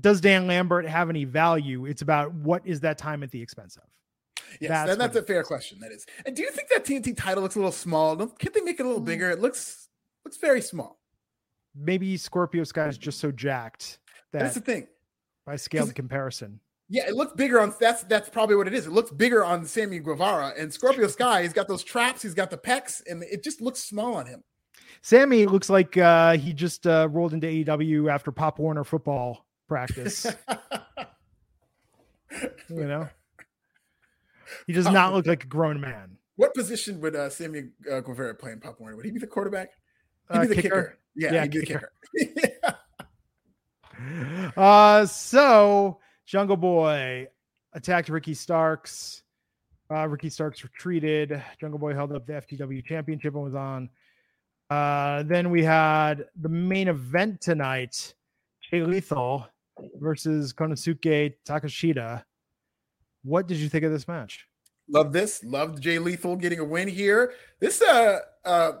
[0.00, 1.86] does Dan Lambert have any value?
[1.86, 3.82] It's about what is that time at the expense of.
[4.60, 5.80] Yes, that's, that, that's a fair question.
[5.80, 6.06] That is.
[6.24, 8.16] And do you think that TNT title looks a little small?
[8.16, 9.06] Don't, can't they make it a little mm.
[9.06, 9.30] bigger?
[9.30, 9.88] It looks
[10.24, 10.98] looks very small.
[11.74, 13.98] Maybe Scorpio Sky is just so jacked
[14.32, 14.88] that that's the thing.
[15.46, 16.60] By scaled comparison.
[16.88, 18.86] Yeah, it looks bigger on that's that's probably what it is.
[18.86, 21.42] It looks bigger on Sammy Guevara and Scorpio Sky.
[21.42, 24.42] He's got those traps, he's got the pecs, and it just looks small on him.
[25.02, 30.26] Sammy looks like uh, he just uh, rolled into AEW after Pop Warner football practice.
[32.68, 33.08] you know,
[34.66, 36.16] he does not look like a grown man.
[36.36, 38.96] What position would uh, Sammy uh, Guevara play in Pop Warner?
[38.96, 39.70] Would he be the quarterback?
[40.32, 40.68] He'd uh, be the kicker.
[40.68, 40.98] kicker.
[41.14, 41.92] Yeah, yeah, he'd be kicker.
[42.14, 42.78] the kicker.
[44.56, 47.28] uh, so Jungle Boy
[47.72, 49.22] attacked Ricky Starks.
[49.90, 51.42] Uh, Ricky Starks retreated.
[51.60, 53.90] Jungle Boy held up the FTW championship and was on.
[54.70, 58.14] Uh, then we had the main event tonight
[58.70, 59.48] Jay Lethal
[59.96, 62.22] versus Konosuke Takeshita.
[63.22, 64.46] What did you think of this match?
[64.88, 65.44] Love this.
[65.44, 67.34] Loved Jay Lethal getting a win here.
[67.60, 68.72] This uh uh, uh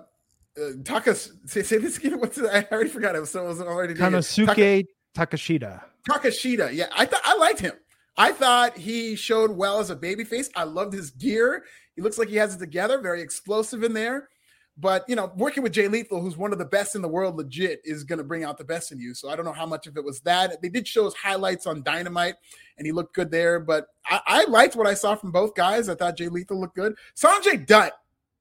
[0.82, 2.18] Takas say, say this again.
[2.20, 2.38] What's?
[2.38, 3.26] I already forgot it.
[3.26, 5.82] So it was already Konosuke Taka, Takeshita.
[6.08, 6.72] Takeshita.
[6.72, 7.72] Yeah, I thought I liked him.
[8.16, 10.50] I thought he showed well as a babyface.
[10.56, 11.64] I loved his gear.
[11.94, 13.00] He looks like he has it together.
[13.00, 14.28] Very explosive in there.
[14.76, 17.36] But you know, working with Jay Lethal, who's one of the best in the world,
[17.36, 19.14] legit, is going to bring out the best in you.
[19.14, 20.62] So I don't know how much of it was that.
[20.62, 22.36] They did show us highlights on Dynamite,
[22.78, 23.60] and he looked good there.
[23.60, 25.88] But I, I liked what I saw from both guys.
[25.88, 26.94] I thought Jay Lethal looked good.
[27.14, 27.92] Sanjay Dutt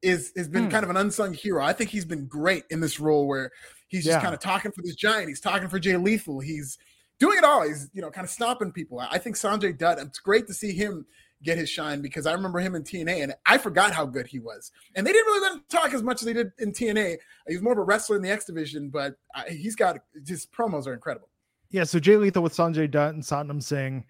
[0.02, 0.70] is has been hmm.
[0.70, 1.64] kind of an unsung hero.
[1.64, 3.52] I think he's been great in this role where
[3.88, 4.22] he's just yeah.
[4.22, 5.28] kind of talking for this giant.
[5.28, 6.40] He's talking for Jay Lethal.
[6.40, 6.78] He's
[7.20, 7.68] doing it all.
[7.68, 9.00] He's you know kind of stopping people.
[9.00, 10.00] I think Sanjay Dutt.
[10.00, 11.06] It's great to see him
[11.44, 14.40] get his shine because I remember him in TNA and I forgot how good he
[14.40, 14.72] was.
[14.96, 17.18] And they didn't really let him talk as much as they did in TNA.
[17.48, 19.16] He was more of a wrestler in the X division, but
[19.48, 21.30] he's got his promos are incredible.
[21.70, 24.04] Yeah, so Jay Lethal with Sanjay Dutt and Satnam Singh.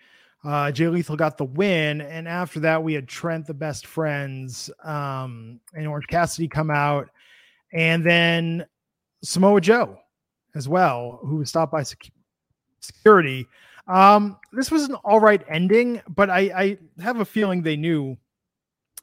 [0.46, 4.70] Uh, Jay Lethal got the win, and after that, we had Trent, the best friends,
[4.86, 7.10] um, and Orange Cassidy come out,
[7.74, 8.66] and then
[9.22, 10.00] Samoa Joe
[10.56, 11.84] as well, who was stopped by
[12.80, 13.48] security.
[13.90, 18.18] Um, this was an all right ending, but I, I have a feeling they knew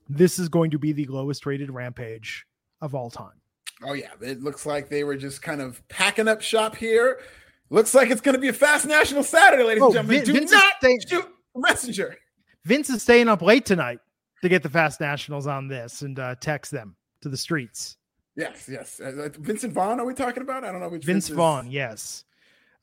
[0.08, 2.46] this is going to be the lowest rated rampage
[2.80, 3.34] of all time.
[3.82, 7.20] Oh yeah, it looks like they were just kind of packing up shop here.
[7.68, 10.24] Looks like it's going to be a fast national Saturday, ladies oh, and gentlemen.
[10.24, 11.26] Vin, Do Vince not staying, shoot
[11.56, 12.16] messenger.
[12.64, 13.98] Vince is staying up late tonight
[14.42, 17.96] to get the fast nationals on this and uh, text them to the streets.
[18.36, 19.00] Yes, yes.
[19.00, 20.62] Uh, Vincent Vaughn, are we talking about?
[20.62, 21.70] I don't know which Vince, Vince Vaughn.
[21.70, 22.25] Yes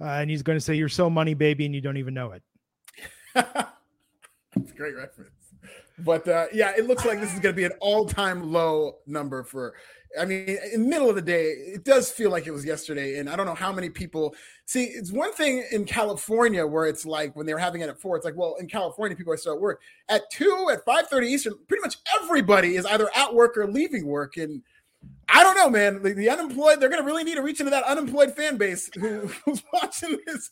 [0.01, 2.33] uh, and he's going to say, "You're so money, baby," and you don't even know
[2.33, 2.43] it.
[4.55, 5.31] It's a great reference.
[5.99, 9.43] But uh, yeah, it looks like this is going to be an all-time low number
[9.43, 9.75] for.
[10.19, 13.17] I mean, in the middle of the day, it does feel like it was yesterday,
[13.17, 14.35] and I don't know how many people
[14.65, 14.85] see.
[14.85, 18.15] It's one thing in California where it's like when they were having it at four.
[18.15, 21.27] It's like, well, in California, people are still at work at two, at five thirty
[21.27, 21.55] Eastern.
[21.67, 24.61] Pretty much everybody is either at work or leaving work, and
[25.29, 26.01] I don't know, man.
[26.01, 28.89] The, the unemployed, they're going to really need to reach into that unemployed fan base
[28.93, 30.49] who, who's watching this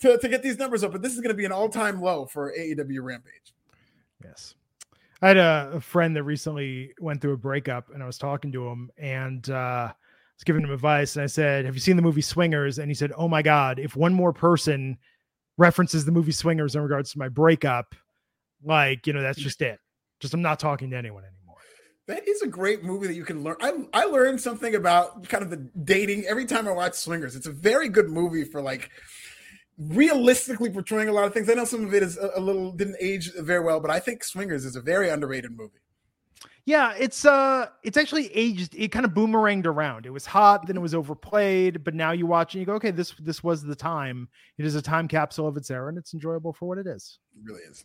[0.00, 0.92] to, to get these numbers up.
[0.92, 3.54] But this is going to be an all time low for AEW Rampage.
[4.24, 4.54] Yes.
[5.22, 8.52] I had a, a, friend that recently went through a breakup, and I was talking
[8.52, 9.92] to him and uh,
[10.36, 11.16] was giving him advice.
[11.16, 12.78] And I said, Have you seen the movie Swingers?
[12.78, 14.98] And he said, Oh my God, if one more person
[15.56, 17.94] references the movie Swingers in regards to my breakup,
[18.62, 19.78] like, you know, that's just it.
[20.20, 21.35] Just I'm not talking to anyone anymore.
[22.06, 23.56] That is a great movie that you can learn.
[23.60, 27.34] I I learned something about kind of the dating every time I watch Swingers.
[27.34, 28.90] It's a very good movie for like
[29.76, 31.50] realistically portraying a lot of things.
[31.50, 33.98] I know some of it is a, a little didn't age very well, but I
[33.98, 35.80] think Swingers is a very underrated movie.
[36.64, 40.06] Yeah, it's uh it's actually aged it kind of boomeranged around.
[40.06, 42.92] It was hot, then it was overplayed, but now you watch and you go, okay,
[42.92, 44.28] this this was the time.
[44.58, 47.18] It is a time capsule of its era and it's enjoyable for what it is.
[47.36, 47.84] It really is.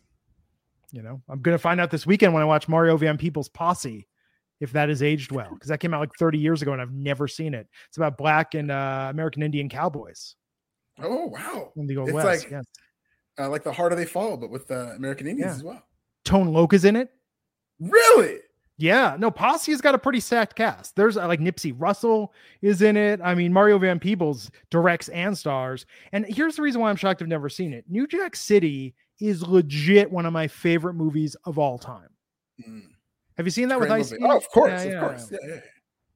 [0.92, 4.06] You know, I'm gonna find out this weekend when I watch Mario Van Peebles' Posse
[4.62, 6.92] if that has aged well because that came out like 30 years ago and I've
[6.92, 7.68] never seen it.
[7.88, 10.36] It's about black and uh, American Indian cowboys.
[11.02, 11.72] Oh wow!
[11.76, 12.64] In the old it's West, like yes.
[13.38, 15.56] uh, like the harder they fall, but with uh, American Indians yeah.
[15.56, 15.82] as well.
[16.24, 17.10] Tone Loc is in it.
[17.80, 18.38] Really?
[18.78, 20.96] Yeah, no, Posse has got a pretty stacked cast.
[20.96, 23.20] There's uh, like Nipsey Russell is in it.
[23.22, 25.86] I mean, Mario Van Peebles directs and stars.
[26.12, 27.84] And here's the reason why I'm shocked I've never seen it.
[27.88, 32.08] New Jack City is legit one of my favorite movies of all time.
[32.68, 32.91] Mm.
[33.42, 34.14] Have you seen that with Ice?
[34.22, 35.32] Oh, of course, yeah, of yeah, course.
[35.32, 35.60] Yeah,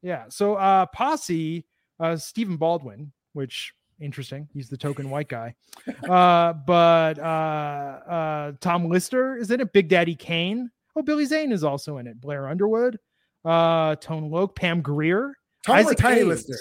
[0.00, 0.24] yeah.
[0.28, 1.66] So uh Posse,
[1.98, 4.48] uh Stephen Baldwin, which interesting.
[4.54, 5.56] He's the token white guy.
[6.08, 10.70] uh, but uh uh Tom Lister is in it, Big Daddy Kane.
[10.94, 12.20] Oh, Billy Zane is also in it.
[12.20, 12.96] Blair Underwood,
[13.44, 16.26] uh Tone Loc, Pam Grier, Tom Isaac Tiny Hayes.
[16.26, 16.58] Lister.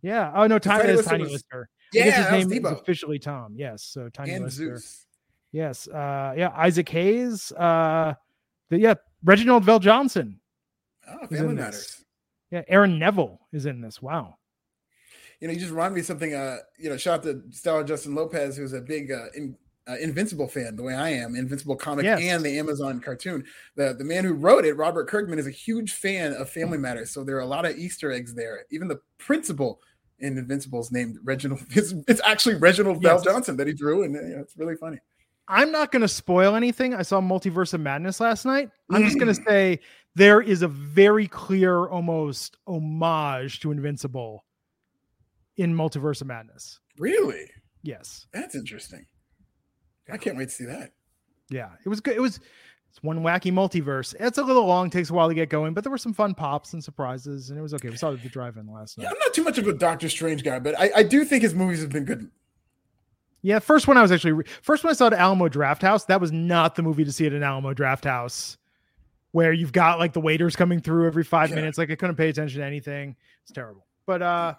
[0.00, 0.32] Yeah.
[0.34, 1.68] Oh no, Tiny, Tiny, Lister, Tiny was, Lister.
[1.92, 3.56] Yeah, his name is officially Tom.
[3.58, 3.84] Yes.
[3.84, 4.78] So Tiny and Lister.
[4.78, 5.04] Zeus.
[5.52, 5.86] Yes.
[5.86, 7.52] Uh yeah, Isaac Hayes.
[7.52, 8.14] Uh
[8.70, 10.36] the, yeah, Reginald VelJohnson.
[11.08, 12.04] Oh, Family Matters.
[12.50, 14.02] Yeah, Aaron Neville is in this.
[14.02, 14.36] Wow.
[15.40, 16.34] You know, you just remind me of something.
[16.34, 19.56] Uh, you know, shout out to Stella Justin Lopez, who's a big uh, in,
[19.88, 22.20] uh, Invincible fan, the way I am, Invincible comic yes.
[22.22, 23.44] and the Amazon cartoon.
[23.74, 27.10] The the man who wrote it, Robert Kirkman, is a huge fan of Family Matters.
[27.10, 28.64] So there are a lot of Easter eggs there.
[28.70, 29.80] Even the principal
[30.20, 31.62] in Invincible is named Reginald.
[31.70, 33.24] It's, it's actually Reginald yes.
[33.24, 34.98] VelJohnson that he drew, and you know, it's really funny.
[35.48, 36.94] I'm not going to spoil anything.
[36.94, 38.70] I saw Multiverse of Madness last night.
[38.90, 39.46] I'm just going to mm.
[39.46, 39.80] say
[40.14, 44.44] there is a very clear, almost homage to Invincible
[45.56, 46.80] in Multiverse of Madness.
[46.98, 47.50] Really?
[47.82, 48.26] Yes.
[48.32, 49.06] That's interesting.
[50.10, 50.92] I can't wait to see that.
[51.50, 52.16] Yeah, it was good.
[52.16, 52.40] It was
[52.92, 54.14] it's one wacky multiverse.
[54.20, 56.34] It's a little long, takes a while to get going, but there were some fun
[56.34, 57.88] pops and surprises, and it was okay.
[57.88, 59.04] We saw the drive-in last night.
[59.04, 61.42] Yeah, I'm not too much of a Doctor Strange guy, but I, I do think
[61.42, 62.30] his movies have been good
[63.42, 66.06] yeah, first one I was actually first one I saw at Alamo Drafthouse.
[66.06, 68.56] That was not the movie to see at an Alamo Drafthouse,
[69.32, 71.56] where you've got like the waiters coming through every five yeah.
[71.56, 71.76] minutes.
[71.76, 73.16] Like I couldn't pay attention to anything.
[73.42, 73.86] It's terrible.
[74.06, 74.54] But uh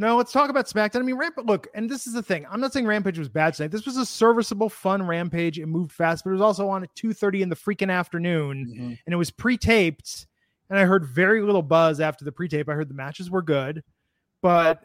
[0.00, 1.00] no, let's talk about SmackDown.
[1.00, 1.44] I mean, Rampage.
[1.44, 2.46] Look, and this is the thing.
[2.48, 3.72] I'm not saying Rampage was bad tonight.
[3.72, 5.58] This was a serviceable, fun Rampage.
[5.58, 8.84] It moved fast, but it was also on at 2:30 in the freaking afternoon, mm-hmm.
[8.84, 10.28] and it was pre-taped.
[10.70, 12.68] and I heard very little buzz after the pre-tape.
[12.68, 13.82] I heard the matches were good,
[14.40, 14.84] but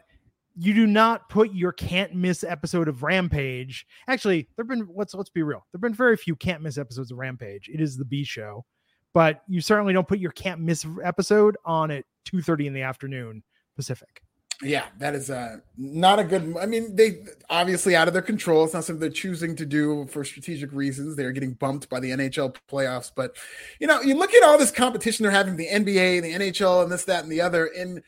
[0.56, 3.86] you do not put your can't miss episode of Rampage.
[4.06, 5.66] Actually, there've been let's let's be real.
[5.72, 7.68] There've been very few can't miss episodes of Rampage.
[7.72, 8.64] It is the B show,
[9.12, 13.42] but you certainly don't put your can't miss episode on at 2:30 in the afternoon
[13.76, 14.22] Pacific.
[14.62, 16.56] Yeah, that is uh, not a good.
[16.60, 18.64] I mean, they obviously out of their control.
[18.64, 21.16] It's not something they're choosing to do for strategic reasons.
[21.16, 23.10] They're getting bumped by the NHL playoffs.
[23.14, 23.36] But
[23.80, 26.92] you know, you look at all this competition they're having, the NBA, the NHL, and
[26.92, 28.00] this, that, and the other, and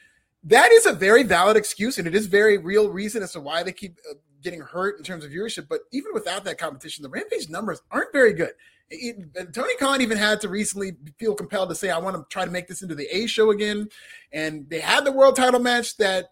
[0.47, 3.63] that is a very valid excuse, and it is very real reason as to why
[3.63, 5.67] they keep uh, getting hurt in terms of viewership.
[5.69, 8.53] But even without that competition, the Rampage numbers aren't very good.
[8.89, 12.45] It, Tony Khan even had to recently feel compelled to say, "I want to try
[12.45, 13.89] to make this into the A show again,"
[14.33, 16.27] and they had the world title match that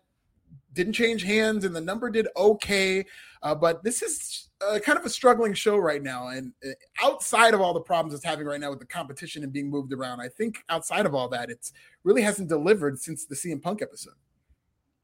[0.73, 3.07] didn't change hands, and the number did okay.
[3.43, 6.71] Uh, but this is uh, kind of a struggling show right now, and uh,
[7.03, 9.93] outside of all the problems it's having right now with the competition and being moved
[9.93, 13.83] around, I think outside of all that, it's really hasn't delivered since the CM Punk
[13.83, 14.15] episode.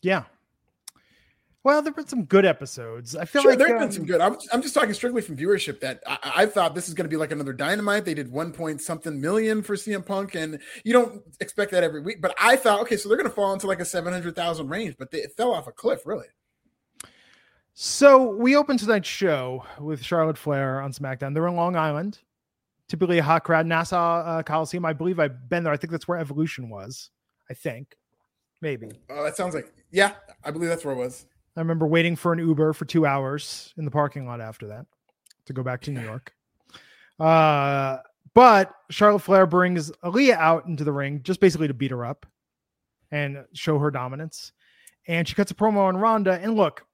[0.02, 0.24] Yeah.
[1.62, 3.14] Well, there've been some good episodes.
[3.14, 4.22] I feel sure, like there've um, been some good.
[4.22, 5.80] I'm, I'm just talking strictly from viewership.
[5.80, 8.06] That I, I thought this is going to be like another Dynamite.
[8.06, 12.00] They did one point something million for CM Punk, and you don't expect that every
[12.00, 12.22] week.
[12.22, 14.68] But I thought, okay, so they're going to fall into like a seven hundred thousand
[14.68, 16.28] range, but they, it fell off a cliff, really.
[17.74, 21.34] So we open tonight's show with Charlotte Flair on SmackDown.
[21.34, 22.18] They're in Long Island,
[22.88, 23.66] typically a hot crowd.
[23.66, 25.72] Nassau uh, Coliseum, I believe I've been there.
[25.72, 27.10] I think that's where Evolution was.
[27.48, 27.96] I think,
[28.60, 28.90] maybe.
[29.08, 30.12] Oh, that sounds like yeah.
[30.44, 31.26] I believe that's where it was.
[31.56, 34.86] I remember waiting for an Uber for two hours in the parking lot after that
[35.46, 36.32] to go back to New York.
[37.18, 37.98] Uh,
[38.34, 42.24] but Charlotte Flair brings Aliyah out into the ring just basically to beat her up
[43.10, 44.52] and show her dominance.
[45.08, 46.38] And she cuts a promo on Ronda.
[46.40, 46.86] And look,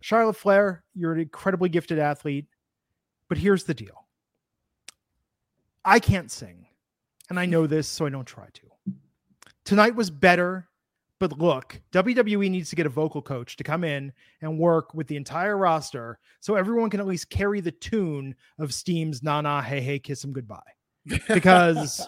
[0.00, 2.46] Charlotte Flair, you're an incredibly gifted athlete,
[3.28, 4.06] but here's the deal
[5.84, 6.66] I can't sing,
[7.28, 8.94] and I know this, so I don't try to.
[9.64, 10.70] Tonight was better
[11.20, 15.06] but look, WWE needs to get a vocal coach to come in and work with
[15.06, 19.60] the entire roster so everyone can at least carry the tune of Steam's "Na Na
[19.60, 20.58] Hey Hey Kiss Him Goodbye."
[21.28, 22.06] Because,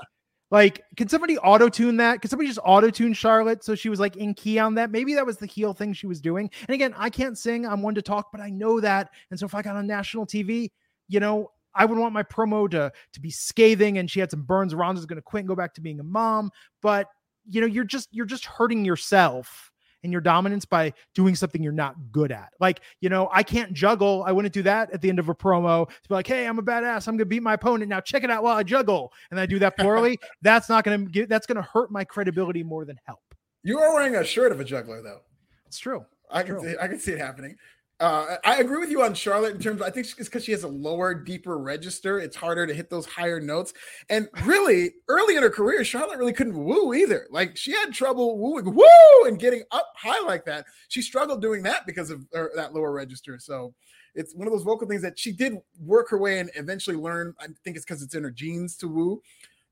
[0.53, 2.21] like, can somebody auto tune that?
[2.21, 4.91] Can somebody just auto tune Charlotte so she was like in key on that?
[4.91, 6.51] Maybe that was the heel thing she was doing.
[6.69, 7.67] And again, I can't sing.
[7.67, 9.09] I'm one to talk, but I know that.
[9.31, 10.71] And so if I got on national TV,
[11.09, 13.97] you know, I would want my promo to to be scathing.
[13.97, 14.75] And she had some burns.
[14.75, 16.51] Ronda's going to quit and go back to being a mom,
[16.83, 17.09] but
[17.49, 19.72] you know you're just you're just hurting yourself
[20.03, 22.51] and your dominance by doing something you're not good at.
[22.61, 24.25] Like, you know, I can't juggle.
[24.27, 26.59] I wouldn't do that at the end of a promo to be like, hey, I'm
[26.59, 27.09] a badass.
[27.09, 27.89] I'm gonna beat my opponent.
[27.89, 29.13] Now check it out while I juggle.
[29.31, 30.19] And I do that poorly.
[30.43, 33.21] that's not gonna get that's gonna hurt my credibility more than help.
[33.63, 35.21] You are wearing a shirt of a juggler, though.
[35.67, 36.05] It's true.
[36.31, 37.57] I can see, I can see it happening.
[38.01, 39.81] Uh, I agree with you on Charlotte in terms.
[39.81, 42.19] Of, I think it's because she has a lower, deeper register.
[42.19, 43.73] It's harder to hit those higher notes.
[44.11, 47.29] And really, early in her career, Charlotte really couldn't woo either.
[47.31, 50.67] Like she had trouble wooing, woo, and getting up high like that.
[50.89, 53.39] She struggled doing that because of her, that lower register.
[53.39, 53.73] So
[54.15, 57.35] it's one of those vocal things that she did work her way and eventually learn.
[57.41, 59.23] I think it's because it's in her genes to woo.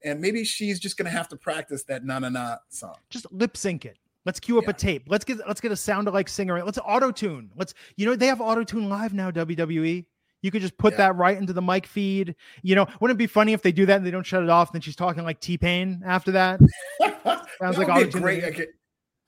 [0.05, 2.95] And maybe she's just gonna have to practice that na na na song.
[3.11, 3.99] Just lip sync it.
[4.27, 4.71] Let's cue up yeah.
[4.71, 5.05] a tape.
[5.09, 6.63] Let's get let's get a sound alike singer.
[6.63, 7.51] Let's auto tune.
[7.57, 9.31] Let's you know they have auto tune live now.
[9.31, 10.05] WWE.
[10.43, 10.99] You could just put yeah.
[10.99, 12.35] that right into the mic feed.
[12.63, 14.49] You know, wouldn't it be funny if they do that and they don't shut it
[14.49, 14.69] off?
[14.69, 16.61] And then she's talking like T Pain after that.
[17.61, 18.23] Sounds like auto tune.
[18.23, 18.67] Great, okay.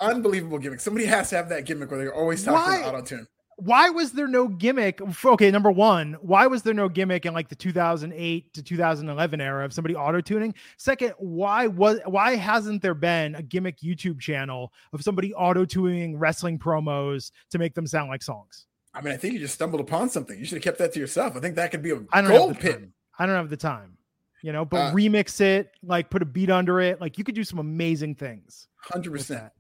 [0.01, 0.81] unbelievable gimmick.
[0.81, 3.27] Somebody has to have that gimmick where they're always talking auto tune
[3.65, 5.01] why was there no gimmick?
[5.25, 9.65] Okay, number one, why was there no gimmick in like the 2008 to 2011 era
[9.65, 10.53] of somebody auto tuning?
[10.79, 16.19] Second, why was why hasn't there been a gimmick YouTube channel of somebody auto tuning
[16.19, 18.67] wrestling promos to make them sound like songs?
[18.95, 20.39] I mean, I think you just stumbled upon something.
[20.39, 21.37] You should have kept that to yourself.
[21.37, 22.83] I think that could be a I don't gold pit.
[23.19, 23.97] I don't have the time,
[24.43, 27.01] you know, but uh, remix it, like put a beat under it.
[27.01, 28.67] Like you could do some amazing things.
[28.77, 29.53] Hundred percent.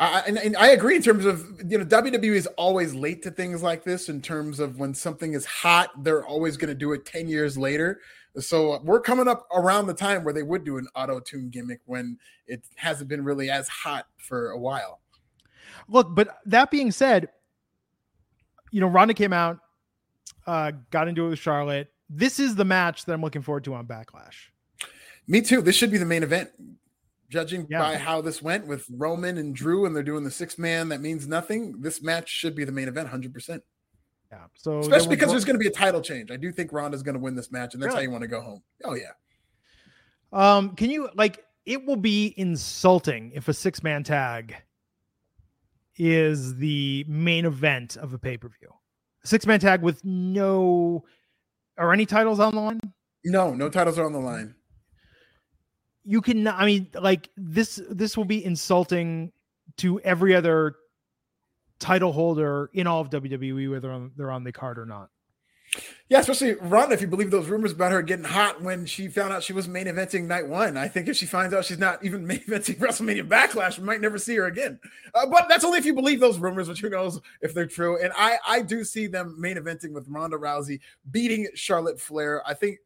[0.00, 3.30] I, and, and, I agree in terms of you know WWE is always late to
[3.30, 6.92] things like this in terms of when something is hot, they're always going to do
[6.92, 8.00] it ten years later.
[8.38, 11.80] So we're coming up around the time where they would do an auto tune gimmick
[11.84, 15.00] when it hasn't been really as hot for a while.
[15.86, 17.28] Look, but that being said,
[18.70, 19.58] you know Ronda came out,
[20.46, 21.92] uh, got into it with Charlotte.
[22.08, 24.48] This is the match that I'm looking forward to on Backlash.
[25.28, 25.60] Me too.
[25.60, 26.50] This should be the main event
[27.30, 27.78] judging yeah.
[27.78, 31.00] by how this went with Roman and Drew, and they're doing the six man that
[31.00, 31.80] means nothing.
[31.80, 33.62] This match should be the main event, hundred percent.
[34.30, 34.44] Yeah.
[34.54, 36.30] So especially because there's going to be a title change.
[36.30, 38.04] I do think Ronda's going to win this match, and that's really?
[38.04, 38.62] how you want to go home.
[38.84, 39.12] Oh yeah.
[40.32, 41.44] Um, can you like?
[41.66, 44.56] It will be insulting if a six man tag
[45.96, 48.72] is the main event of a pay per view.
[49.24, 51.04] Six man tag with no,
[51.76, 52.80] are any titles on the line?
[53.24, 54.54] No, no titles are on the line.
[56.04, 59.32] You can I mean like this this will be insulting
[59.78, 60.76] to every other
[61.78, 65.10] title holder in all of WWE whether they're on the card or not.
[66.08, 69.32] Yeah, especially Ronda, if you believe those rumors about her getting hot when she found
[69.32, 70.76] out she was main eventing night one.
[70.76, 74.00] I think if she finds out she's not even main eventing WrestleMania Backlash, we might
[74.00, 74.80] never see her again.
[75.14, 78.02] Uh, but that's only if you believe those rumors, which who knows if they're true.
[78.02, 80.80] And I, I do see them main eventing with Ronda Rousey
[81.12, 82.42] beating Charlotte Flair.
[82.44, 82.78] I think,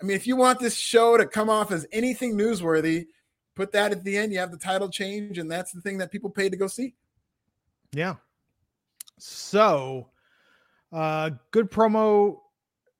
[0.00, 3.06] I mean, if you want this show to come off as anything newsworthy,
[3.54, 4.32] put that at the end.
[4.32, 6.94] You have the title change, and that's the thing that people paid to go see.
[7.92, 8.14] Yeah.
[9.18, 10.08] So
[10.92, 12.38] uh, good promo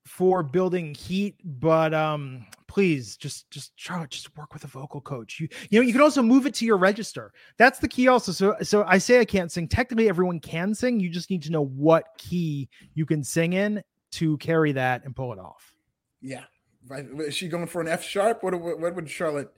[0.06, 5.40] for building heat, but um, please just just try just work with a vocal coach.
[5.40, 7.32] You you know you can also move it to your register.
[7.56, 8.32] That's the key also.
[8.32, 9.68] So so I say I can't sing.
[9.68, 11.00] Technically, everyone can sing.
[11.00, 13.82] You just need to know what key you can sing in
[14.12, 15.74] to carry that and pull it off.
[16.20, 16.44] Yeah.
[16.88, 18.42] Is she going for an F sharp?
[18.42, 19.52] What what, what would Charlotte?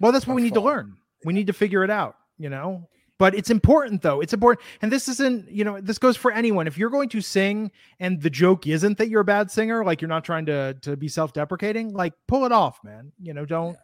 [0.00, 0.96] Well, that's what we need to learn.
[1.24, 2.16] We need to figure it out.
[2.38, 2.86] You know,
[3.18, 6.66] but it's important though it's important and this isn't you know this goes for anyone
[6.66, 7.70] if you're going to sing
[8.00, 10.96] and the joke isn't that you're a bad singer like you're not trying to to
[10.96, 13.76] be self-deprecating like pull it off man you know don't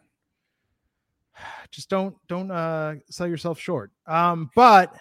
[1.71, 4.93] just don't don't uh sell yourself short um but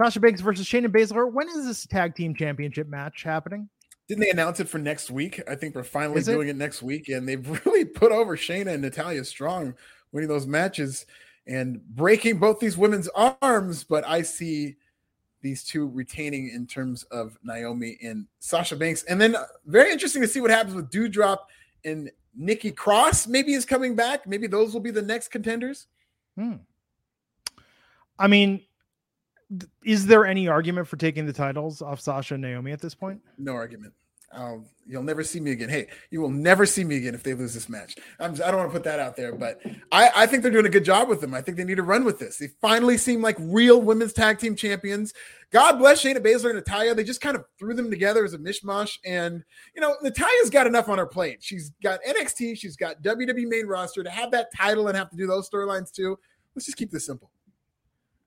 [0.00, 1.30] Sasha Banks versus Shayna Baszler.
[1.30, 3.68] When is this tag team championship match happening?
[4.08, 5.42] Didn't they announce it for next week?
[5.48, 6.52] I think we're finally doing it?
[6.52, 9.74] it next week, and they've really put over Shayna and Natalya strong
[10.12, 11.06] winning those matches
[11.46, 14.76] and breaking both these women's arms, but I see
[15.40, 19.04] these two retaining in terms of Naomi and Sasha Banks.
[19.04, 21.38] And then uh, very interesting to see what happens with Doudrop
[21.84, 23.28] and Nikki Cross.
[23.28, 24.26] Maybe is coming back.
[24.26, 25.86] Maybe those will be the next contenders.
[26.36, 26.54] Hmm.
[28.18, 28.64] I mean,
[29.84, 33.20] is there any argument for taking the titles off Sasha and Naomi at this point?
[33.38, 33.94] No argument.
[34.30, 35.70] I'll, you'll never see me again.
[35.70, 37.96] Hey, you will never see me again if they lose this match.
[38.20, 40.52] I'm, I do not want to put that out there, but I, I think they're
[40.52, 41.32] doing a good job with them.
[41.32, 42.36] I think they need to run with this.
[42.36, 45.14] They finally seem like real women's tag team champions.
[45.50, 46.94] God bless Shayna Baszler and Natalya.
[46.94, 48.98] They just kind of threw them together as a mishmash.
[49.04, 49.42] And,
[49.74, 51.38] you know, Natalya's got enough on her plate.
[51.40, 55.16] She's got NXT, she's got WWE main roster to have that title and have to
[55.16, 56.18] do those storylines too.
[56.54, 57.30] Let's just keep this simple.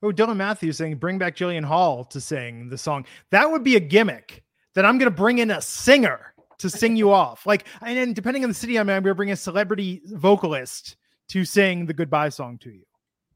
[0.03, 3.05] Oh, Dylan Matthews saying, bring back Jillian Hall to sing the song.
[3.29, 4.43] That would be a gimmick
[4.73, 7.45] that I'm going to bring in a singer to sing you off.
[7.51, 10.01] Like, and then depending on the city I'm in, I'm going to bring a celebrity
[10.05, 10.95] vocalist
[11.29, 12.83] to sing the goodbye song to you.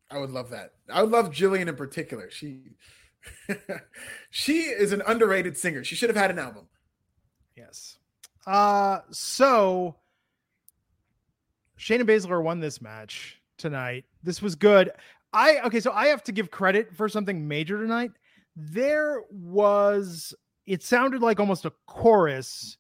[0.10, 0.72] I would love that.
[0.92, 2.30] I would love Jillian in particular.
[2.30, 2.62] She,
[4.30, 5.84] she is an underrated singer.
[5.84, 6.68] She should have had an album.
[7.56, 7.98] Yes.
[8.46, 9.96] Uh, so
[11.80, 14.06] Shayna Baszler won this match tonight.
[14.24, 14.92] This was good.
[15.36, 18.12] I okay, so I have to give credit for something major tonight.
[18.56, 20.34] There was
[20.66, 22.78] it sounded like almost a chorus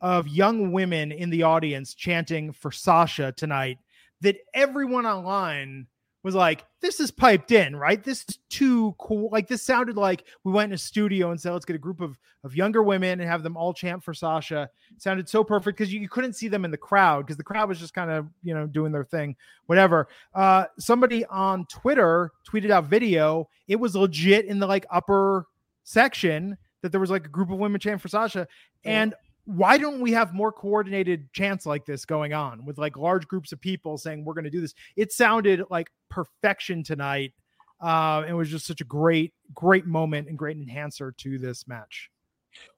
[0.00, 3.78] of young women in the audience chanting for Sasha tonight
[4.20, 5.86] that everyone online
[6.24, 8.02] was like, this is piped in, right?
[8.02, 9.28] This is too cool.
[9.30, 12.00] Like this sounded like we went in a studio and said, let's get a group
[12.00, 14.70] of, of younger women and have them all chant for Sasha.
[14.96, 17.44] It sounded so perfect because you, you, couldn't see them in the crowd because the
[17.44, 20.08] crowd was just kind of, you know, doing their thing, whatever.
[20.34, 23.48] Uh, somebody on Twitter tweeted out video.
[23.68, 25.46] It was legit in the like upper
[25.82, 28.48] section that there was like a group of women chanting for Sasha.
[28.84, 29.14] And
[29.46, 33.52] why don't we have more coordinated chants like this going on with like large groups
[33.52, 34.74] of people saying we're going to do this?
[34.96, 37.32] It sounded like perfection tonight.
[37.80, 42.10] Uh, it was just such a great, great moment and great enhancer to this match.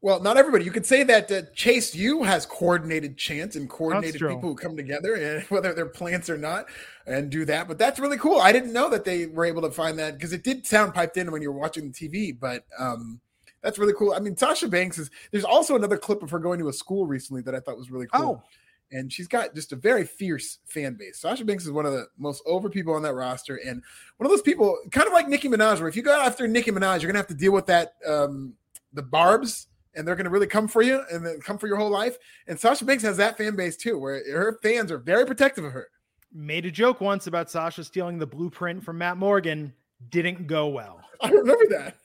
[0.01, 0.65] Well, not everybody.
[0.65, 4.77] You could say that uh, Chase U has coordinated chants and coordinated people who come
[4.77, 6.67] together, and whether they're plants or not,
[7.07, 7.69] and do that.
[7.69, 8.41] But that's really cool.
[8.41, 11.17] I didn't know that they were able to find that because it did sound piped
[11.17, 12.39] in when you were watching the TV.
[12.39, 13.21] But um,
[13.67, 14.15] that's really cool.
[14.15, 17.05] I mean, Sasha Banks is there's also another clip of her going to a school
[17.05, 18.41] recently that I thought was really cool.
[18.41, 18.49] Oh.
[18.93, 21.19] And she's got just a very fierce fan base.
[21.19, 23.83] Sasha Banks is one of the most over people on that roster, and
[24.19, 26.71] one of those people, kind of like Nicki Minaj, where if you go after Nicki
[26.71, 28.55] Minaj, you're gonna have to deal with that um,
[28.93, 31.91] the barbs, and they're gonna really come for you and then come for your whole
[31.91, 32.17] life.
[32.47, 35.73] And Sasha Banks has that fan base too, where her fans are very protective of
[35.73, 35.89] her.
[36.33, 39.73] Made a joke once about Sasha stealing the blueprint from Matt Morgan.
[40.11, 41.01] Didn't go well.
[41.21, 41.97] I remember that.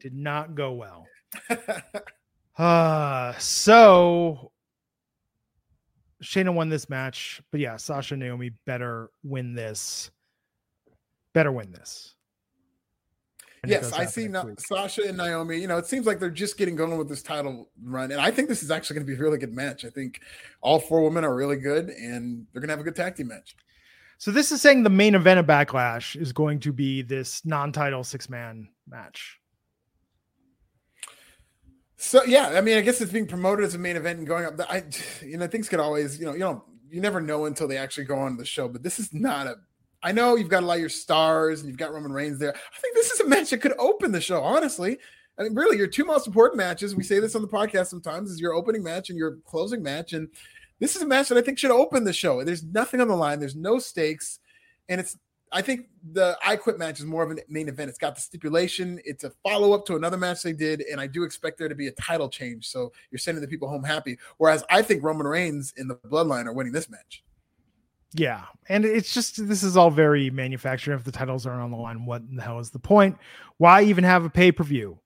[0.00, 1.06] Did not go well.
[2.58, 4.52] uh, so
[6.22, 10.10] Shayna won this match, but yeah, Sasha and Naomi better win this.
[11.32, 12.14] Better win this.
[13.62, 15.58] And yes, I see now Sasha and Naomi.
[15.58, 18.30] You know, it seems like they're just getting going with this title run, and I
[18.30, 19.86] think this is actually going to be a really good match.
[19.86, 20.20] I think
[20.60, 23.28] all four women are really good, and they're going to have a good tag team
[23.28, 23.56] match.
[24.18, 28.04] So this is saying the main event of Backlash is going to be this non-title
[28.04, 29.40] six-man match.
[32.04, 34.44] So yeah, I mean, I guess it's being promoted as a main event and going
[34.44, 34.60] up.
[34.70, 34.84] I,
[35.24, 38.04] you know, things could always, you know, you don't you never know until they actually
[38.04, 38.68] go on the show.
[38.68, 39.56] But this is not a.
[40.02, 42.54] I know you've got a lot of your stars and you've got Roman Reigns there.
[42.54, 44.42] I think this is a match that could open the show.
[44.42, 44.98] Honestly,
[45.38, 46.94] I mean, really, your two most important matches.
[46.94, 50.12] We say this on the podcast sometimes is your opening match and your closing match,
[50.12, 50.28] and
[50.80, 52.44] this is a match that I think should open the show.
[52.44, 53.40] There's nothing on the line.
[53.40, 54.40] There's no stakes,
[54.90, 55.16] and it's
[55.54, 57.88] I think the I Quit match is more of a main event.
[57.88, 59.00] It's got the stipulation.
[59.04, 61.76] It's a follow up to another match they did, and I do expect there to
[61.76, 62.68] be a title change.
[62.68, 64.18] So you're sending the people home happy.
[64.38, 67.22] Whereas I think Roman Reigns in the Bloodline are winning this match.
[68.12, 70.94] Yeah, and it's just this is all very manufactured.
[70.94, 73.16] If the titles aren't on the line, what the hell is the point?
[73.58, 74.98] Why even have a pay per view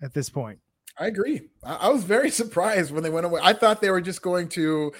[0.00, 0.58] at this point?
[0.98, 1.42] I agree.
[1.62, 3.40] I, I was very surprised when they went away.
[3.44, 4.92] I thought they were just going to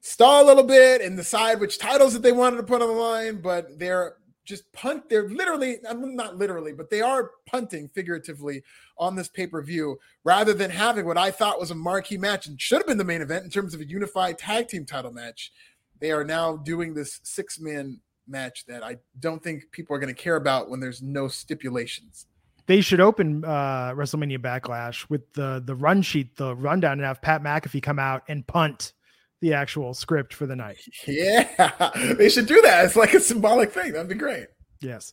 [0.00, 2.94] stall a little bit and decide which titles that they wanted to put on the
[2.94, 4.14] line, but they're
[4.48, 5.08] just punt.
[5.08, 8.62] They're literally, I'm not literally, but they are punting figuratively
[8.96, 12.46] on this pay per view rather than having what I thought was a marquee match
[12.46, 15.12] and should have been the main event in terms of a unified tag team title
[15.12, 15.52] match.
[16.00, 20.14] They are now doing this six man match that I don't think people are going
[20.14, 22.26] to care about when there's no stipulations.
[22.66, 27.22] They should open uh, WrestleMania Backlash with the the run sheet, the rundown, and have
[27.22, 28.92] Pat McAfee come out and punt
[29.40, 30.78] the actual script for the night.
[31.06, 32.84] Yeah, they should do that.
[32.84, 33.92] It's like a symbolic thing.
[33.92, 34.48] That'd be great.
[34.80, 35.12] Yes.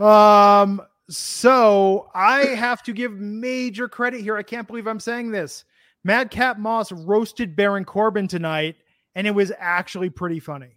[0.00, 4.36] Um, so I have to give major credit here.
[4.36, 5.64] I can't believe I'm saying this.
[6.02, 8.76] Madcap Moss roasted Baron Corbin tonight,
[9.14, 10.76] and it was actually pretty funny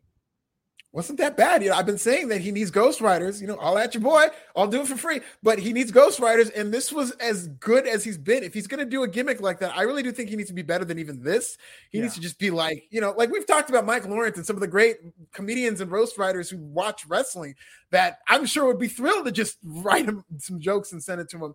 [0.94, 1.62] wasn't that bad.
[1.62, 3.42] You know, I've been saying that he needs ghost writers.
[3.42, 4.28] You know, I'll at your boy.
[4.56, 5.20] I'll do it for free.
[5.44, 8.44] But he needs ghost writers, and this was as good as he's been.
[8.44, 10.50] If he's going to do a gimmick like that, I really do think he needs
[10.50, 11.58] to be better than even this.
[11.92, 12.06] He yeah.
[12.06, 14.56] needs to just be like, you know, like we've talked about Mike Lawrence and some
[14.56, 14.98] of the great
[15.34, 17.56] comedians and roast writers who watch wrestling
[17.92, 21.30] that I'm sure would be thrilled to just write him some jokes and send it
[21.30, 21.54] to him.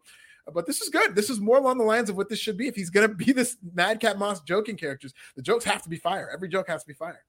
[0.52, 1.14] But this is good.
[1.14, 2.68] This is more along the lines of what this should be.
[2.68, 5.96] If he's going to be this Madcap Moss joking characters, the jokes have to be
[5.96, 6.30] fire.
[6.32, 7.24] Every joke has to be fire.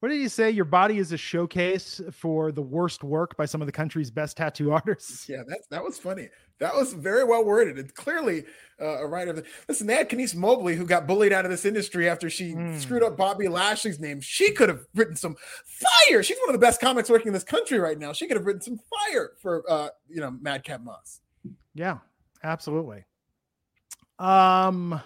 [0.00, 0.50] What did you say?
[0.50, 4.36] Your body is a showcase for the worst work by some of the country's best
[4.36, 5.28] tattoo artists.
[5.28, 6.28] Yeah, that that was funny.
[6.60, 7.78] That was very well worded.
[7.78, 8.44] It's clearly
[8.80, 9.42] uh, a writer.
[9.68, 12.78] Listen, they had Kenice Mobley, who got bullied out of this industry after she mm.
[12.80, 14.20] screwed up Bobby Lashley's name.
[14.20, 16.22] She could have written some fire.
[16.22, 18.12] She's one of the best comics working in this country right now.
[18.12, 18.78] She could have written some
[19.08, 21.20] fire for uh, you know Madcap Moss.
[21.74, 21.98] Yeah,
[22.44, 23.04] absolutely.
[24.20, 25.00] Um,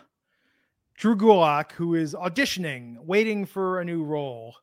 [0.96, 4.54] Drew Gulak, who is auditioning, waiting for a new role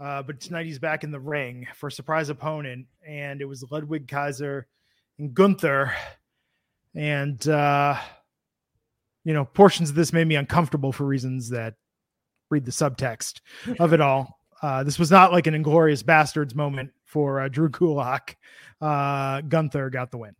[0.00, 3.64] uh, but tonight he's back in the ring for a surprise opponent, and it was
[3.70, 4.66] Ludwig Kaiser
[5.18, 5.94] and Gunther.
[6.94, 7.98] And uh,
[9.24, 11.74] you know, portions of this made me uncomfortable for reasons that
[12.50, 13.40] read the subtext
[13.78, 14.38] of it all.
[14.62, 18.34] Uh, this was not like an inglorious bastards moment for uh, Drew Gulak.
[18.80, 20.34] Uh, Gunther got the win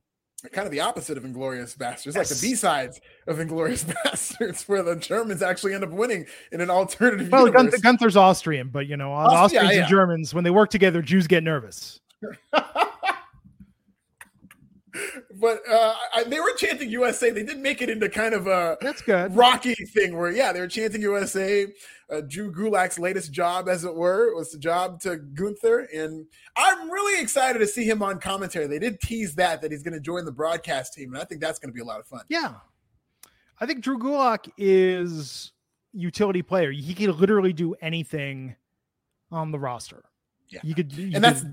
[0.52, 2.16] kind of the opposite of Inglourious Basterds, yes.
[2.16, 6.60] like the B sides of Inglorious Bastards, where the Germans actually end up winning in
[6.60, 7.30] an alternative.
[7.30, 9.80] Well, Gunther, Gunther's Austrian, but you know, Aust- Austrians yeah, yeah.
[9.82, 12.00] and Germans, when they work together, Jews get nervous.
[15.40, 17.30] but uh, I, they were chanting USA.
[17.30, 20.60] They did make it into kind of a that's good Rocky thing where yeah, they
[20.60, 21.66] were chanting USA.
[22.10, 26.26] Uh, Drew Gulak's latest job, as it were, was the job to Gunther, and
[26.56, 28.66] I'm really excited to see him on commentary.
[28.66, 31.40] They did tease that that he's going to join the broadcast team, and I think
[31.40, 32.22] that's going to be a lot of fun.
[32.28, 32.54] Yeah,
[33.60, 35.52] I think Drew Gulak is
[35.92, 36.72] utility player.
[36.72, 38.56] He could literally do anything
[39.30, 40.04] on the roster.
[40.48, 41.44] Yeah, you could, you and that's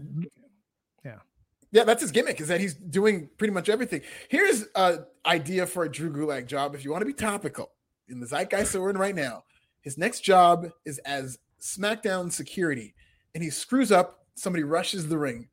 [1.71, 1.83] yeah.
[1.83, 4.01] That's his gimmick is that he's doing pretty much everything.
[4.29, 7.71] Here's an idea for a Drew Gulak job if you want to be topical
[8.09, 9.43] in the zeitgeist that we're in right now.
[9.81, 12.93] His next job is as SmackDown security,
[13.33, 14.25] and he screws up.
[14.35, 15.49] Somebody rushes the ring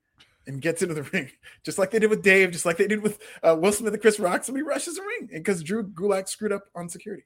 [0.46, 1.30] and gets into the ring,
[1.64, 4.02] just like they did with Dave, just like they did with uh, Will Smith and
[4.02, 4.44] Chris Rock.
[4.44, 7.24] Somebody rushes the ring, because Drew Gulak screwed up on security.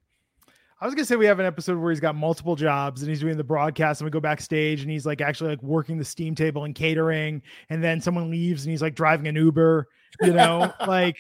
[0.81, 3.21] I was gonna say we have an episode where he's got multiple jobs and he's
[3.21, 6.35] doing the broadcast and we go backstage and he's like actually like working the steam
[6.37, 9.89] table and catering and then someone leaves and he's like driving an Uber,
[10.23, 11.17] you know, like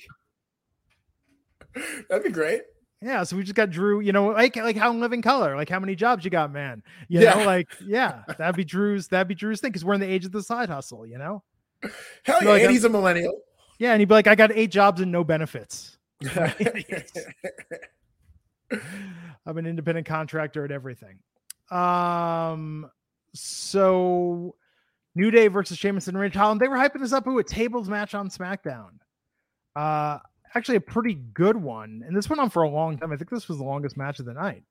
[2.08, 2.62] that'd be great.
[3.00, 5.68] Yeah, so we just got Drew, you know, like like how in living color, like
[5.68, 6.82] how many jobs you got, man.
[7.08, 7.34] You yeah.
[7.34, 10.24] know, like yeah, that'd be Drew's that'd be Drew's thing because we're in the age
[10.24, 11.42] of the side hustle, you know.
[12.24, 13.40] Hell yeah, like, and he's a millennial.
[13.78, 15.96] Yeah, and he'd be like, I got eight jobs and no benefits.
[19.48, 21.18] I'm an independent contractor at everything.
[21.70, 22.90] Um,
[23.32, 24.54] so
[25.14, 26.60] New Day versus Sheamus and Ridge Holland.
[26.60, 28.90] They were hyping this up to a tables match on SmackDown.
[29.74, 30.18] Uh,
[30.54, 33.10] actually a pretty good one, and this went on for a long time.
[33.10, 34.64] I think this was the longest match of the night.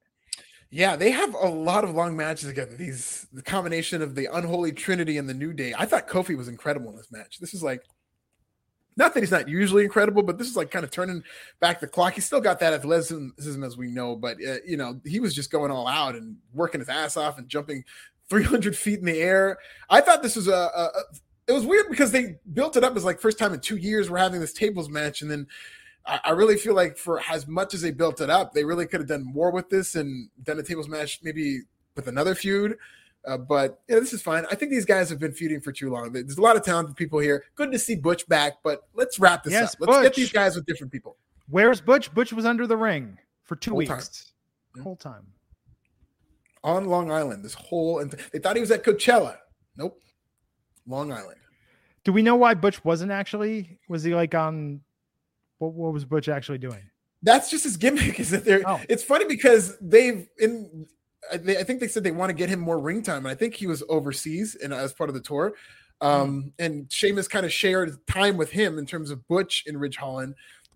[0.70, 2.76] Yeah, they have a lot of long matches together.
[2.76, 5.74] These the combination of the unholy trinity and the New Day.
[5.76, 7.40] I thought Kofi was incredible in this match.
[7.40, 7.84] This is like
[8.98, 11.24] not that he's not usually incredible, but this is like kind of turning
[11.60, 12.14] back the clock.
[12.14, 15.52] He's still got that athleticism as we know, but uh, you know he was just
[15.52, 17.86] going all out and working his ass off and jumping
[18.30, 19.60] 300 feet in the air.
[19.90, 21.02] I thought this was a, a, a
[21.48, 24.10] it was weird because they built it up as like first time in two years
[24.10, 25.48] we're having this tables match, and then
[26.06, 28.88] I, I really feel like for as much as they built it up, they really
[28.88, 31.62] could have done more with this and done a tables match maybe
[31.96, 32.78] with another feud.
[33.28, 34.46] Uh, but yeah, this is fine.
[34.50, 36.14] I think these guys have been feuding for too long.
[36.14, 37.44] There's a lot of talented people here.
[37.56, 39.82] Good to see Butch back, but let's wrap this yes, up.
[39.82, 40.04] Let's Butch.
[40.04, 41.18] get these guys with different people.
[41.50, 42.14] Where's Butch?
[42.14, 44.32] Butch was under the ring for two whole weeks.
[44.74, 44.84] Time.
[44.84, 45.28] Whole time.
[46.64, 49.38] On Long Island, this whole and they thought he was at Coachella.
[49.76, 50.00] Nope.
[50.86, 51.40] Long Island.
[52.06, 53.78] Do we know why Butch wasn't actually?
[53.90, 54.80] Was he like on
[55.58, 56.82] what, what was Butch actually doing?
[57.24, 58.20] That's just his gimmick.
[58.20, 58.62] Is that they're?
[58.66, 58.80] Oh.
[58.88, 60.88] It's funny because they've in
[61.32, 63.28] I, they, I, think they said they want to get him more ring time, and
[63.28, 65.54] I think he was overseas and as part of the tour.
[66.02, 66.66] Um, mm.
[66.66, 70.36] And Sheamus kind of shared time with him in terms of Butch and Ridge Holland.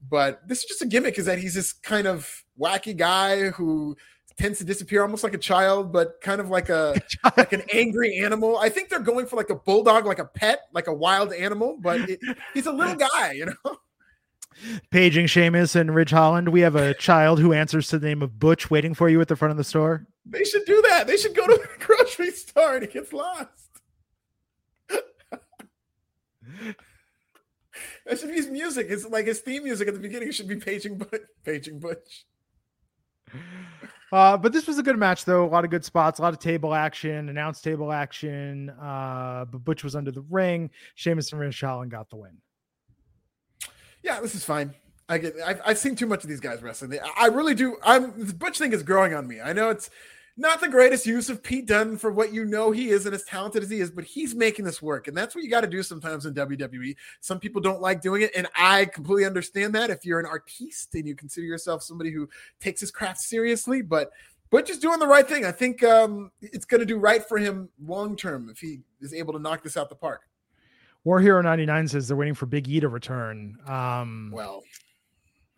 [0.10, 3.96] But this is just a gimmick, is that he's this kind of wacky guy who
[4.38, 7.00] tends to disappear almost like a child, but kind of like a
[7.38, 8.58] like an angry animal.
[8.58, 11.78] I think they're going for like a bulldog, like a pet, like a wild animal,
[11.80, 12.20] but it,
[12.54, 13.78] he's a little guy, you know.
[14.90, 18.40] Paging Sheamus and Ridge Holland, we have a child who answers to the name of
[18.40, 20.06] Butch waiting for you at the front of the store.
[20.26, 21.08] They should do that.
[21.08, 23.70] They should go to the grocery store and he gets lost.
[28.06, 28.88] that should be his music.
[28.90, 30.30] It's like his theme music at the beginning.
[30.30, 31.22] It should be paging Butch.
[31.44, 32.26] Paging Butch.
[34.12, 35.46] Uh, but this was a good match, though.
[35.46, 38.70] A lot of good spots, a lot of table action, announced table action.
[38.70, 40.70] Uh, but Butch was under the ring.
[40.96, 42.38] Sheamus and Ridge Holland got the win.
[44.04, 44.74] Yeah, this is fine.
[45.10, 45.36] I get.
[45.46, 46.98] I've, I've seen too much of these guys wrestling.
[47.18, 47.78] I really do.
[47.84, 49.42] I'm this Butch thing is growing on me.
[49.42, 49.90] I know it's
[50.38, 53.24] not the greatest use of Pete Dunne for what you know he is and as
[53.26, 55.08] talented as he is, but he's making this work.
[55.08, 56.96] And that's what you got to do sometimes in WWE.
[57.20, 58.32] Some people don't like doing it.
[58.36, 62.30] And I completely understand that if you're an artiste and you consider yourself somebody who
[62.60, 63.82] takes his craft seriously.
[63.82, 64.12] But
[64.50, 65.46] Butch is doing the right thing.
[65.46, 69.14] I think um, it's going to do right for him long term if he is
[69.14, 70.22] able to knock this out the park.
[71.04, 73.58] War Hero 99 says they're waiting for Big E to return.
[73.68, 74.64] Um, well,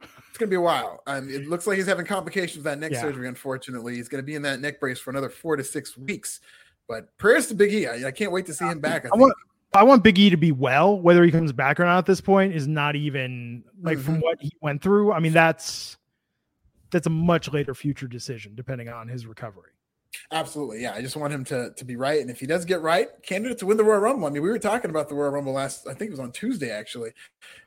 [0.02, 1.02] it's going to be a while.
[1.06, 3.02] Um, it looks like he's having complications with that neck yeah.
[3.02, 3.28] surgery.
[3.28, 6.39] Unfortunately, he's going to be in that neck brace for another four to six weeks.
[6.88, 7.88] But prayers to Big E.
[7.88, 9.06] I, I can't wait to see him back.
[9.06, 9.34] I, I want,
[9.74, 11.00] I want Big E to be well.
[11.00, 14.06] Whether he comes back or not at this point is not even like mm-hmm.
[14.06, 15.12] from what he went through.
[15.12, 15.98] I mean, that's
[16.91, 19.72] that's a much later future decision depending on his recovery.
[20.32, 20.93] Absolutely, yeah.
[20.93, 23.57] I just want him to to be right, and if he does get right, candidate
[23.59, 24.28] to win the Royal Rumble.
[24.28, 25.88] I mean, we were talking about the Royal Rumble last.
[25.88, 27.11] I think it was on Tuesday actually,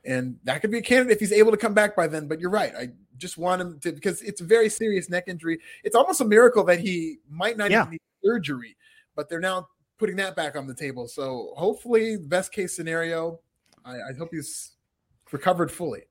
[0.04, 2.28] and that could be a candidate if he's able to come back by then.
[2.28, 2.72] But you're right.
[2.76, 2.88] I
[3.18, 5.58] just want him to because it's a very serious neck injury.
[5.84, 7.82] It's almost a miracle that he might not yeah.
[7.82, 8.76] even need surgery,
[9.14, 9.68] but they're now
[9.98, 11.08] putting that back on the table.
[11.08, 13.40] So hopefully, best case scenario,
[13.84, 14.72] I, I hope he's
[15.32, 16.02] recovered fully.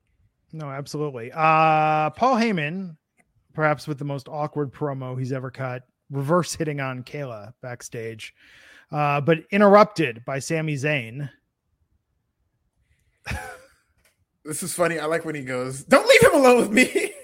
[0.52, 1.32] No, absolutely.
[1.34, 2.98] Uh Paul Heyman,
[3.54, 8.34] perhaps with the most awkward promo he's ever cut reverse hitting on Kayla backstage,
[8.92, 11.30] uh, but interrupted by Sami Zayn.
[14.46, 15.00] this is funny.
[15.00, 17.12] I like when he goes, "Don't leave him alone with me."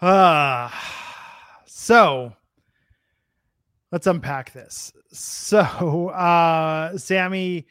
[0.00, 2.32] Ah, uh, so
[3.90, 4.92] let's unpack this.
[5.12, 7.66] So, uh, Sami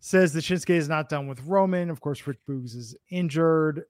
[0.00, 1.90] says that Shinsuke is not done with Roman.
[1.90, 3.84] Of course, Rick Boogs is injured.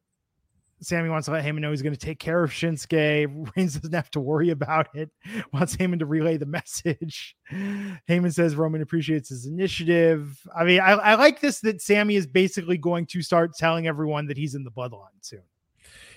[0.81, 3.51] Sami wants to let Heyman know he's going to take care of Shinsuke.
[3.57, 5.11] Reigns doesn't have to worry about it.
[5.53, 7.37] Wants Heyman to relay the message.
[7.53, 10.39] Heyman says Roman appreciates his initiative.
[10.57, 14.26] I mean, I, I like this that Sami is basically going to start telling everyone
[14.26, 15.43] that he's in the bloodline soon.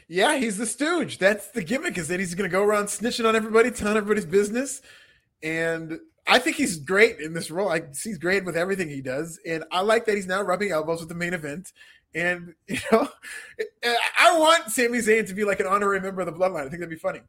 [0.07, 1.18] Yeah, he's the stooge.
[1.18, 4.26] That's the gimmick is that he's going to go around snitching on everybody, telling everybody's
[4.26, 4.82] business.
[5.41, 5.99] And
[6.32, 7.67] I think he's great in this role.
[7.67, 9.38] I he's great with everything he does.
[9.45, 11.73] And I like that he's now rubbing elbows with the main event.
[12.15, 13.09] And you know,
[14.17, 16.61] I want Sami Zayn to be like an honorary member of the Bloodline.
[16.61, 17.19] I think that'd be funny.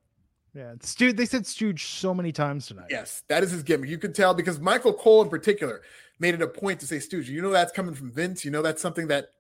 [0.55, 1.13] Yeah, Stu.
[1.13, 2.87] They said Stooge so many times tonight.
[2.91, 3.91] Yes, that is his gimmick.
[3.91, 5.83] You could tell because Michael Cole, in particular,
[6.21, 7.29] made it a point to say Stooge.
[7.29, 8.45] You know that's coming from Vince.
[8.45, 9.31] You know that's something that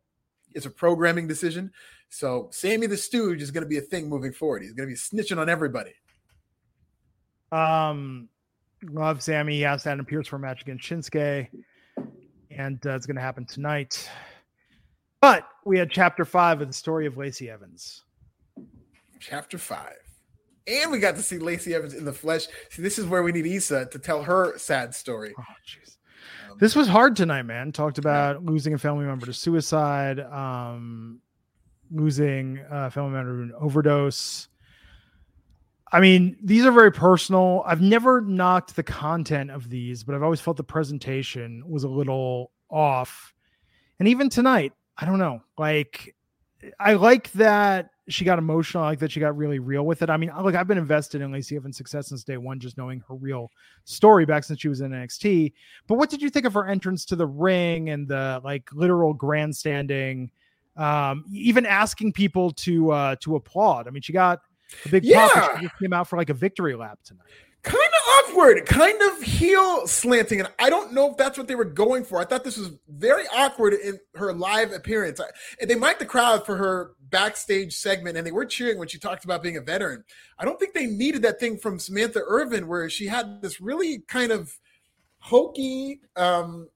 [0.55, 1.71] is a programming decision.
[2.09, 4.63] So Sami the Stooge is going to be a thing moving forward.
[4.63, 5.93] He's going to be snitching on everybody.
[7.53, 8.29] Um,
[8.91, 9.55] love Sami.
[9.55, 11.49] He has that appears for a match against Shinsuke,
[12.51, 14.09] and uh, it's going to happen tonight.
[15.21, 18.03] But we had chapter five of the story of Lacey Evans.
[19.21, 19.97] Chapter five.
[20.67, 22.47] And we got to see Lacey Evans in the flesh.
[22.71, 25.35] See, this is where we need Issa to tell her sad story.
[25.39, 25.97] Oh, jeez.
[26.51, 27.73] Um, this was hard tonight, man.
[27.73, 28.51] Talked about yeah.
[28.51, 31.21] losing a family member to suicide, um,
[31.91, 34.49] losing a family member to an overdose.
[35.93, 37.63] I mean, these are very personal.
[37.67, 41.89] I've never knocked the content of these, but I've always felt the presentation was a
[41.89, 43.35] little off.
[43.99, 45.43] And even tonight, I don't know.
[45.59, 46.17] Like,
[46.81, 48.83] I like that she got emotional.
[48.83, 50.11] I like that she got really real with it.
[50.11, 53.03] I mean, look, I've been invested in Lacey Evans' success since day one, just knowing
[53.09, 53.51] her real
[53.85, 55.53] story back since she was in NXT.
[55.87, 59.13] But what did you think of her entrance to the ring and the like literal
[59.13, 60.31] grandstanding?
[60.77, 63.87] Um, even asking people to uh to applaud.
[63.87, 64.41] I mean, she got
[64.85, 65.29] a big yeah.
[65.33, 65.61] pop.
[65.61, 67.27] Just came out for like a victory lap tonight
[67.63, 70.41] kind of awkward, kind of heel slanting.
[70.41, 72.21] And I don't know if that's what they were going for.
[72.21, 75.21] I thought this was very awkward in her live appearance.
[75.61, 78.99] And they might the crowd for her backstage segment, and they were cheering when she
[78.99, 80.05] talked about being a veteran.
[80.39, 84.01] I don't think they needed that thing from Samantha Irvin, where she had this really
[84.09, 84.59] kind of
[85.19, 86.69] hokey, um,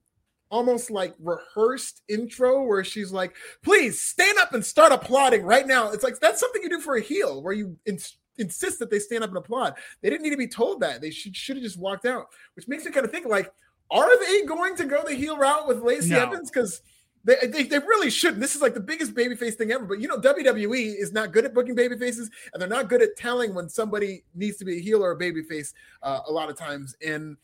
[0.51, 5.91] almost like rehearsed intro where she's like, please stand up and start applauding right now.
[5.91, 8.99] It's like that's something you do for a heel where you inst- insist that they
[8.99, 9.75] stand up and applaud.
[10.03, 11.01] They didn't need to be told that.
[11.01, 13.53] They should should have just walked out, which makes me kind of think like,
[13.91, 16.23] are they going to go the heel route with Lacey no.
[16.23, 16.51] Evans?
[16.51, 16.83] Because
[17.25, 18.41] they, they, they, really shouldn't.
[18.41, 19.85] This is like the biggest babyface thing ever.
[19.85, 23.17] But you know, WWE is not good at booking babyfaces, and they're not good at
[23.17, 25.73] telling when somebody needs to be a heel or a babyface
[26.05, 26.95] uh, a lot of times.
[27.05, 27.37] And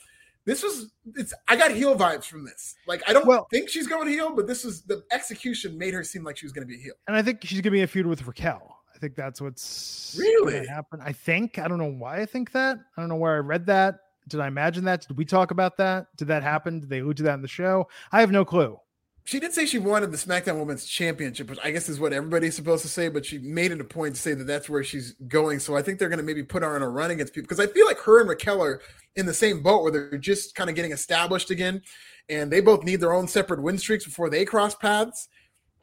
[0.44, 2.74] this was it's I got heel vibes from this.
[2.86, 5.94] Like I don't well, think she's going to heel, but this was the execution made
[5.94, 6.94] her seem like she was going to be a heel.
[7.06, 10.16] And I think she's going to be a feud with Raquel I think that's what's
[10.18, 11.00] really happen.
[11.02, 12.78] I think I don't know why I think that.
[12.96, 13.96] I don't know where I read that.
[14.28, 15.06] Did I imagine that?
[15.06, 16.06] Did we talk about that?
[16.16, 16.80] Did that happen?
[16.80, 17.88] Did they allude to that in the show?
[18.12, 18.78] I have no clue.
[19.24, 22.56] She did say she wanted the SmackDown Women's Championship, which I guess is what everybody's
[22.56, 25.14] supposed to say, but she made it a point to say that that's where she's
[25.28, 25.60] going.
[25.60, 27.64] So I think they're going to maybe put her on a run against people because
[27.64, 28.80] I feel like her and Raquel are
[29.14, 31.82] in the same boat where they're just kind of getting established again,
[32.28, 35.28] and they both need their own separate win streaks before they cross paths.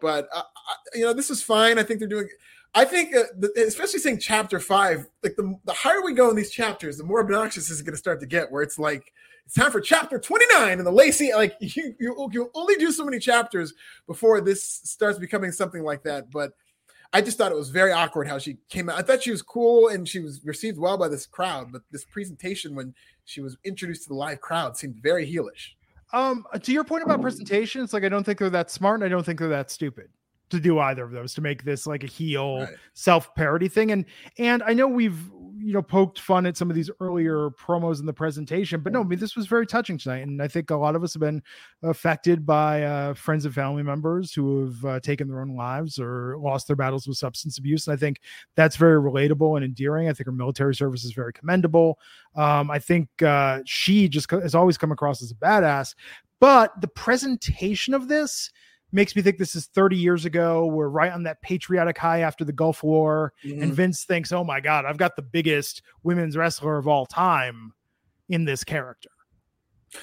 [0.02, 0.44] But uh,
[0.94, 1.80] you know, this is fine.
[1.80, 2.28] I think they're doing.
[2.76, 3.24] I think, uh,
[3.58, 7.22] especially saying chapter five, like the, the higher we go in these chapters, the more
[7.22, 8.52] obnoxious is going to start to get.
[8.52, 9.14] Where it's like
[9.50, 12.92] it's time for chapter twenty nine, and the Lacey, like you, you, you only do
[12.92, 13.74] so many chapters
[14.06, 16.30] before this starts becoming something like that.
[16.30, 16.52] But
[17.14, 19.00] I just thought it was very awkward how she came out.
[19.00, 22.06] I thought she was cool and she was received well by this crowd, but this
[22.06, 22.94] presentation when
[23.26, 25.70] she was introduced to the live crowd seemed very heelish.
[26.14, 29.10] Um, to your point about presentations, like I don't think they're that smart, and I
[29.10, 30.10] don't think they're that stupid
[30.52, 32.76] to do either of those to make this like a heel right.
[32.94, 33.92] self parody thing.
[33.92, 34.06] And
[34.38, 35.20] and I know we've
[35.62, 39.02] you know poked fun at some of these earlier promos in the presentation, but no,
[39.02, 41.22] I mean this was very touching tonight, and I think a lot of us have
[41.22, 41.44] been
[41.84, 46.38] affected by uh, friends and family members who have uh, taken their own lives or
[46.38, 47.88] lost their battles with substance abuse.
[47.88, 48.22] And I think
[48.56, 50.10] that's very relatable and endearing.
[50.10, 52.00] I think her military service is very commendable.
[52.36, 55.96] Um, I think uh, she just has always come across as a badass,
[56.40, 58.52] but the presentation of this
[58.92, 60.66] makes me think this is 30 years ago.
[60.66, 63.34] We're right on that patriotic high after the Gulf War.
[63.44, 63.64] Mm-hmm.
[63.64, 67.74] And Vince thinks, oh my God, I've got the biggest women's wrestler of all time
[68.28, 69.10] in this character.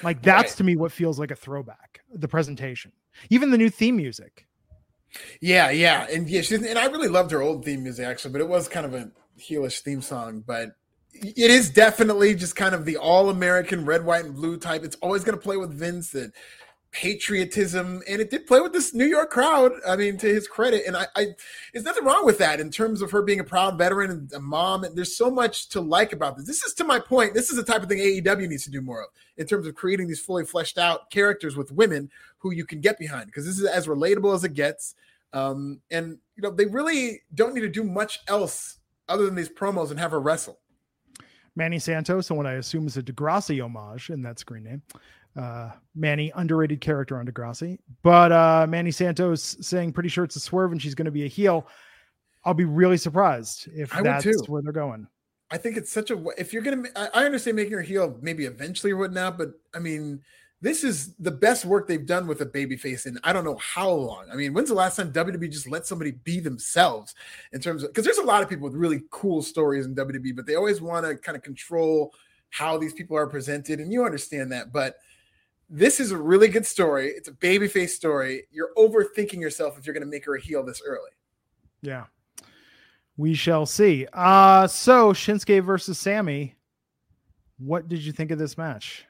[0.03, 0.57] Like that's right.
[0.57, 2.91] to me what feels like a throwback, the presentation,
[3.29, 4.45] even the new theme music.
[5.41, 6.07] Yeah, yeah.
[6.11, 8.67] And yeah, she, and I really loved her old theme music actually, but it was
[8.67, 9.09] kind of a
[9.39, 10.43] heelish theme song.
[10.45, 10.71] But
[11.13, 14.83] it is definitely just kind of the all American red, white, and blue type.
[14.83, 16.15] It's always going to play with Vince.
[16.91, 19.73] Patriotism and it did play with this New York crowd.
[19.87, 21.27] I mean, to his credit, and I, I
[21.73, 24.39] there's nothing wrong with that in terms of her being a proud veteran and a
[24.39, 24.83] mom.
[24.83, 26.47] And there's so much to like about this.
[26.47, 27.33] This is to my point.
[27.33, 29.75] This is the type of thing AEW needs to do more of in terms of
[29.75, 32.09] creating these fully fleshed out characters with women
[32.39, 34.95] who you can get behind because this is as relatable as it gets.
[35.33, 38.77] Um, and you know, they really don't need to do much else
[39.09, 40.59] other than these promos and have her wrestle.
[41.55, 44.83] Manny Santos, and what I assume is a Degrassi homage in that screen name,
[45.37, 47.77] uh, Manny, underrated character on Degrassi.
[48.03, 51.25] But uh, Manny Santos saying pretty sure it's a swerve and she's going to be
[51.25, 51.67] a heel.
[52.43, 55.07] I'll be really surprised if I that's where they're going.
[55.49, 58.91] I think it's such a if you're gonna I understand making her heel maybe eventually
[58.91, 60.21] or whatnot, but I mean
[60.59, 63.91] this is the best work they've done with a babyface in I don't know how
[63.91, 64.25] long.
[64.31, 67.13] I mean, when's the last time WWE just let somebody be themselves
[67.53, 70.35] in terms of because there's a lot of people with really cool stories in WWE,
[70.35, 72.13] but they always want to kind of control
[72.49, 74.71] how these people are presented, and you understand that.
[74.71, 74.95] But
[75.69, 77.07] this is a really good story.
[77.07, 78.43] It's a babyface story.
[78.51, 81.11] You're overthinking yourself if you're going to make her a heel this early.
[81.81, 82.05] Yeah.
[83.17, 84.07] We shall see.
[84.13, 86.55] Uh so Shinsuke versus Sami.
[87.57, 89.05] What did you think of this match?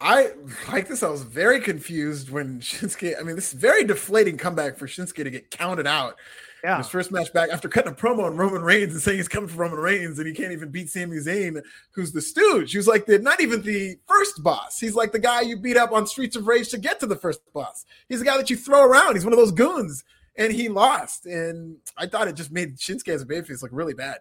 [0.00, 0.32] I
[0.72, 1.04] like this.
[1.04, 3.14] I was very confused when Shinsuke.
[3.18, 6.16] I mean, this is very deflating comeback for Shinsuke to get counted out
[6.62, 6.78] yeah.
[6.78, 9.48] His first match back after cutting a promo on Roman Reigns and saying he's coming
[9.48, 11.60] for Roman Reigns and he can't even beat Sami Zayn,
[11.90, 12.70] who's the stooge.
[12.70, 14.78] He was like the not even the first boss.
[14.78, 17.16] He's like the guy you beat up on Streets of Rage to get to the
[17.16, 17.84] first boss.
[18.08, 19.14] He's the guy that you throw around.
[19.14, 20.04] He's one of those goons.
[20.36, 21.26] And he lost.
[21.26, 24.18] And I thought it just made Shinsuke as a babyface look really bad.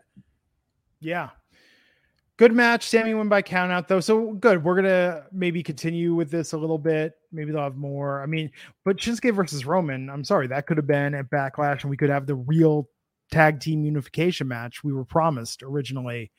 [0.99, 1.30] Yeah,
[2.38, 2.88] good match.
[2.88, 3.99] Sami won by count out though.
[3.99, 4.63] So good.
[4.63, 7.13] We're gonna maybe continue with this a little bit.
[7.31, 8.21] Maybe they'll have more.
[8.21, 8.51] I mean,
[8.83, 12.09] but Shinsuke versus Roman, I'm sorry, that could have been at Backlash, and we could
[12.09, 12.87] have the real
[13.31, 16.31] tag team unification match we were promised originally.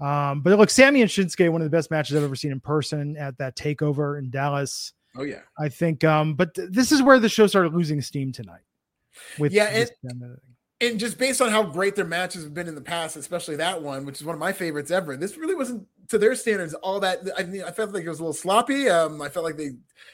[0.00, 2.60] Um, but look, Sami and Shinsuke, one of the best matches I've ever seen in
[2.60, 4.92] person at that takeover in Dallas.
[5.16, 6.04] Oh yeah, I think.
[6.04, 8.60] Um, but th- this is where the show started losing steam tonight.
[9.38, 9.92] With yeah, it,
[10.80, 13.80] and just based on how great their matches have been in the past, especially that
[13.80, 15.16] one, which is one of my favorites ever.
[15.16, 17.20] This really wasn't to their standards all that.
[17.36, 18.88] I mean, I felt like it was a little sloppy.
[18.88, 19.70] Um, I felt like they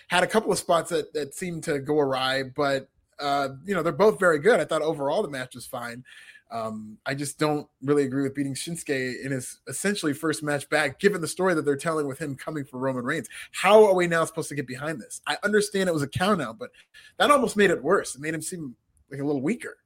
[0.08, 2.88] had a couple of spots that that seemed to go awry, but
[3.18, 4.60] uh, you know, they're both very good.
[4.60, 6.04] I thought overall the match was fine.
[6.50, 10.98] Um, I just don't really agree with beating Shinsuke in his essentially first match back,
[10.98, 13.28] given the story that they're telling with him coming for Roman Reigns.
[13.52, 15.22] How are we now supposed to get behind this?
[15.26, 16.70] I understand it was a count out, but
[17.16, 18.14] that almost made it worse.
[18.14, 18.76] It made him seem
[19.10, 19.78] like a little weaker.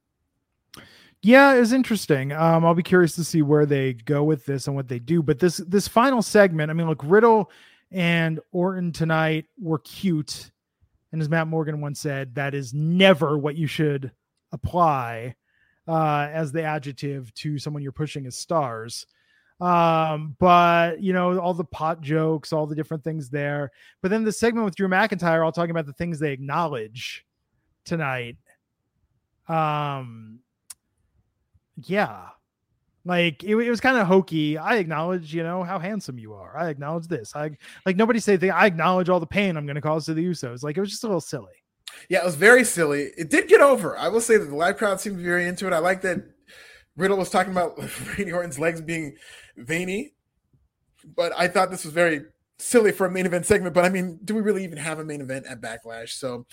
[1.27, 2.31] Yeah, it's interesting.
[2.31, 5.25] Um, I'll be curious to see where they go with this and what they do.
[5.25, 7.51] But this this final segment, I mean, look, Riddle
[7.91, 10.53] and Orton tonight were cute,
[11.11, 14.13] and as Matt Morgan once said, that is never what you should
[14.53, 15.35] apply
[15.89, 19.05] uh, as the adjective to someone you're pushing as stars.
[19.61, 23.73] Um, but you know, all the pot jokes, all the different things there.
[24.01, 27.27] But then the segment with Drew McIntyre, all talking about the things they acknowledge
[27.85, 28.37] tonight.
[29.49, 30.39] Um,
[31.83, 32.29] yeah,
[33.07, 34.59] like it, it was kind of hokey.
[34.59, 36.57] I acknowledge, you know, how handsome you are.
[36.57, 37.37] I acknowledge this.
[37.37, 37.53] I
[37.87, 38.51] like nobody say they.
[38.51, 40.65] I acknowledge all the pain I'm going to cause to the Usos.
[40.65, 41.53] Like it was just a little silly.
[42.09, 43.13] Yeah, it was very silly.
[43.17, 43.97] It did get over.
[43.97, 45.73] I will say that the live crowd seemed very into it.
[45.73, 46.19] I like that
[46.97, 47.79] Riddle was talking about
[48.19, 49.17] Randy Orton's legs being
[49.57, 50.15] veiny,
[51.15, 52.23] but I thought this was very
[52.59, 53.73] silly for a main event segment.
[53.73, 56.11] But I mean, do we really even have a main event at Backlash?
[56.11, 56.45] So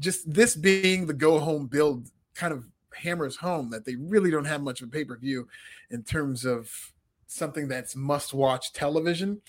[0.00, 2.64] just this being the go home build kind of
[2.98, 5.48] hammers home that they really don't have much of a pay per view
[5.90, 6.70] in terms of
[7.26, 9.40] something that's must watch television.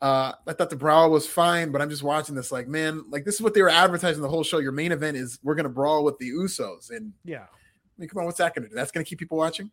[0.00, 3.24] Uh, I thought the brawl was fine, but I'm just watching this like, man, like
[3.24, 4.58] this is what they were advertising the whole show.
[4.58, 8.20] Your main event is we're gonna brawl with the Usos, and yeah, I mean, come
[8.20, 8.74] on, what's that gonna do?
[8.74, 9.70] That's gonna keep people watching.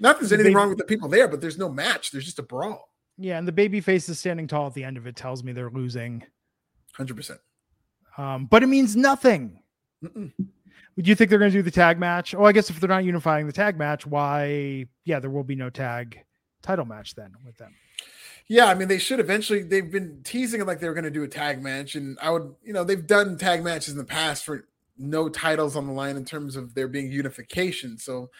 [0.00, 2.12] Not there's anything wrong with the people there, but there's no match.
[2.12, 2.92] There's just a brawl.
[3.18, 5.52] Yeah, and the baby face is standing tall at the end of it tells me
[5.52, 6.24] they're losing.
[6.94, 7.40] Hundred percent.
[8.16, 9.60] Um, but it means nothing.
[10.02, 10.32] Mm-mm.
[10.98, 12.34] Would you think they're going to do the tag match?
[12.34, 14.86] Oh, I guess if they're not unifying the tag match, why?
[15.04, 16.24] Yeah, there will be no tag
[16.60, 17.76] title match then with them.
[18.48, 19.62] Yeah, I mean they should eventually.
[19.62, 22.30] They've been teasing it like they were going to do a tag match, and I
[22.30, 24.66] would, you know, they've done tag matches in the past for
[24.98, 27.96] no titles on the line in terms of there being unification.
[27.96, 28.30] So,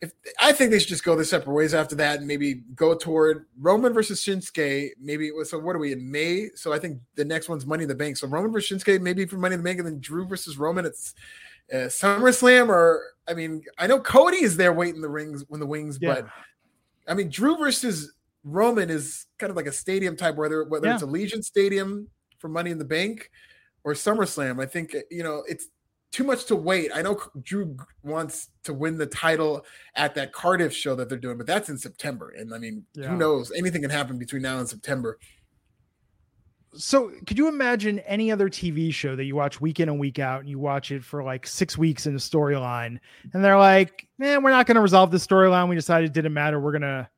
[0.00, 2.94] if I think they should just go their separate ways after that, and maybe go
[2.94, 4.90] toward Roman versus Shinsuke.
[5.00, 5.58] Maybe was, so.
[5.58, 6.50] What are we in May?
[6.54, 8.16] So I think the next one's Money in the Bank.
[8.16, 10.86] So Roman versus Shinsuke, maybe for Money in the Bank, and then Drew versus Roman.
[10.86, 11.16] It's
[11.72, 15.66] uh, SummerSlam, or I mean, I know Cody is there waiting the rings when the
[15.66, 16.14] wings, yeah.
[16.14, 16.28] but
[17.08, 18.12] I mean Drew versus
[18.44, 20.94] Roman is kind of like a stadium type, whether whether yeah.
[20.94, 23.30] it's Allegiant Stadium for Money in the Bank
[23.84, 24.62] or SummerSlam.
[24.62, 25.68] I think you know it's
[26.12, 26.90] too much to wait.
[26.94, 29.66] I know Drew wants to win the title
[29.96, 33.08] at that Cardiff show that they're doing, but that's in September, and I mean, yeah.
[33.08, 33.52] who knows?
[33.52, 35.18] Anything can happen between now and September.
[36.76, 40.18] So, could you imagine any other TV show that you watch week in and week
[40.18, 42.98] out, and you watch it for like six weeks in a storyline,
[43.32, 45.68] and they're like, "Man, we're not going to resolve this storyline.
[45.68, 46.60] We decided it didn't matter.
[46.60, 47.10] We're gonna,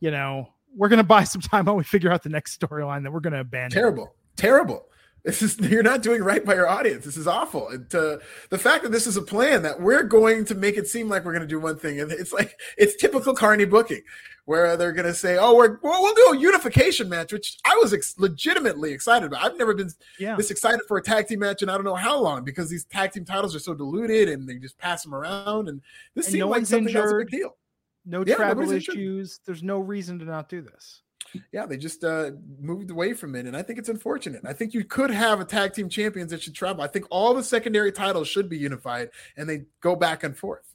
[0.00, 3.02] you know, we're going to buy some time while we figure out the next storyline
[3.02, 3.78] that we're going to abandon.
[3.78, 4.14] Terrible.
[4.36, 4.86] Terrible.
[5.24, 7.04] This is you're not doing right by your audience.
[7.04, 7.68] This is awful.
[7.68, 8.18] And uh,
[8.50, 11.24] the fact that this is a plan that we're going to make it seem like
[11.24, 14.02] we're going to do one thing, and it's like it's typical Carney booking,
[14.46, 17.78] where they're going to say, "Oh, we're well, we'll do a unification match," which I
[17.80, 19.44] was ex- legitimately excited about.
[19.44, 20.34] I've never been yeah.
[20.34, 22.84] this excited for a tag team match, and I don't know how long because these
[22.84, 25.80] tag team titles are so diluted and they just pass them around, and
[26.14, 27.02] this and seemed no like something injured.
[27.02, 27.56] that's a big deal
[28.04, 29.40] no yeah, travel issues.
[29.44, 31.02] There's no reason to not do this.
[31.52, 34.42] Yeah, they just uh, moved away from it, and I think it's unfortunate.
[34.44, 36.82] I think you could have a tag team champions that should travel.
[36.82, 40.74] I think all the secondary titles should be unified, and they go back and forth.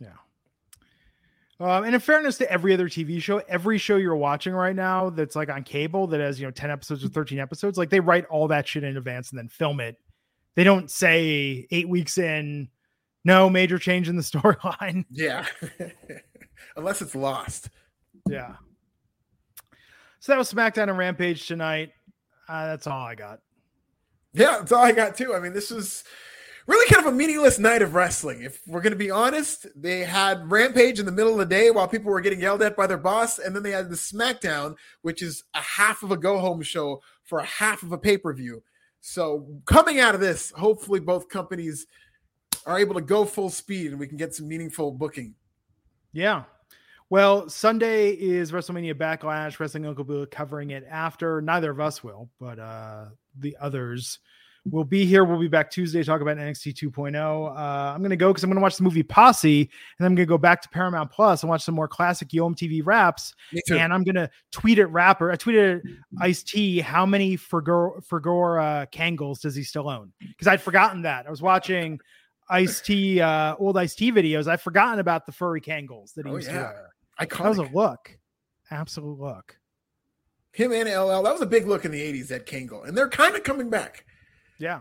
[0.00, 0.08] Yeah.
[1.60, 5.10] Um, and in fairness to every other TV show, every show you're watching right now
[5.10, 7.98] that's like on cable that has you know 10 episodes or 13 episodes, like they
[7.98, 9.96] write all that shit in advance and then film it.
[10.54, 12.68] They don't say eight weeks in,
[13.24, 15.04] no major change in the storyline.
[15.10, 15.46] Yeah.
[16.76, 17.70] unless it's lost.
[18.28, 18.54] Yeah.
[20.28, 21.88] So that was SmackDown and Rampage tonight.
[22.50, 23.40] Uh, that's all I got.
[24.34, 25.34] Yeah, that's all I got too.
[25.34, 26.04] I mean, this was
[26.66, 28.42] really kind of a meaningless night of wrestling.
[28.42, 31.70] If we're going to be honest, they had Rampage in the middle of the day
[31.70, 34.76] while people were getting yelled at by their boss, and then they had the SmackDown,
[35.00, 38.18] which is a half of a go home show for a half of a pay
[38.18, 38.62] per view.
[39.00, 41.86] So coming out of this, hopefully both companies
[42.66, 45.36] are able to go full speed and we can get some meaningful booking.
[46.12, 46.42] Yeah,
[47.10, 49.58] well, Sunday is WrestleMania Backlash.
[49.58, 51.40] Wrestling Uncle Bill covering it after.
[51.40, 53.06] Neither of us will, but uh,
[53.38, 54.18] the others
[54.70, 55.24] We'll be here.
[55.24, 57.16] We'll be back Tuesday to talk about NXT 2.0.
[57.16, 57.54] Uh,
[57.94, 59.60] I'm going to go because I'm going to watch the movie Posse,
[59.98, 62.48] and I'm going to go back to Paramount Plus and watch some more classic Yo
[62.48, 63.34] MTV raps.
[63.80, 65.30] And I'm going to tweet at rapper.
[65.30, 65.82] I tweeted
[66.20, 70.12] Ice T how many Furgora, Furgora Kangols does he still own?
[70.20, 71.26] Because I'd forgotten that.
[71.26, 72.00] I was watching
[72.50, 74.48] Ice T uh, old Ice T videos.
[74.48, 76.54] I've forgotten about the furry Kangols that he oh, used yeah.
[76.54, 76.94] to wear.
[77.20, 77.42] Iconic.
[77.42, 78.18] That was a look,
[78.70, 79.58] absolute look.
[80.52, 81.22] Him and LL.
[81.22, 83.70] That was a big look in the '80s at Kangol, and they're kind of coming
[83.70, 84.04] back.
[84.58, 84.80] Yeah.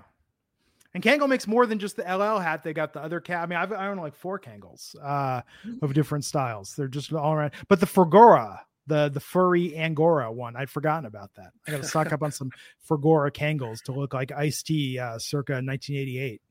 [0.93, 2.63] And Kangol makes more than just the LL hat.
[2.63, 3.43] They got the other cat.
[3.43, 5.41] I mean, I've, I own like four Kangols uh,
[5.81, 6.73] of different styles.
[6.75, 7.51] They're just all around.
[7.67, 11.51] But the Furgora, the the furry Angora one, I'd forgotten about that.
[11.67, 12.49] I got to stock up on some
[12.89, 16.41] Furgora Kangols to look like Ice T uh, circa 1988.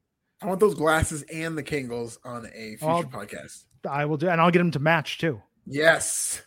[0.43, 3.65] I want those glasses and the Kangols on a future I'll, podcast.
[3.89, 5.43] I will do, and I'll get them to match too.
[5.67, 6.43] Yes,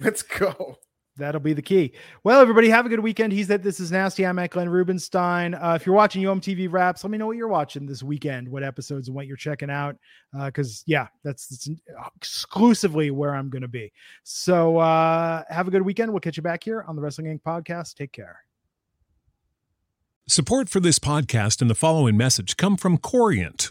[0.00, 0.78] let's go.
[1.18, 1.92] That'll be the key.
[2.24, 3.34] Well, everybody, have a good weekend.
[3.34, 4.24] He's that this is nasty.
[4.24, 5.54] I'm at Glenn Rubenstein.
[5.54, 8.48] Uh, if you're watching Yo MTV Raps, let me know what you're watching this weekend,
[8.48, 9.96] what episodes and what you're checking out.
[10.46, 11.68] Because uh, yeah, that's, that's,
[12.16, 13.92] exclusively where I'm going to be.
[14.22, 16.10] So uh, have a good weekend.
[16.10, 17.42] We'll catch you back here on the Wrestling Inc.
[17.42, 17.94] podcast.
[17.94, 18.38] Take care.
[20.26, 23.70] Support for this podcast and the following message come from Corient